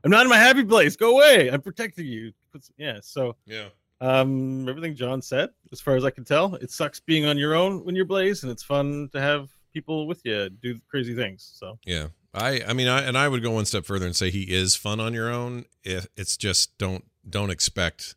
I'm 0.04 0.12
not 0.12 0.24
in 0.24 0.30
my 0.30 0.38
happy 0.38 0.64
place. 0.64 0.96
Go 0.96 1.16
away. 1.16 1.50
I'm 1.50 1.62
protecting 1.62 2.06
you. 2.06 2.32
Yeah. 2.78 3.00
So 3.02 3.36
Yeah. 3.46 3.70
um, 4.02 4.68
everything 4.70 4.96
John 4.96 5.22
said, 5.22 5.50
as 5.72 5.82
far 5.82 5.96
as 5.96 6.06
I 6.06 6.10
can 6.12 6.24
tell, 6.24 6.56
it 6.56 6.72
sucks 6.72 7.00
being 7.00 7.26
on 7.26 7.38
your 7.38 7.56
own 7.56 7.84
when 7.84 7.96
you're 7.96 8.06
Blaze, 8.06 8.44
and 8.44 8.52
it's 8.52 8.64
fun 8.64 9.10
to 9.14 9.20
have 9.20 9.50
people 9.74 10.08
with 10.08 10.22
you 10.24 10.50
do 10.50 10.80
crazy 10.90 11.14
things. 11.16 11.52
So 11.56 11.78
Yeah. 11.86 12.08
I 12.34 12.62
I 12.68 12.74
mean 12.74 12.88
I 12.88 13.02
and 13.02 13.18
I 13.18 13.28
would 13.28 13.42
go 13.42 13.52
one 13.52 13.66
step 13.66 13.86
further 13.86 14.06
and 14.06 14.16
say 14.16 14.30
he 14.30 14.44
is 14.44 14.76
fun 14.76 15.00
on 15.00 15.14
your 15.14 15.32
own. 15.32 15.66
If 15.84 16.08
it's 16.16 16.38
just 16.38 16.78
don't 16.78 17.06
don't 17.28 17.50
expect 17.50 18.16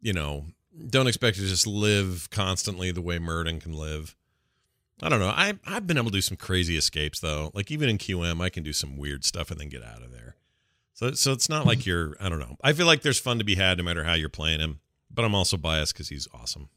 you 0.00 0.12
know, 0.12 0.46
don't 0.88 1.06
expect 1.06 1.36
to 1.36 1.42
just 1.42 1.66
live 1.66 2.28
constantly 2.30 2.90
the 2.90 3.02
way 3.02 3.18
Muradin 3.18 3.60
can 3.60 3.74
live. 3.74 4.16
I 5.02 5.08
don't 5.08 5.20
know. 5.20 5.28
I 5.28 5.58
I've 5.66 5.86
been 5.86 5.96
able 5.96 6.10
to 6.10 6.16
do 6.16 6.20
some 6.20 6.36
crazy 6.36 6.76
escapes 6.76 7.20
though. 7.20 7.50
Like 7.54 7.70
even 7.70 7.88
in 7.88 7.98
QM 7.98 8.40
I 8.40 8.48
can 8.48 8.62
do 8.62 8.72
some 8.72 8.96
weird 8.96 9.24
stuff 9.24 9.50
and 9.50 9.60
then 9.60 9.68
get 9.68 9.82
out 9.82 10.02
of 10.02 10.12
there. 10.12 10.36
So 10.94 11.12
so 11.12 11.32
it's 11.32 11.48
not 11.48 11.66
like 11.66 11.86
you're 11.86 12.16
I 12.20 12.28
don't 12.28 12.38
know. 12.40 12.56
I 12.62 12.72
feel 12.72 12.86
like 12.86 13.02
there's 13.02 13.20
fun 13.20 13.38
to 13.38 13.44
be 13.44 13.54
had 13.54 13.78
no 13.78 13.84
matter 13.84 14.04
how 14.04 14.14
you're 14.14 14.28
playing 14.28 14.60
him, 14.60 14.80
but 15.10 15.24
I'm 15.24 15.34
also 15.34 15.56
biased 15.56 15.94
cuz 15.94 16.08
he's 16.08 16.28
awesome. 16.34 16.68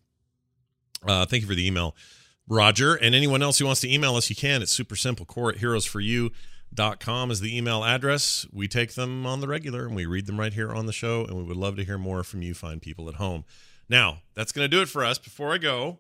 Uh 1.05 1.25
thank 1.25 1.41
you 1.41 1.47
for 1.47 1.55
the 1.55 1.65
email. 1.65 1.95
Roger, 2.47 2.95
and 2.95 3.15
anyone 3.15 3.41
else 3.41 3.59
who 3.59 3.65
wants 3.65 3.81
to 3.81 3.91
email 3.91 4.15
us, 4.15 4.29
you 4.29 4.35
can. 4.35 4.61
It's 4.61 4.71
super 4.71 4.95
simple. 4.95 5.25
Core 5.25 5.49
at 5.49 5.57
heroesforyou.com 5.57 7.31
is 7.31 7.39
the 7.39 7.57
email 7.57 7.83
address. 7.83 8.45
We 8.51 8.67
take 8.67 8.95
them 8.95 9.25
on 9.25 9.39
the 9.39 9.47
regular 9.47 9.85
and 9.85 9.95
we 9.95 10.05
read 10.05 10.25
them 10.25 10.39
right 10.39 10.53
here 10.53 10.71
on 10.71 10.85
the 10.85 10.93
show, 10.93 11.25
and 11.25 11.37
we 11.37 11.43
would 11.43 11.57
love 11.57 11.75
to 11.77 11.85
hear 11.85 11.97
more 11.97 12.23
from 12.23 12.41
you 12.41 12.53
fine 12.53 12.79
people 12.79 13.07
at 13.09 13.15
home. 13.15 13.45
Now, 13.89 14.19
that's 14.33 14.51
going 14.51 14.65
to 14.65 14.75
do 14.75 14.81
it 14.81 14.89
for 14.89 15.03
us. 15.03 15.17
Before 15.19 15.53
I 15.53 15.57
go, 15.57 15.99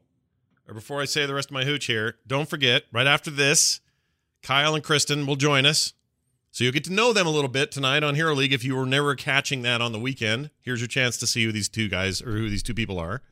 or 0.67 0.73
before 0.73 1.01
I 1.01 1.05
say 1.05 1.25
the 1.25 1.33
rest 1.33 1.49
of 1.49 1.53
my 1.53 1.65
hooch 1.65 1.85
here, 1.85 2.15
don't 2.25 2.49
forget, 2.49 2.83
right 2.91 3.07
after 3.07 3.29
this, 3.29 3.81
Kyle 4.41 4.75
and 4.75 4.83
Kristen 4.83 5.25
will 5.25 5.35
join 5.35 5.65
us. 5.65 5.93
So 6.51 6.63
you'll 6.63 6.73
get 6.73 6.83
to 6.83 6.93
know 6.93 7.13
them 7.13 7.25
a 7.25 7.31
little 7.31 7.49
bit 7.49 7.71
tonight 7.71 8.03
on 8.03 8.13
Hero 8.13 8.35
League 8.35 8.53
if 8.53 8.63
you 8.63 8.75
were 8.75 8.85
never 8.85 9.15
catching 9.15 9.63
that 9.63 9.81
on 9.81 9.91
the 9.91 9.99
weekend. 9.99 10.51
Here's 10.61 10.81
your 10.81 10.87
chance 10.87 11.17
to 11.17 11.27
see 11.27 11.43
who 11.45 11.51
these 11.51 11.67
two 11.67 11.89
guys 11.89 12.21
or 12.21 12.31
who 12.31 12.49
these 12.49 12.61
two 12.61 12.75
people 12.75 12.99
are. 12.99 13.23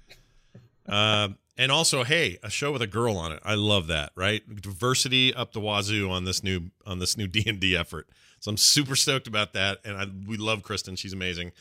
Uh, 0.89 1.29
and 1.57 1.71
also, 1.71 2.03
hey, 2.03 2.37
a 2.41 2.49
show 2.49 2.71
with 2.71 2.81
a 2.81 2.87
girl 2.87 3.17
on 3.17 3.31
it. 3.31 3.39
I 3.43 3.55
love 3.55 3.87
that. 3.87 4.11
Right, 4.15 4.43
diversity 4.61 5.33
up 5.33 5.53
the 5.53 5.59
wazoo 5.59 6.09
on 6.09 6.25
this 6.25 6.43
new 6.43 6.71
on 6.85 6.99
this 6.99 7.17
new 7.17 7.27
D 7.27 7.43
and 7.47 7.59
D 7.59 7.75
effort. 7.75 8.07
So 8.39 8.49
I'm 8.49 8.57
super 8.57 8.95
stoked 8.95 9.27
about 9.27 9.53
that, 9.53 9.79
and 9.85 9.97
I 9.97 10.05
we 10.27 10.37
love 10.37 10.63
Kristen. 10.63 10.95
She's 10.95 11.13
amazing. 11.13 11.51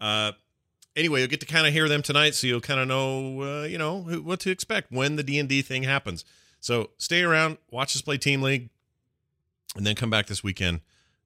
Uh, 0.00 0.32
anyway, 0.96 1.20
you'll 1.20 1.28
get 1.28 1.40
to 1.40 1.46
kind 1.46 1.66
of 1.66 1.72
hear 1.72 1.88
them 1.88 2.02
tonight, 2.02 2.34
so 2.34 2.46
you'll 2.46 2.60
kind 2.60 2.80
of 2.80 2.88
know, 2.88 3.42
uh, 3.42 3.64
you 3.64 3.78
know, 3.78 4.00
what 4.00 4.40
to 4.40 4.50
expect 4.50 4.90
when 4.90 5.16
the 5.16 5.22
D 5.22 5.38
and 5.38 5.48
D 5.48 5.62
thing 5.62 5.82
happens. 5.84 6.24
So 6.60 6.90
stay 6.96 7.22
around, 7.22 7.58
watch 7.70 7.96
us 7.96 8.02
play 8.02 8.18
Team 8.18 8.40
League, 8.40 8.70
and 9.76 9.86
then 9.86 9.94
come 9.94 10.10
back 10.10 10.26
this 10.26 10.44
weekend 10.44 10.80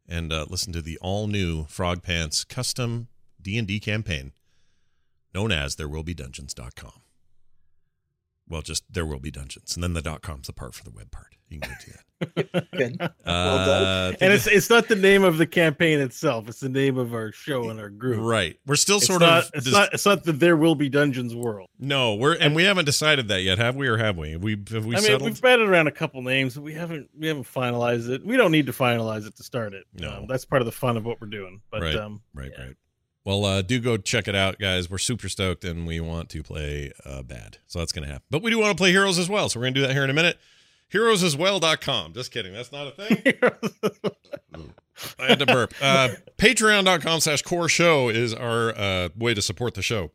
and 0.09 0.33
uh, 0.33 0.47
listen 0.49 0.73
to 0.73 0.83
the 0.83 0.99
all 1.01 1.27
new 1.27 1.65
Frog 1.65 2.03
Pants 2.03 2.45
custom 2.45 3.09
D 3.41 3.59
and 3.59 3.67
D 3.67 3.79
campaign, 3.79 4.33
known 5.35 5.53
as 5.53 5.77
There 5.77 5.89
Will 5.89 6.03
Be 6.03 6.15
Dungeons.com. 6.15 7.06
Well, 8.49 8.63
just 8.63 8.85
there 8.93 9.05
will 9.07 9.19
be 9.19 9.31
dungeons, 9.31 9.75
and 9.75 9.83
then 9.83 9.95
the 9.95 10.03
dot 10.03 10.23
com's 10.23 10.47
the 10.47 10.53
part 10.53 10.75
for 10.75 10.85
the 10.85 10.91
web 10.91 11.11
part. 11.11 11.35
You 11.49 11.61
can 11.61 11.71
go 11.71 11.77
to 11.81 11.91
that. 11.91 12.03
Good. 12.73 13.01
Uh, 13.25 13.67
done. 13.67 14.17
and 14.21 14.33
it's 14.33 14.47
it's 14.47 14.71
not 14.71 14.89
the 14.89 14.97
name 14.97 15.23
of 15.25 15.37
the 15.39 15.47
campaign 15.47 16.01
itself; 16.01 16.49
it's 16.49 16.61
the 16.61 16.69
name 16.69 16.97
of 16.97 17.13
our 17.13 17.31
show 17.33 17.69
and 17.71 17.79
our 17.81 17.89
group. 17.91 18.21
right. 18.25 18.57
We're 18.67 18.77
still 18.77 18.97
It's 18.99 19.07
sort 19.07 19.21
not, 19.21 19.45
of 19.45 19.51
It's 19.55 19.65
dis- 19.65 19.75
not. 19.75 19.93
It's 19.93 20.07
not 20.07 20.25
the 20.25 20.33
There 20.33 20.57
Will 20.57 20.75
Be 20.77 20.89
Dungeons 20.89 21.35
world. 21.35 21.69
no. 21.79 22.15
We're 22.15 22.35
and 22.37 22.55
we 22.57 22.65
haven't 22.65 22.85
decided 22.85 23.29
that 23.29 23.43
yet, 23.43 23.59
have 23.59 23.77
we, 23.77 23.87
or 23.89 23.97
have 23.99 24.17
we? 24.17 24.33
Have 24.33 24.43
we 24.43 24.53
have 24.71 24.85
we 24.87 24.95
I 24.95 24.99
mean, 24.99 25.03
settled? 25.03 25.23
we've 25.23 25.41
batted 25.43 25.69
around 25.69 25.89
a 25.89 25.93
couple 25.93 26.23
names, 26.23 26.55
but 26.55 26.63
we 26.63 26.73
haven't 26.75 27.11
we 27.19 27.27
haven't 27.29 27.45
finalized 27.53 28.09
it. 28.09 28.25
We 28.25 28.37
don't 28.37 28.53
need 28.53 28.67
to 28.67 28.73
finalize 28.73 29.27
it 29.27 29.37
to 29.37 29.43
start 29.43 29.75
it. 29.75 29.85
No. 29.95 30.19
Um, 30.19 30.27
that's 30.29 30.45
part 30.45 30.63
of 30.63 30.67
the 30.67 30.73
fun 30.73 30.97
of 30.97 31.05
what 31.05 31.21
we're 31.21 31.27
doing. 31.29 31.61
But 31.71 31.83
Right. 31.83 31.97
um, 31.97 32.23
Right, 32.35 32.51
Yeah. 32.57 32.65
right. 32.65 32.77
Well, 33.27 33.45
uh, 33.45 33.61
do 33.61 33.81
go 33.81 33.97
check 33.97 34.29
it 34.29 34.37
out, 34.37 34.61
guys. 34.61 34.89
We're 34.89 34.99
super 34.99 35.29
stoked 35.29 35.65
and 35.65 35.85
we 35.85 35.99
want 35.99 36.29
to 36.31 36.45
play 36.45 36.93
uh, 37.05 37.23
bad. 37.23 37.59
So 37.67 37.81
that's 37.81 37.91
going 37.91 38.07
to 38.07 38.13
happen. 38.13 38.25
But 38.31 38.41
we 38.41 38.53
do 38.53 38.61
want 38.61 38.71
to 38.71 38.81
play 38.81 38.93
Heroes 38.93 39.19
as 39.19 39.29
well. 39.29 39.49
So 39.49 39.59
we're 39.59 39.65
going 39.65 39.75
to 39.75 39.81
do 39.81 39.87
that 39.89 39.93
here 39.93 40.05
in 40.05 40.11
a 40.11 40.15
minute. 40.15 40.39
Heroesaswell.com. 40.93 42.13
Just 42.13 42.31
kidding. 42.31 42.53
That's 42.53 42.71
not 42.71 42.87
a 42.87 42.91
thing. 42.93 43.35
I 45.19 45.27
had 45.27 45.41
to 45.41 45.47
burp. 45.47 45.75
Uh, 45.83 46.11
Patreon.com 46.39 47.19
slash 47.19 47.43
core 47.43 47.69
show 47.69 48.11
is 48.11 48.33
our 48.33 48.79
uh, 48.79 49.09
way 49.17 49.35
to 49.35 49.43
support 49.43 49.75
the 49.75 49.83
show. 49.83 50.13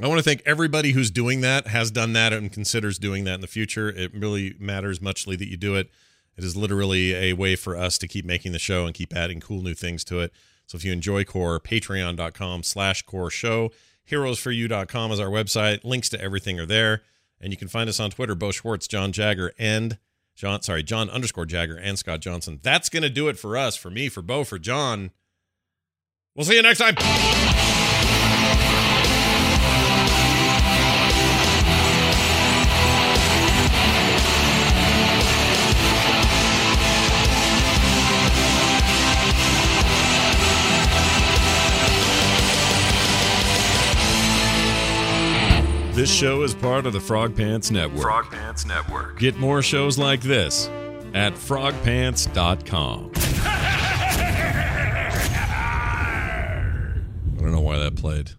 I 0.00 0.06
want 0.06 0.20
to 0.20 0.22
thank 0.22 0.42
everybody 0.46 0.92
who's 0.92 1.10
doing 1.10 1.40
that, 1.40 1.66
has 1.66 1.90
done 1.90 2.12
that, 2.12 2.32
and 2.32 2.52
considers 2.52 3.00
doing 3.00 3.24
that 3.24 3.34
in 3.34 3.40
the 3.40 3.48
future. 3.48 3.88
It 3.88 4.14
really 4.14 4.54
matters 4.60 5.00
muchly 5.00 5.34
that 5.34 5.50
you 5.50 5.56
do 5.56 5.74
it. 5.74 5.90
It 6.36 6.44
is 6.44 6.56
literally 6.56 7.16
a 7.16 7.32
way 7.32 7.56
for 7.56 7.76
us 7.76 7.98
to 7.98 8.06
keep 8.06 8.24
making 8.24 8.52
the 8.52 8.60
show 8.60 8.86
and 8.86 8.94
keep 8.94 9.12
adding 9.12 9.40
cool 9.40 9.60
new 9.60 9.74
things 9.74 10.04
to 10.04 10.20
it. 10.20 10.32
So 10.68 10.76
if 10.76 10.84
you 10.84 10.92
enjoy 10.92 11.24
core, 11.24 11.58
patreon.com 11.58 12.62
slash 12.62 13.02
core 13.02 13.30
show. 13.30 13.72
Heroesforyou.com 14.08 15.12
is 15.12 15.18
our 15.18 15.28
website. 15.28 15.82
Links 15.82 16.08
to 16.10 16.20
everything 16.20 16.60
are 16.60 16.66
there. 16.66 17.02
And 17.40 17.52
you 17.52 17.56
can 17.56 17.68
find 17.68 17.88
us 17.88 17.98
on 17.98 18.10
Twitter, 18.10 18.34
Bo 18.34 18.52
Schwartz, 18.52 18.86
John 18.86 19.10
Jagger, 19.12 19.52
and 19.58 19.98
John, 20.36 20.62
sorry, 20.62 20.82
John 20.82 21.08
underscore 21.10 21.46
Jagger 21.46 21.76
and 21.76 21.98
Scott 21.98 22.20
Johnson. 22.20 22.60
That's 22.62 22.88
going 22.88 23.02
to 23.02 23.10
do 23.10 23.28
it 23.28 23.38
for 23.38 23.56
us, 23.56 23.76
for 23.76 23.90
me, 23.90 24.08
for 24.08 24.22
Bo, 24.22 24.44
for 24.44 24.58
John. 24.58 25.10
We'll 26.36 26.44
see 26.44 26.54
you 26.56 26.62
next 26.62 26.78
time. 26.78 26.94
This 45.98 46.14
show 46.14 46.44
is 46.44 46.54
part 46.54 46.86
of 46.86 46.92
the 46.92 47.00
Frog 47.00 47.34
Pants 47.34 47.72
Network. 47.72 48.02
Frog 48.02 48.30
Pants 48.30 48.64
Network. 48.64 49.18
Get 49.18 49.36
more 49.36 49.62
shows 49.62 49.98
like 49.98 50.20
this 50.20 50.68
at 51.12 51.34
frogpants.com. 51.34 53.10
I 53.16 53.20
don't 57.40 57.50
know 57.50 57.60
why 57.60 57.80
that 57.80 57.96
played. 57.96 58.30